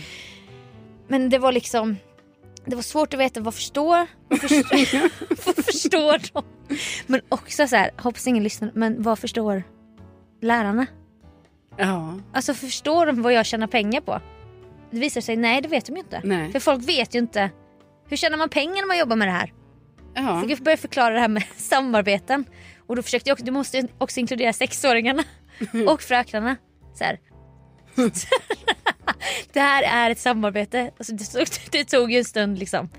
Men 1.08 1.30
det 1.30 1.38
var 1.40 1.52
liksom 1.52 1.96
det 2.66 2.76
var 2.76 2.84
svårt 2.84 3.14
att 3.14 3.20
veta 3.20 3.40
vad 3.40 3.54
förstår, 3.56 4.08
vad 4.30 4.40
förstår, 4.42 5.10
vad 5.46 5.66
förstår 5.66 6.34
de? 6.34 6.44
Men 7.08 7.22
också 7.30 7.68
så 7.68 7.76
här, 7.76 7.92
hoppas 7.98 8.28
ingen 8.28 8.44
lyssnar, 8.44 8.72
men 8.74 9.02
vad 9.04 9.20
förstår 9.20 9.64
lärarna? 10.46 10.86
Ja. 11.78 12.20
Alltså 12.34 12.54
förstår 12.54 13.06
de 13.06 13.22
vad 13.22 13.34
jag 13.34 13.46
tjänar 13.46 13.68
pengar 13.68 14.02
på? 14.02 14.22
Det 14.92 15.00
visar 15.00 15.22
sig, 15.22 15.36
nej 15.36 15.62
det 15.62 15.68
vet 15.68 15.86
de 15.86 15.92
ju 15.92 16.00
inte. 16.00 16.22
Nej. 16.24 16.52
För 16.52 16.60
folk 16.60 16.88
vet 16.90 17.16
ju 17.16 17.20
inte. 17.20 17.50
Hur 18.10 18.18
tjänar 18.18 18.38
man 18.38 18.50
pengar 18.50 18.76
när 18.76 18.88
man 18.88 18.98
jobbar 18.98 19.16
med 19.16 19.28
det 19.28 19.32
här? 19.32 19.54
Ja. 20.14 20.42
Så 20.44 20.50
jag 20.50 20.60
började 20.60 20.82
förklara 20.82 21.14
det 21.14 21.20
här 21.20 21.28
med 21.28 21.44
samarbeten. 21.56 22.46
Och 22.88 22.96
då 22.96 23.02
försökte 23.02 23.30
jag 23.30 23.36
också, 23.36 23.46
du 23.46 23.52
måste 23.52 23.88
också 23.98 24.20
inkludera 24.20 24.54
sexåringarna 24.54 25.24
och 25.88 26.02
fröknarna. 26.02 26.56
Så 26.94 27.04
här. 27.04 27.20
det 29.54 29.60
här 29.60 29.84
är 29.84 30.12
ett 30.12 30.20
samarbete. 30.20 30.92
Alltså 30.98 31.14
det, 31.14 31.26
tog, 31.26 31.48
det 31.72 31.86
tog 31.86 32.12
ju 32.12 32.18
en 32.18 32.26
stund 32.26 32.60
liksom. 32.60 32.90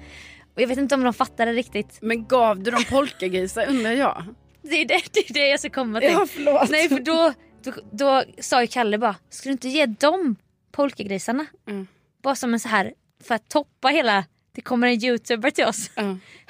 Och 0.54 0.62
jag 0.62 0.68
vet 0.68 0.78
inte 0.78 0.94
om 0.94 1.04
de 1.04 1.14
fattade 1.14 1.52
riktigt. 1.52 1.98
Men 2.02 2.26
gav 2.26 2.62
du 2.62 2.70
dem 2.70 2.84
polkagrisar 2.90 3.66
undrar 3.68 3.90
jag? 3.90 4.24
Det 4.70 4.76
är 4.80 4.84
det, 4.88 5.02
det, 5.12 5.30
är 5.30 5.34
det 5.34 5.48
jag 5.48 5.60
ska 5.60 5.70
komma 5.70 6.00
till. 6.00 6.10
Ja, 6.12 6.26
förlåt. 6.30 6.70
Nej 6.70 6.88
för 6.88 7.00
då, 7.00 7.32
då, 7.62 7.72
då 7.92 8.24
sa 8.40 8.60
ju 8.60 8.66
Kalle 8.66 8.98
bara, 8.98 9.16
ska 9.30 9.48
du 9.48 9.52
inte 9.52 9.68
ge 9.68 9.86
dem 9.86 10.36
polkagrisarna? 10.72 11.46
Mm. 11.68 11.86
Bara 12.22 12.34
som 12.34 12.54
en 12.54 12.60
så 12.60 12.68
här, 12.68 12.92
för 13.24 13.34
att 13.34 13.48
toppa 13.48 13.88
hela, 13.88 14.24
det 14.54 14.60
kommer 14.60 14.86
en 14.86 15.04
youtuber 15.04 15.50
till 15.50 15.64
oss. 15.64 15.90
Och 15.96 16.02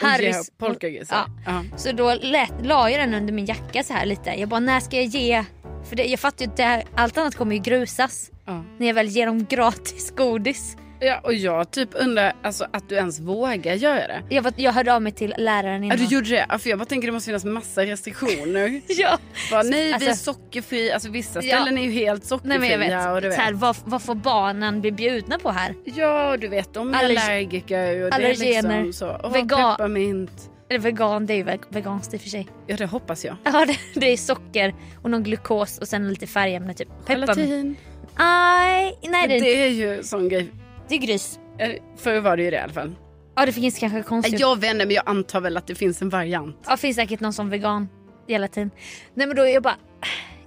Harrys- 0.03 0.21
ge 0.23 0.35
polkagrisar. 0.59 1.17
Ja. 1.47 1.53
Ja. 1.71 1.79
Så 1.79 1.93
då 1.93 2.15
lät, 2.15 2.53
la 2.63 2.91
jag 2.91 3.01
den 3.01 3.15
under 3.15 3.33
min 3.33 3.47
jacka 3.47 3.83
så 3.83 3.93
här 3.93 4.07
lite. 4.07 4.31
Jag 4.31 4.49
bara, 4.49 4.61
när 4.61 4.81
ska 4.81 4.97
jag 4.97 5.05
ge? 5.05 5.45
För 5.89 5.97
det, 5.97 6.05
jag 6.05 6.21
fattar 6.21 6.45
ju 6.45 6.65
att 6.65 6.85
allt 6.95 7.19
annat 7.19 7.35
kommer 7.35 7.57
ju 7.57 7.63
grusas. 7.63 8.31
Ja. 8.47 8.65
När 8.79 8.87
jag 8.87 8.95
väl 8.95 9.09
ger 9.09 9.27
dem 9.27 9.45
gratis 9.45 10.11
godis. 10.17 10.77
Ja, 11.01 11.21
och 11.25 11.35
jag 11.35 11.71
typ 11.71 11.89
undrar 11.93 12.33
alltså, 12.43 12.67
att 12.73 12.89
du 12.89 12.95
ens 12.95 13.21
vågar 13.21 13.75
göra 13.75 14.07
det. 14.07 14.23
Jag, 14.31 14.43
var, 14.43 14.53
jag 14.57 14.73
hörde 14.73 14.95
av 14.95 15.03
mig 15.03 15.13
till 15.13 15.35
läraren 15.39 15.83
Ja, 15.85 15.95
innan. 15.95 16.07
du 16.09 16.15
gjorde 16.15 16.29
det? 16.31 16.47
Ja, 16.49 16.59
för 16.59 16.71
jag 16.71 16.79
bara 16.79 16.85
tänker 16.85 17.07
det 17.09 17.13
måste 17.13 17.27
finnas 17.27 17.45
massa 17.45 17.83
restriktioner. 17.87 18.81
ja. 18.89 19.19
Bara, 19.51 19.63
nej 19.63 19.85
vi 19.85 19.91
är 19.91 19.95
Alltså- 20.11 20.33
sockerfri, 20.33 20.93
alltså 20.93 21.11
vissa 21.11 21.43
Ja. 21.43 21.57
ställen 21.57 21.79
är 21.79 21.83
ju 21.83 21.91
helt 21.91 22.31
Nej 22.45 22.59
men 22.59 22.69
jag 22.71 22.79
vet. 22.79 22.89
sockerfria. 22.93 23.15
du 23.21 23.23
Så 23.23 23.29
vet. 23.29 23.39
här, 23.39 23.53
vad, 23.53 23.77
vad 23.85 24.03
får 24.03 24.15
barnen 24.15 24.81
bli 24.81 24.93
bjudna 24.93 25.39
på 25.39 25.51
här? 25.51 25.75
Ja 25.85 26.37
du 26.37 26.49
vet 26.49 26.75
de 26.75 26.95
är 26.95 26.99
Allergi- 26.99 27.19
allergiker 27.27 28.05
och 28.05 28.11
det 28.11 28.17
är 28.17 28.25
allergener, 28.25 28.85
liksom 28.85 29.09
så. 29.21 29.27
Oh, 29.27 29.33
vegan- 29.33 29.77
Pepparmint. 29.77 30.51
Eller 30.71 30.81
vegan, 30.81 31.27
det 31.27 31.33
är 31.33 31.37
ju 31.37 31.43
ve- 31.43 31.59
veganskt 31.69 32.15
i 32.15 32.17
och 32.17 32.21
för 32.21 32.29
sig. 32.29 32.47
Ja 32.67 32.77
det 32.77 32.87
hoppas 32.87 33.25
jag. 33.25 33.37
Ja 33.45 33.67
det, 33.67 34.01
det 34.01 34.13
är 34.13 34.17
socker 34.17 34.75
och 35.03 35.11
någon 35.11 35.23
glukos 35.23 35.79
och 35.79 35.89
sen 35.89 36.09
lite 36.09 36.27
färgämne 36.27 36.75
typ. 36.75 36.89
Gelatin. 37.09 37.77
Aj, 38.15 38.99
nej 39.03 39.29
det, 39.29 39.35
Det, 39.35 39.41
det, 39.41 39.63
är 39.63 39.69
ju 39.69 40.03
sån 40.03 40.29
grej. 40.29 40.49
Det 40.89 40.95
är 40.95 40.99
grys. 40.99 41.39
Eller, 41.59 41.79
Förr 41.97 42.21
var 42.21 42.37
det 42.37 42.43
ju 42.43 42.51
det 42.51 42.57
i 42.57 42.61
alla 42.61 42.73
fall. 42.73 42.95
Ja 43.37 43.47
det 43.47 43.53
finns 43.53 43.79
kanske 43.79 44.03
konstigt. 44.03 44.41
Jag 44.41 44.61
vet 44.61 44.71
inte 44.73 44.87
men 44.87 44.95
jag 44.95 45.03
antar 45.09 45.41
väl 45.41 45.57
att 45.57 45.67
det 45.67 45.75
finns 45.75 46.03
en 46.03 46.09
variant. 46.09 46.57
Ja, 46.69 46.77
finns 46.77 46.97
säkert 46.97 47.21
någon 47.21 47.33
som 47.33 47.51
vegan 47.51 47.89
gelatin. 48.29 48.71
Nej 49.15 49.27
men 49.27 49.37
då 49.37 49.43
är 49.43 49.55
jag 49.55 49.63
bara, 49.63 49.77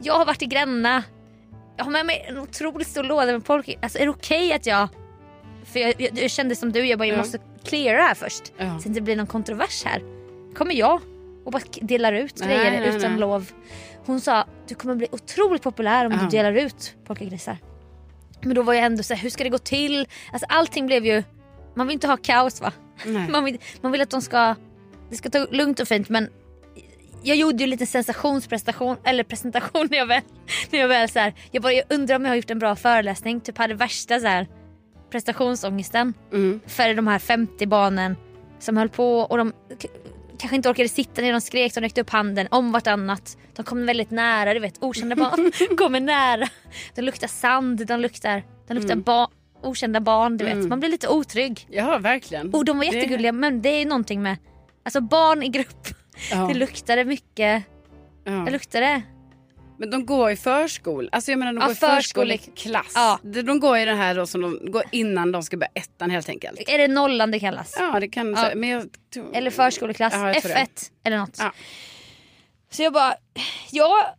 jag 0.02 0.14
har 0.14 0.26
varit 0.26 0.42
i 0.42 0.46
Gränna. 0.46 1.04
Jag 1.78 1.84
har 1.86 1.92
med 1.92 2.06
mig 2.06 2.26
en 2.30 2.38
otroligt 2.38 2.88
stor 2.88 3.04
låda 3.04 3.26
med 3.32 3.46
polka. 3.46 3.74
Alltså 3.82 4.00
är 4.00 4.04
det 4.04 4.10
okej 4.10 4.54
att 4.54 4.66
jag, 4.66 4.88
för 5.66 5.80
jag, 5.80 5.94
jag, 6.02 6.20
jag 6.20 6.32
kände 6.32 6.56
som 6.56 6.72
du, 6.72 6.86
jag 6.86 7.00
bara 7.00 7.06
jag 7.08 7.14
Ja. 7.14 7.18
måste 7.18 7.40
cleara 7.64 7.98
det 7.98 8.04
här 8.04 8.16
först. 8.16 8.44
Ja. 8.58 8.66
Så 8.78 8.84
det 8.84 8.88
inte 8.90 9.02
blir 9.02 9.16
någon 9.16 9.28
kontrovers 9.28 9.84
här. 9.86 10.02
Kommer 10.56 10.74
jag 10.74 11.02
och 11.46 11.52
bara 11.52 11.62
delar 11.82 12.14
ut 12.14 12.40
Nej, 12.40 12.48
grejer 12.58 12.80
nej, 12.80 12.96
utan 12.98 13.12
nej. 13.12 13.20
lov. 13.20 13.52
Hon 14.06 14.22
sa, 14.22 14.46
du 14.68 14.76
kommer 14.76 14.96
bli 14.96 15.08
otroligt 15.12 15.62
populär 15.62 16.06
om 16.06 16.12
Ja. 16.12 16.18
du 16.22 16.28
delar 16.28 16.54
ut 16.54 16.96
polkagrisar. 17.06 17.58
Men 18.42 18.56
då 18.56 18.62
var 18.64 18.74
jag 18.74 18.84
ändå 18.86 19.04
så 19.04 19.14
här, 19.14 19.22
hur 19.22 19.30
ska 19.30 19.44
det 19.44 19.50
gå 19.50 19.58
till? 19.58 20.08
Alltså 20.34 20.46
allting 20.50 20.86
blev 20.86 21.06
ju, 21.06 21.24
man 21.76 21.88
vill 21.88 21.94
inte 21.94 22.08
ha 22.08 22.18
kaos 22.18 22.62
va? 22.62 22.72
Nej. 23.06 23.30
Man 23.30 23.44
vill, 23.44 23.58
man 23.82 23.92
vill 23.92 24.02
att 24.02 24.10
de 24.10 24.22
ska, 24.22 24.56
det 25.10 25.16
ska 25.16 25.30
ta 25.30 25.48
lugnt 25.52 25.80
och 25.80 25.88
fint 25.88 26.10
men 26.10 26.30
jag 27.24 27.38
gjorde 27.38 27.64
ju 27.64 27.68
lite 27.68 27.86
sensationsprestation, 27.86 28.98
eller 29.04 29.24
presentation 29.24 29.88
när 29.92 29.98
jag 29.98 30.06
väl, 30.06 30.22
när 30.72 30.80
jag 30.80 30.88
väl 30.88 31.10
så 31.10 31.20
här, 31.20 31.34
jag 31.52 31.64
bara 31.64 31.74
jag 31.74 31.84
undrar 31.90 32.16
om 32.16 32.22
jag 32.26 32.32
har 32.32 32.36
gjort 32.36 32.52
en 32.52 32.60
bra 32.60 32.76
föreläsning, 32.76 33.42
typ 33.42 33.58
hade 33.58 33.74
värsta 33.74 34.20
så 34.20 34.28
här 34.28 34.48
prestationsångesten 35.12 36.14
Mm. 36.34 36.60
för 36.68 36.94
de 36.94 37.08
här 37.08 37.20
50 37.20 37.66
barnen 37.68 38.16
som 38.60 38.78
höll 38.78 38.90
på 38.90 39.20
och 39.20 39.38
de 39.38 39.54
kanske 40.40 40.56
inte 40.56 40.70
orkade 40.70 40.90
sitta 40.90 41.22
ner, 41.22 41.32
de 41.34 41.42
skrek, 41.42 41.74
de 41.74 41.82
räckte 41.82 42.02
upp 42.02 42.10
handen 42.10 42.48
om 42.52 42.72
vartannat. 42.72 43.38
De 43.56 43.64
kom 43.66 43.86
väldigt 43.86 44.12
nära, 44.12 44.54
du 44.54 44.60
vet 44.60 44.84
okända 44.84 45.16
barn 45.26 45.52
kommer 45.78 46.00
nära. 46.00 46.48
De 46.96 47.02
luktar 47.02 47.28
sand, 47.28 47.86
de 47.88 48.00
luktar, 48.00 48.44
de 48.68 48.74
luktar 48.74 48.96
ba- 48.96 49.28
okända 49.64 50.00
barn, 50.00 50.38
du 50.38 50.46
vet. 50.46 50.68
Man 50.68 50.80
blir 50.80 50.90
lite 50.90 51.08
otrygg. 51.08 51.68
Ja 51.70 51.98
verkligen. 51.98 52.54
Och 52.54 52.66
de 52.66 52.78
var 52.78 52.86
Det- 52.86 52.92
jättegulliga 52.96 53.32
men 53.32 53.62
det 53.62 53.70
är 53.70 53.86
någonting 53.86 54.22
med 54.22 54.38
Alltså 54.84 55.02
barn 55.02 55.44
i 55.44 55.48
grupp, 55.48 55.88
Ja. 56.32 56.38
det 56.48 56.54
luktade 56.54 57.06
mycket. 57.06 57.64
Ja. 58.24 58.32
Det 58.32 58.52
luktade. 58.52 59.02
Men 59.80 59.90
de 59.90 60.06
går 60.06 60.32
i 60.32 60.36
förskola, 60.36 61.10
alltså 61.12 61.32
jag 61.32 61.40
menar 61.40 61.54
de 61.54 61.60
Ja, 61.60 61.66
går 61.66 61.72
i 61.74 61.76
förskole- 61.76 62.38
förskoleklass. 62.38 62.92
Ja. 62.96 63.20
De 63.24 63.60
går 63.60 63.78
i 63.78 63.86
den 63.86 63.98
här 63.98 64.16
då 64.16 64.28
som 64.28 64.42
de 64.42 64.72
går 64.72 64.84
innan 64.92 65.32
de 65.32 65.44
ska 65.44 65.58
börja 65.58 65.72
ettan 65.76 66.10
helt 66.10 66.30
enkelt. 66.30 66.60
Är 66.70 66.78
det 66.78 66.88
nollan 66.88 67.32
det 67.32 67.40
kallas? 67.40 67.76
Ja 67.80 68.00
det 68.00 68.08
kan 68.08 68.34
Ja. 68.34 68.52
men 68.56 68.70
jag 68.70 68.90
Eller 69.34 69.52
förskoleklass, 69.52 70.14
Ja, 70.14 70.34
jag 70.34 70.42
tror 70.44 70.52
F1 70.54 70.68
det. 70.76 71.08
eller 71.08 71.18
något. 71.18 71.36
Ja. 71.40 71.54
Så 72.72 72.84
jag 72.84 72.94
bara, 72.94 73.14
ja. 73.72 74.16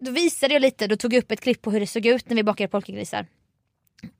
Då 0.00 0.10
visade 0.10 0.52
jag 0.54 0.60
lite, 0.62 0.86
då 0.86 0.96
tog 0.96 1.12
jag 1.14 1.22
upp 1.22 1.30
ett 1.30 1.40
klipp 1.40 1.62
på 1.62 1.70
hur 1.70 1.80
det 1.80 1.86
såg 1.86 2.06
ut 2.06 2.28
när 2.28 2.36
vi 2.36 2.42
bakade 2.42 2.68
polkagrisar. 2.68 3.26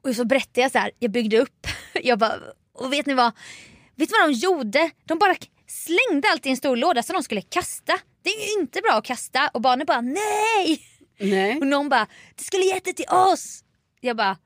Och 0.05 0.15
så 0.17 0.25
berättade 0.25 0.61
jag 0.61 0.73
så 0.73 0.79
här, 0.79 0.91
jag 0.99 1.11
byggde 1.11 1.39
upp. 1.39 1.67
Jag 2.03 2.19
bara, 2.19 2.35
och 2.75 2.93
vet 2.93 3.07
ni 3.07 3.15
vad? 3.15 3.33
Vet 3.97 4.11
ni 4.11 4.17
vad 4.21 4.29
de 4.29 4.33
gjorde? 4.35 4.91
De 5.05 5.19
bara 5.19 5.35
slängde 5.67 6.29
allt 6.33 6.47
i 6.47 6.51
en 6.51 6.57
stor 6.57 6.77
låda 6.77 7.03
som 7.03 7.15
de 7.15 7.23
skulle 7.23 7.41
kasta. 7.43 7.99
Det 8.29 8.45
är 8.45 8.61
inte 8.61 8.81
bra 8.81 8.93
att 8.93 9.05
kasta 9.05 9.51
och 9.55 9.61
barnen 9.61 9.87
bara 9.87 10.01
nej! 10.01 10.83
Nej. 11.21 11.57
Och 11.59 11.67
någon 11.67 11.89
bara, 11.89 12.07
du 12.37 12.45
skulle 12.45 12.65
gett 12.65 12.85
det 12.85 12.93
till 12.93 13.09
oss. 13.09 13.65
Jag 14.01 14.17
bara, 14.17 14.37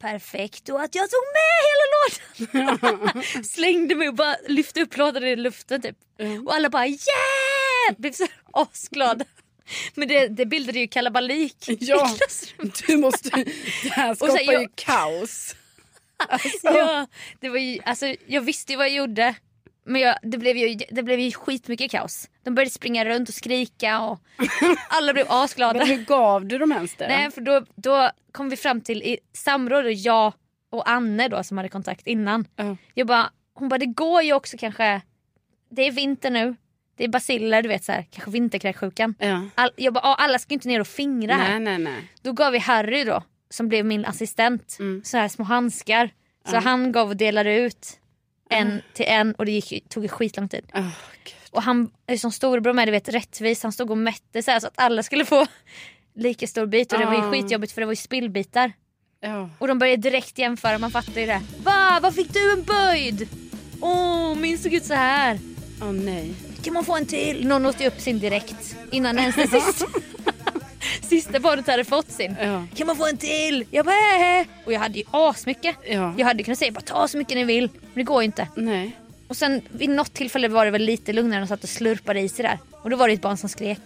perfekt 0.00 0.68
och 0.68 0.82
att 0.82 0.94
jag 0.94 1.08
tog 1.10 1.20
med 1.34 1.52
hela 1.68 2.68
lådan. 3.12 3.22
Slängde 3.44 3.94
mig 3.94 4.08
och 4.08 4.14
bara 4.14 4.36
lyfte 4.48 4.82
upp 4.82 4.96
lådan 4.96 5.24
i 5.24 5.36
luften 5.36 5.82
typ. 5.82 5.96
Och 6.46 6.54
alla 6.54 6.70
bara 6.70 6.86
yeah! 6.86 7.96
Blev 7.98 8.12
så 8.12 8.26
asglada. 8.52 9.24
Men 9.94 10.08
det, 10.08 10.28
det 10.28 10.46
bildade 10.46 10.78
ju 10.78 10.88
kalabalik 10.88 11.56
Ja, 11.66 12.16
du 12.86 12.96
måste, 12.96 13.28
det 13.82 13.88
här 13.90 14.14
skapar 14.14 14.34
här, 14.36 14.52
jag- 14.52 14.62
ju 14.62 14.68
kaos. 14.74 15.54
Alltså, 16.28 16.58
Ja, 16.62 17.06
det 17.40 17.48
var 17.48 17.58
ju, 17.58 17.78
alltså, 17.84 18.14
jag 18.26 18.40
visste 18.40 18.72
ju 18.72 18.76
vad 18.78 18.86
jag 18.86 18.94
gjorde. 18.94 19.34
Men 19.84 20.00
jag, 20.00 20.16
det, 20.22 20.38
blev 20.38 20.56
ju, 20.56 20.78
det 20.90 21.02
blev 21.02 21.20
ju 21.20 21.32
skitmycket 21.32 21.90
kaos. 21.90 22.28
De 22.42 22.54
började 22.54 22.70
springa 22.70 23.04
runt 23.04 23.28
och 23.28 23.34
skrika 23.34 24.00
och 24.00 24.20
alla 24.88 25.12
blev 25.12 25.26
asglada. 25.30 25.78
Men 25.78 25.88
hur 25.88 26.04
gav 26.04 26.46
du 26.46 26.58
dem 26.58 26.72
ens 26.72 26.94
det? 26.96 27.08
Nej 27.08 27.30
för 27.30 27.40
då, 27.40 27.64
då 27.74 28.10
kom 28.32 28.48
vi 28.48 28.56
fram 28.56 28.80
till 28.80 29.02
i 29.02 29.18
samråd 29.32 29.84
och 29.84 29.92
jag 29.92 30.32
och 30.70 30.90
Anne 30.90 31.28
då 31.28 31.42
som 31.44 31.56
hade 31.56 31.68
kontakt 31.68 32.06
innan. 32.06 32.44
Ja. 32.56 32.76
Jag 32.94 33.06
bara, 33.06 33.30
hon 33.54 33.68
bara 33.68 33.78
det 33.78 33.86
går 33.86 34.22
ju 34.22 34.32
också 34.32 34.56
kanske, 34.58 35.00
det 35.70 35.82
är 35.82 35.92
vinter 35.92 36.30
nu, 36.30 36.56
det 36.96 37.04
är 37.04 37.08
basiller 37.08 37.62
du 37.62 37.68
vet 37.68 37.84
så 37.84 37.92
här, 37.92 38.06
kanske 38.10 38.30
vinterkräksjukan. 38.30 39.14
Ja. 39.18 39.42
All, 39.54 39.70
jag 39.76 39.94
bara, 39.94 40.04
"Ja, 40.04 40.14
alla 40.18 40.38
ska 40.38 40.54
inte 40.54 40.68
ner 40.68 40.80
och 40.80 40.86
fingra 40.86 41.34
här. 41.34 41.50
Nej 41.50 41.60
nej 41.60 41.78
nej. 41.78 42.12
Då 42.22 42.32
gav 42.32 42.52
vi 42.52 42.58
Harry 42.58 43.04
då, 43.04 43.22
som 43.50 43.68
blev 43.68 43.84
min 43.84 44.04
assistent, 44.04 44.76
Mm. 44.80 45.02
så 45.04 45.16
här 45.18 45.28
små 45.28 45.44
handskar. 45.44 46.10
Så 46.50 46.56
han 46.56 46.92
gav 46.92 47.08
och 47.08 47.16
delade 47.16 47.56
ut 47.56 47.98
en 48.52 48.82
till 48.92 49.06
en 49.08 49.34
och 49.34 49.46
det 49.46 49.52
gick, 49.52 49.88
tog 49.88 50.10
skitlång 50.10 50.48
tid. 50.48 50.64
Gud. 50.74 50.84
Och 51.50 51.62
han 51.62 51.90
är 52.06 52.16
som 52.16 52.32
storebror 52.32 52.72
med, 52.72 52.88
du 52.88 52.92
vet 52.92 53.08
rättvis. 53.08 53.62
Han 53.62 53.72
stod 53.72 53.90
och 53.90 53.98
mätte 53.98 54.42
så, 54.42 54.50
här, 54.50 54.60
så 54.60 54.66
att 54.66 54.72
alla 54.76 55.02
skulle 55.02 55.24
få 55.24 55.46
lika 56.14 56.46
stor 56.46 56.66
bit. 56.66 56.92
Och 56.92 56.98
det 56.98 57.04
var 57.04 57.12
ju 57.14 57.20
Ah. 57.20 57.30
skitjobbigt 57.30 57.72
för 57.72 57.80
det 57.80 57.86
var 57.86 57.92
ju 57.92 57.96
spillbitar. 57.96 58.72
Ja. 59.20 59.50
Och 59.58 59.68
de 59.68 59.78
började 59.78 60.02
direkt 60.02 60.38
jämföra, 60.38 60.78
man 60.78 60.90
fattar 60.90 61.20
ju 61.20 61.26
det. 61.26 61.40
Va? 61.64 61.98
Vad 62.02 62.14
fick 62.14 62.32
du 62.32 62.52
en 62.52 62.62
böjd? 62.62 63.28
Åh, 63.80 64.34
min 64.34 64.58
såg 64.58 64.74
ut 64.74 64.84
så 64.84 64.94
här. 64.94 65.38
Åh 65.82 65.92
nej. 65.92 66.34
Kan 66.62 66.74
man 66.74 66.84
få 66.84 66.96
en 66.96 67.06
till? 67.06 67.46
Någon 67.48 67.66
åt 67.66 67.80
ju 67.80 67.86
upp 67.86 68.00
sin 68.00 68.18
direkt 68.18 68.76
innan 68.90 69.18
ens 69.18 69.36
det 69.36 69.46
sista. 69.48 69.86
sista 71.02 71.40
barnet 71.40 71.66
hade 71.66 71.84
fått 71.84 72.10
sin. 72.10 72.36
Ja. 72.40 72.66
Kan 72.74 72.86
man 72.86 72.96
få 72.96 73.06
en 73.06 73.16
till? 73.16 73.66
Jag 73.70 73.86
bara 73.86 74.38
äh. 74.40 74.46
Och 74.64 74.72
jag 74.72 74.80
hade 74.80 74.98
ju 74.98 75.04
asmycket. 75.10 75.76
Ja. 75.86 76.14
Jag 76.18 76.26
hade 76.26 76.42
kunnat 76.42 76.58
säga 76.58 76.72
bara 76.72 76.80
ta 76.80 77.08
så 77.08 77.18
mycket 77.18 77.36
ni 77.36 77.44
vill. 77.44 77.68
Men 77.72 77.90
det 77.94 78.02
går 78.02 78.22
ju 78.22 78.26
inte. 78.26 78.48
Nej. 78.56 78.96
Och 79.28 79.36
sen 79.36 79.62
vid 79.70 79.90
något 79.90 80.14
tillfälle 80.14 80.48
var 80.48 80.64
det 80.64 80.70
väl 80.70 80.82
lite 80.82 81.12
lugnare 81.12 81.40
när 81.40 81.40
de 81.40 81.46
satt 81.46 81.62
och 81.62 81.68
slurpade 81.70 82.20
i 82.20 82.28
sig 82.28 82.42
där. 82.42 82.58
Och 82.72 82.90
då 82.90 82.96
var 82.96 83.08
det 83.08 83.14
ett 83.14 83.22
barn 83.22 83.36
som 83.36 83.48
skrek. 83.48 83.80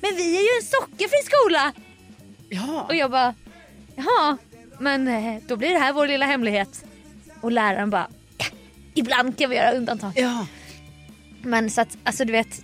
men 0.00 0.16
vi 0.16 0.36
är 0.36 0.40
ju 0.40 0.48
en 0.60 0.66
sockerfri 0.66 1.18
skola. 1.24 1.72
Ja. 2.48 2.82
Och 2.88 2.94
jag 2.94 3.10
bara, 3.10 3.34
jaha, 3.96 4.36
men 4.78 5.08
eh, 5.08 5.42
då 5.46 5.56
blir 5.56 5.70
det 5.70 5.78
här 5.78 5.92
vår 5.92 6.06
lilla 6.06 6.26
hemlighet. 6.26 6.84
Och 7.40 7.52
läraren 7.52 7.90
bara, 7.90 8.08
ja, 8.38 8.44
ibland 8.94 9.38
kan 9.38 9.50
vi 9.50 9.56
göra 9.56 9.72
undantag. 9.72 10.12
ja. 10.14 10.46
Men 11.42 11.70
så 11.70 11.80
att, 11.80 11.98
alltså 12.04 12.24
du 12.24 12.32
vet, 12.32 12.62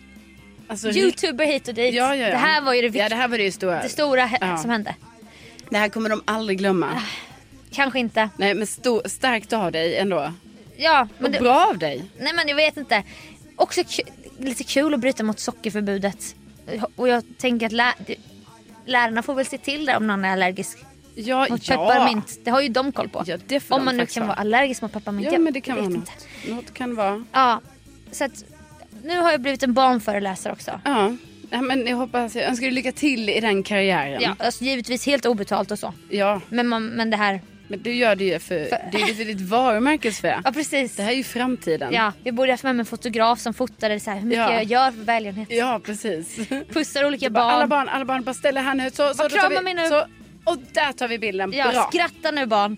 Alltså, 0.68 0.88
youtuber 0.90 1.44
hit 1.46 1.68
och 1.68 1.74
dit. 1.74 1.94
Ja, 1.94 2.14
ja, 2.16 2.24
ja. 2.26 2.30
Det 2.30 2.36
här 2.36 2.60
var 2.62 2.74
ju 2.74 2.88
det, 2.88 2.98
Ja, 2.98 3.08
det 3.08 3.14
här 3.16 3.28
var 3.28 3.38
det 3.38 3.52
stora. 3.52 3.82
det 3.82 3.88
stora 3.88 4.30
Ja. 4.40 4.56
som 4.58 4.70
hände. 4.70 4.94
Det 5.70 5.76
här 5.76 5.88
kommer 5.88 6.08
de 6.10 6.22
aldrig 6.24 6.58
glömma. 6.58 7.02
Kanske 7.70 7.98
inte. 7.98 8.28
Nej 8.36 8.54
men 8.54 8.66
stor, 8.66 9.02
starkt 9.08 9.52
av 9.52 9.72
dig 9.72 9.96
ändå. 9.96 10.32
Ja, 10.76 11.02
Och 11.16 11.22
men 11.22 11.32
det, 11.32 11.38
bra 11.40 11.66
av 11.70 11.78
dig. 11.78 12.04
nej 12.18 12.32
men 12.34 12.48
jag 12.48 12.56
vet 12.56 12.76
inte. 12.76 13.02
Också 13.56 13.82
lite 14.38 14.64
kul 14.64 14.94
att 14.94 15.00
bryta 15.00 15.22
mot 15.22 15.38
sockerförbudet. 15.40 16.34
Och 16.96 17.08
jag 17.08 17.22
tänker 17.38 17.66
att 17.66 17.72
lä- 17.72 17.94
lärarna 18.86 19.22
får 19.22 19.34
väl 19.34 19.46
se 19.46 19.58
till 19.58 19.86
det 19.86 19.96
om 19.96 20.06
någon 20.06 20.24
är 20.24 20.32
allergisk 20.32 20.78
Ja, 21.14 21.46
mot 21.50 21.68
ja. 21.68 21.74
pepparmint. 21.76 22.38
Det 22.44 22.50
har 22.50 22.60
ju 22.60 22.68
de 22.68 22.92
koll 22.92 23.08
på. 23.08 23.22
Ja, 23.26 23.36
det 23.46 23.60
får 23.60 23.74
om 23.74 23.80
de 23.80 23.84
man 23.84 23.96
nu 23.96 24.06
kan 24.06 24.26
vara 24.26 24.36
allergisk 24.36 24.82
mot 24.82 24.92
pepparmint. 24.92 25.32
Ja 25.32 25.38
men 25.38 25.52
det 25.52 25.60
kan 25.60 25.76
vara 25.76 25.84
inte. 25.86 25.98
något. 25.98 26.26
Något 26.48 26.74
kan 26.74 26.94
vara. 26.94 27.24
Ja, 27.32 27.60
så 28.12 28.24
att 28.24 28.44
nu 29.06 29.18
har 29.18 29.30
jag 29.30 29.40
blivit 29.40 29.62
en 29.62 29.72
barnföreläsare 29.72 30.52
också. 30.52 30.80
Ja. 30.84 31.16
ja 31.50 31.60
men 31.62 31.86
jag 31.86 31.96
hoppas, 31.96 32.34
jag 32.36 32.44
önskar 32.44 32.66
dig 32.66 32.74
lycka 32.74 32.92
till 32.92 33.28
i 33.28 33.40
den 33.40 33.62
karriären. 33.62 34.22
Ja, 34.22 34.36
alltså 34.38 34.64
givetvis 34.64 35.06
helt 35.06 35.26
obetalt 35.26 35.70
och 35.70 35.78
så. 35.78 35.94
ja. 36.10 36.40
Men, 36.48 36.68
man, 36.68 36.86
men 36.86 37.10
det 37.10 37.16
här, 37.16 37.40
Men 37.68 37.82
du 37.82 37.94
gör 37.94 38.16
det 38.16 38.24
ju 38.24 38.38
för, 38.38 38.54
det 38.92 39.02
är 39.02 39.14
för 39.14 39.24
ditt 39.24 39.40
varumärkes 39.40 40.20
för. 40.20 40.40
ja 40.44 40.52
precis. 40.52 40.96
Det 40.96 41.02
här 41.02 41.10
är 41.12 41.16
ju 41.16 41.24
framtiden. 41.24 41.92
Ja, 41.92 42.12
vi 42.24 42.32
borde 42.32 42.52
haft 42.52 42.64
med 42.64 42.74
mig 42.76 42.80
en 42.80 42.86
fotograf 42.86 43.38
som 43.40 43.54
fotade 43.54 44.00
så 44.00 44.10
här, 44.10 44.18
hur 44.18 44.26
mycket 44.26 44.38
Ja. 44.38 44.52
jag 44.52 44.64
gör 44.64 44.90
för 44.90 45.00
välgörenhet. 45.04 45.48
Ja 45.50 45.80
precis. 45.84 46.36
Pussar 46.72 47.04
olika 47.06 47.30
Bara, 47.30 47.42
barn. 47.44 47.54
Alla 47.54 47.66
barn, 47.66 47.88
alla 47.88 48.04
barn 48.04 48.24
bara 48.24 48.34
ställer 48.34 48.62
här 48.62 48.74
nu. 48.74 48.90
Så, 48.90 49.14
så, 49.14 49.14
tar 49.14 49.28
krama 49.28 49.60
mig 49.60 49.74
nu. 49.74 49.86
Så, 49.88 50.06
och 50.44 50.58
där 50.72 50.92
tar 50.92 51.08
vi 51.08 51.18
bilden. 51.18 51.52
Ja, 51.52 51.70
Bra. 51.72 51.88
skratta 51.92 52.30
nu 52.30 52.46
barn. 52.46 52.76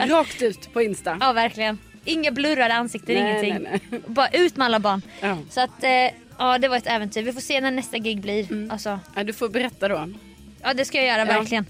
Rakt 0.08 0.42
ut 0.42 0.72
på 0.72 0.82
Insta. 0.82 1.16
Ja, 1.20 1.32
verkligen. 1.32 1.78
Inga 2.04 2.30
blurrade 2.30 2.74
ansikten, 2.74 3.14
Nej, 3.14 3.30
ingenting. 3.46 3.62
nej, 3.70 3.80
nej. 3.90 4.00
Bara 4.06 4.28
ut 4.28 4.56
med 4.56 4.64
alla 4.64 4.78
barn. 4.80 5.02
Ja. 5.20 5.38
Så 5.50 5.60
att, 5.60 5.82
eh, 5.84 5.90
ja 6.38 6.58
det 6.58 6.68
var 6.68 6.76
ett 6.76 6.86
äventyr. 6.86 7.22
Vi 7.22 7.32
får 7.32 7.40
se 7.40 7.60
när 7.60 7.70
nästa 7.70 7.98
gig 7.98 8.20
blir. 8.20 8.52
Mm. 8.52 8.70
Alltså, 8.70 9.00
Ja, 9.14 9.24
du 9.24 9.32
får 9.32 9.48
berätta 9.48 9.88
då. 9.88 10.08
ja 10.62 10.74
det 10.74 10.84
ska 10.84 10.98
jag 10.98 11.06
göra 11.06 11.18
Ja. 11.32 11.38
verkligen. 11.38 11.66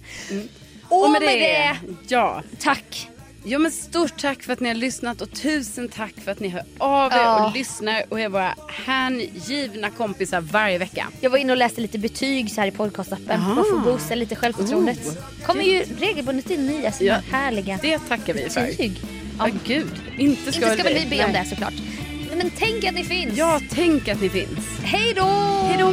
Och 0.88 1.04
Och 1.04 1.10
med 1.10 1.22
det, 1.22 1.76
Ja. 2.08 2.42
tack. 2.58 3.08
ja, 3.44 3.58
men 3.58 3.70
stort 3.70 4.20
tack 4.20 4.42
för 4.42 4.52
att 4.52 4.60
ni 4.60 4.68
har 4.68 4.74
lyssnat 4.74 5.20
och 5.20 5.30
tusen 5.32 5.88
tack 5.88 6.14
för 6.24 6.32
att 6.32 6.40
ni 6.40 6.48
hör 6.48 6.62
av 6.78 7.12
er 7.12 7.16
Ja. 7.16 7.46
och 7.46 7.54
lyssnar 7.56 8.02
och 8.08 8.20
är 8.20 8.28
våra 8.28 8.54
hängivna 8.68 9.90
kompisar 9.90 10.40
varje 10.40 10.78
vecka. 10.78 11.08
Jag 11.20 11.30
var 11.30 11.38
inne 11.38 11.52
och 11.52 11.58
läste 11.58 11.80
lite 11.80 11.98
betyg 11.98 12.50
så 12.50 12.60
här 12.60 12.68
i 12.68 12.70
podcastappen. 12.70 13.40
För 13.54 13.76
att 13.78 13.84
boosta 13.84 14.14
lite 14.14 14.36
självförtroendet. 14.36 15.06
Oh. 15.06 15.44
kommer 15.46 15.62
ju 15.62 15.82
regelbundet 15.98 16.50
in 16.50 16.66
nya 16.66 16.92
såna 16.92 17.06
Ja. 17.08 17.14
här 17.14 17.22
härliga 17.44 17.78
Det 17.82 17.98
tackar 17.98 18.34
vi 18.34 18.48
för. 18.50 18.60
betyg. 18.66 18.92
Ja, 19.44 19.50
gud. 19.64 19.90
Inte 20.18 20.52
ska, 20.52 20.64
Inte 20.64 20.74
ska 20.74 20.82
väl 20.82 20.94
vi 20.94 21.16
be 21.16 21.24
om 21.24 21.32
det 21.32 21.44
såklart. 21.44 21.74
Men 22.36 22.50
tänk 22.58 22.84
att 22.84 22.94
ni 22.94 23.04
finns. 23.04 23.38
Ja, 23.38 23.60
tänk 23.70 24.08
att 24.08 24.20
ni 24.20 24.28
finns. 24.28 24.78
Hej 24.82 25.14
då! 25.16 25.24
Hej 25.24 25.76
då! 25.78 25.92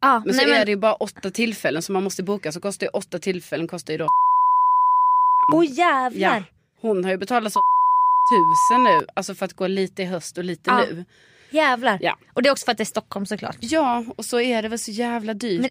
Ja, 0.00 0.22
Men 0.24 0.34
så 0.34 0.40
nej, 0.40 0.46
men, 0.46 0.60
är 0.60 0.64
det 0.64 0.70
ju 0.70 0.76
bara 0.76 0.94
åtta 0.94 1.30
tillfällen 1.30 1.82
som 1.82 1.92
man 1.92 2.04
måste 2.04 2.22
boka. 2.22 2.52
Så 2.52 2.60
kostar 2.60 2.86
ju 2.86 2.90
åtta 2.90 3.18
tillfällen 3.18 3.68
kostar 3.68 3.92
ju 3.92 3.98
då... 3.98 4.08
Åh 5.54 5.64
jävlar. 5.70 6.36
Ja, 6.36 6.42
hon 6.80 7.04
har 7.04 7.10
ju 7.10 7.16
betalat 7.16 7.52
så 7.52 7.60
tusen 8.30 8.84
nu. 8.84 9.06
Alltså 9.14 9.34
för 9.34 9.44
att 9.44 9.52
gå 9.52 9.66
lite 9.66 10.02
i 10.02 10.04
höst 10.04 10.38
och 10.38 10.44
lite 10.44 10.70
Ja. 10.70 10.78
nu. 10.78 11.04
Jävlar. 11.50 11.98
Ja. 12.02 12.18
Och 12.32 12.42
det 12.42 12.48
är 12.48 12.52
också 12.52 12.64
för 12.64 12.72
att 12.72 12.78
det 12.78 12.82
är 12.82 12.86
Stockholm 12.86 13.26
såklart. 13.26 13.56
Ja, 13.60 14.04
och 14.16 14.24
så 14.24 14.40
är 14.40 14.62
det 14.62 14.68
väl 14.68 14.78
så 14.78 14.90
jävla 14.90 15.34
dyrt. 15.34 15.60
Men- 15.60 15.70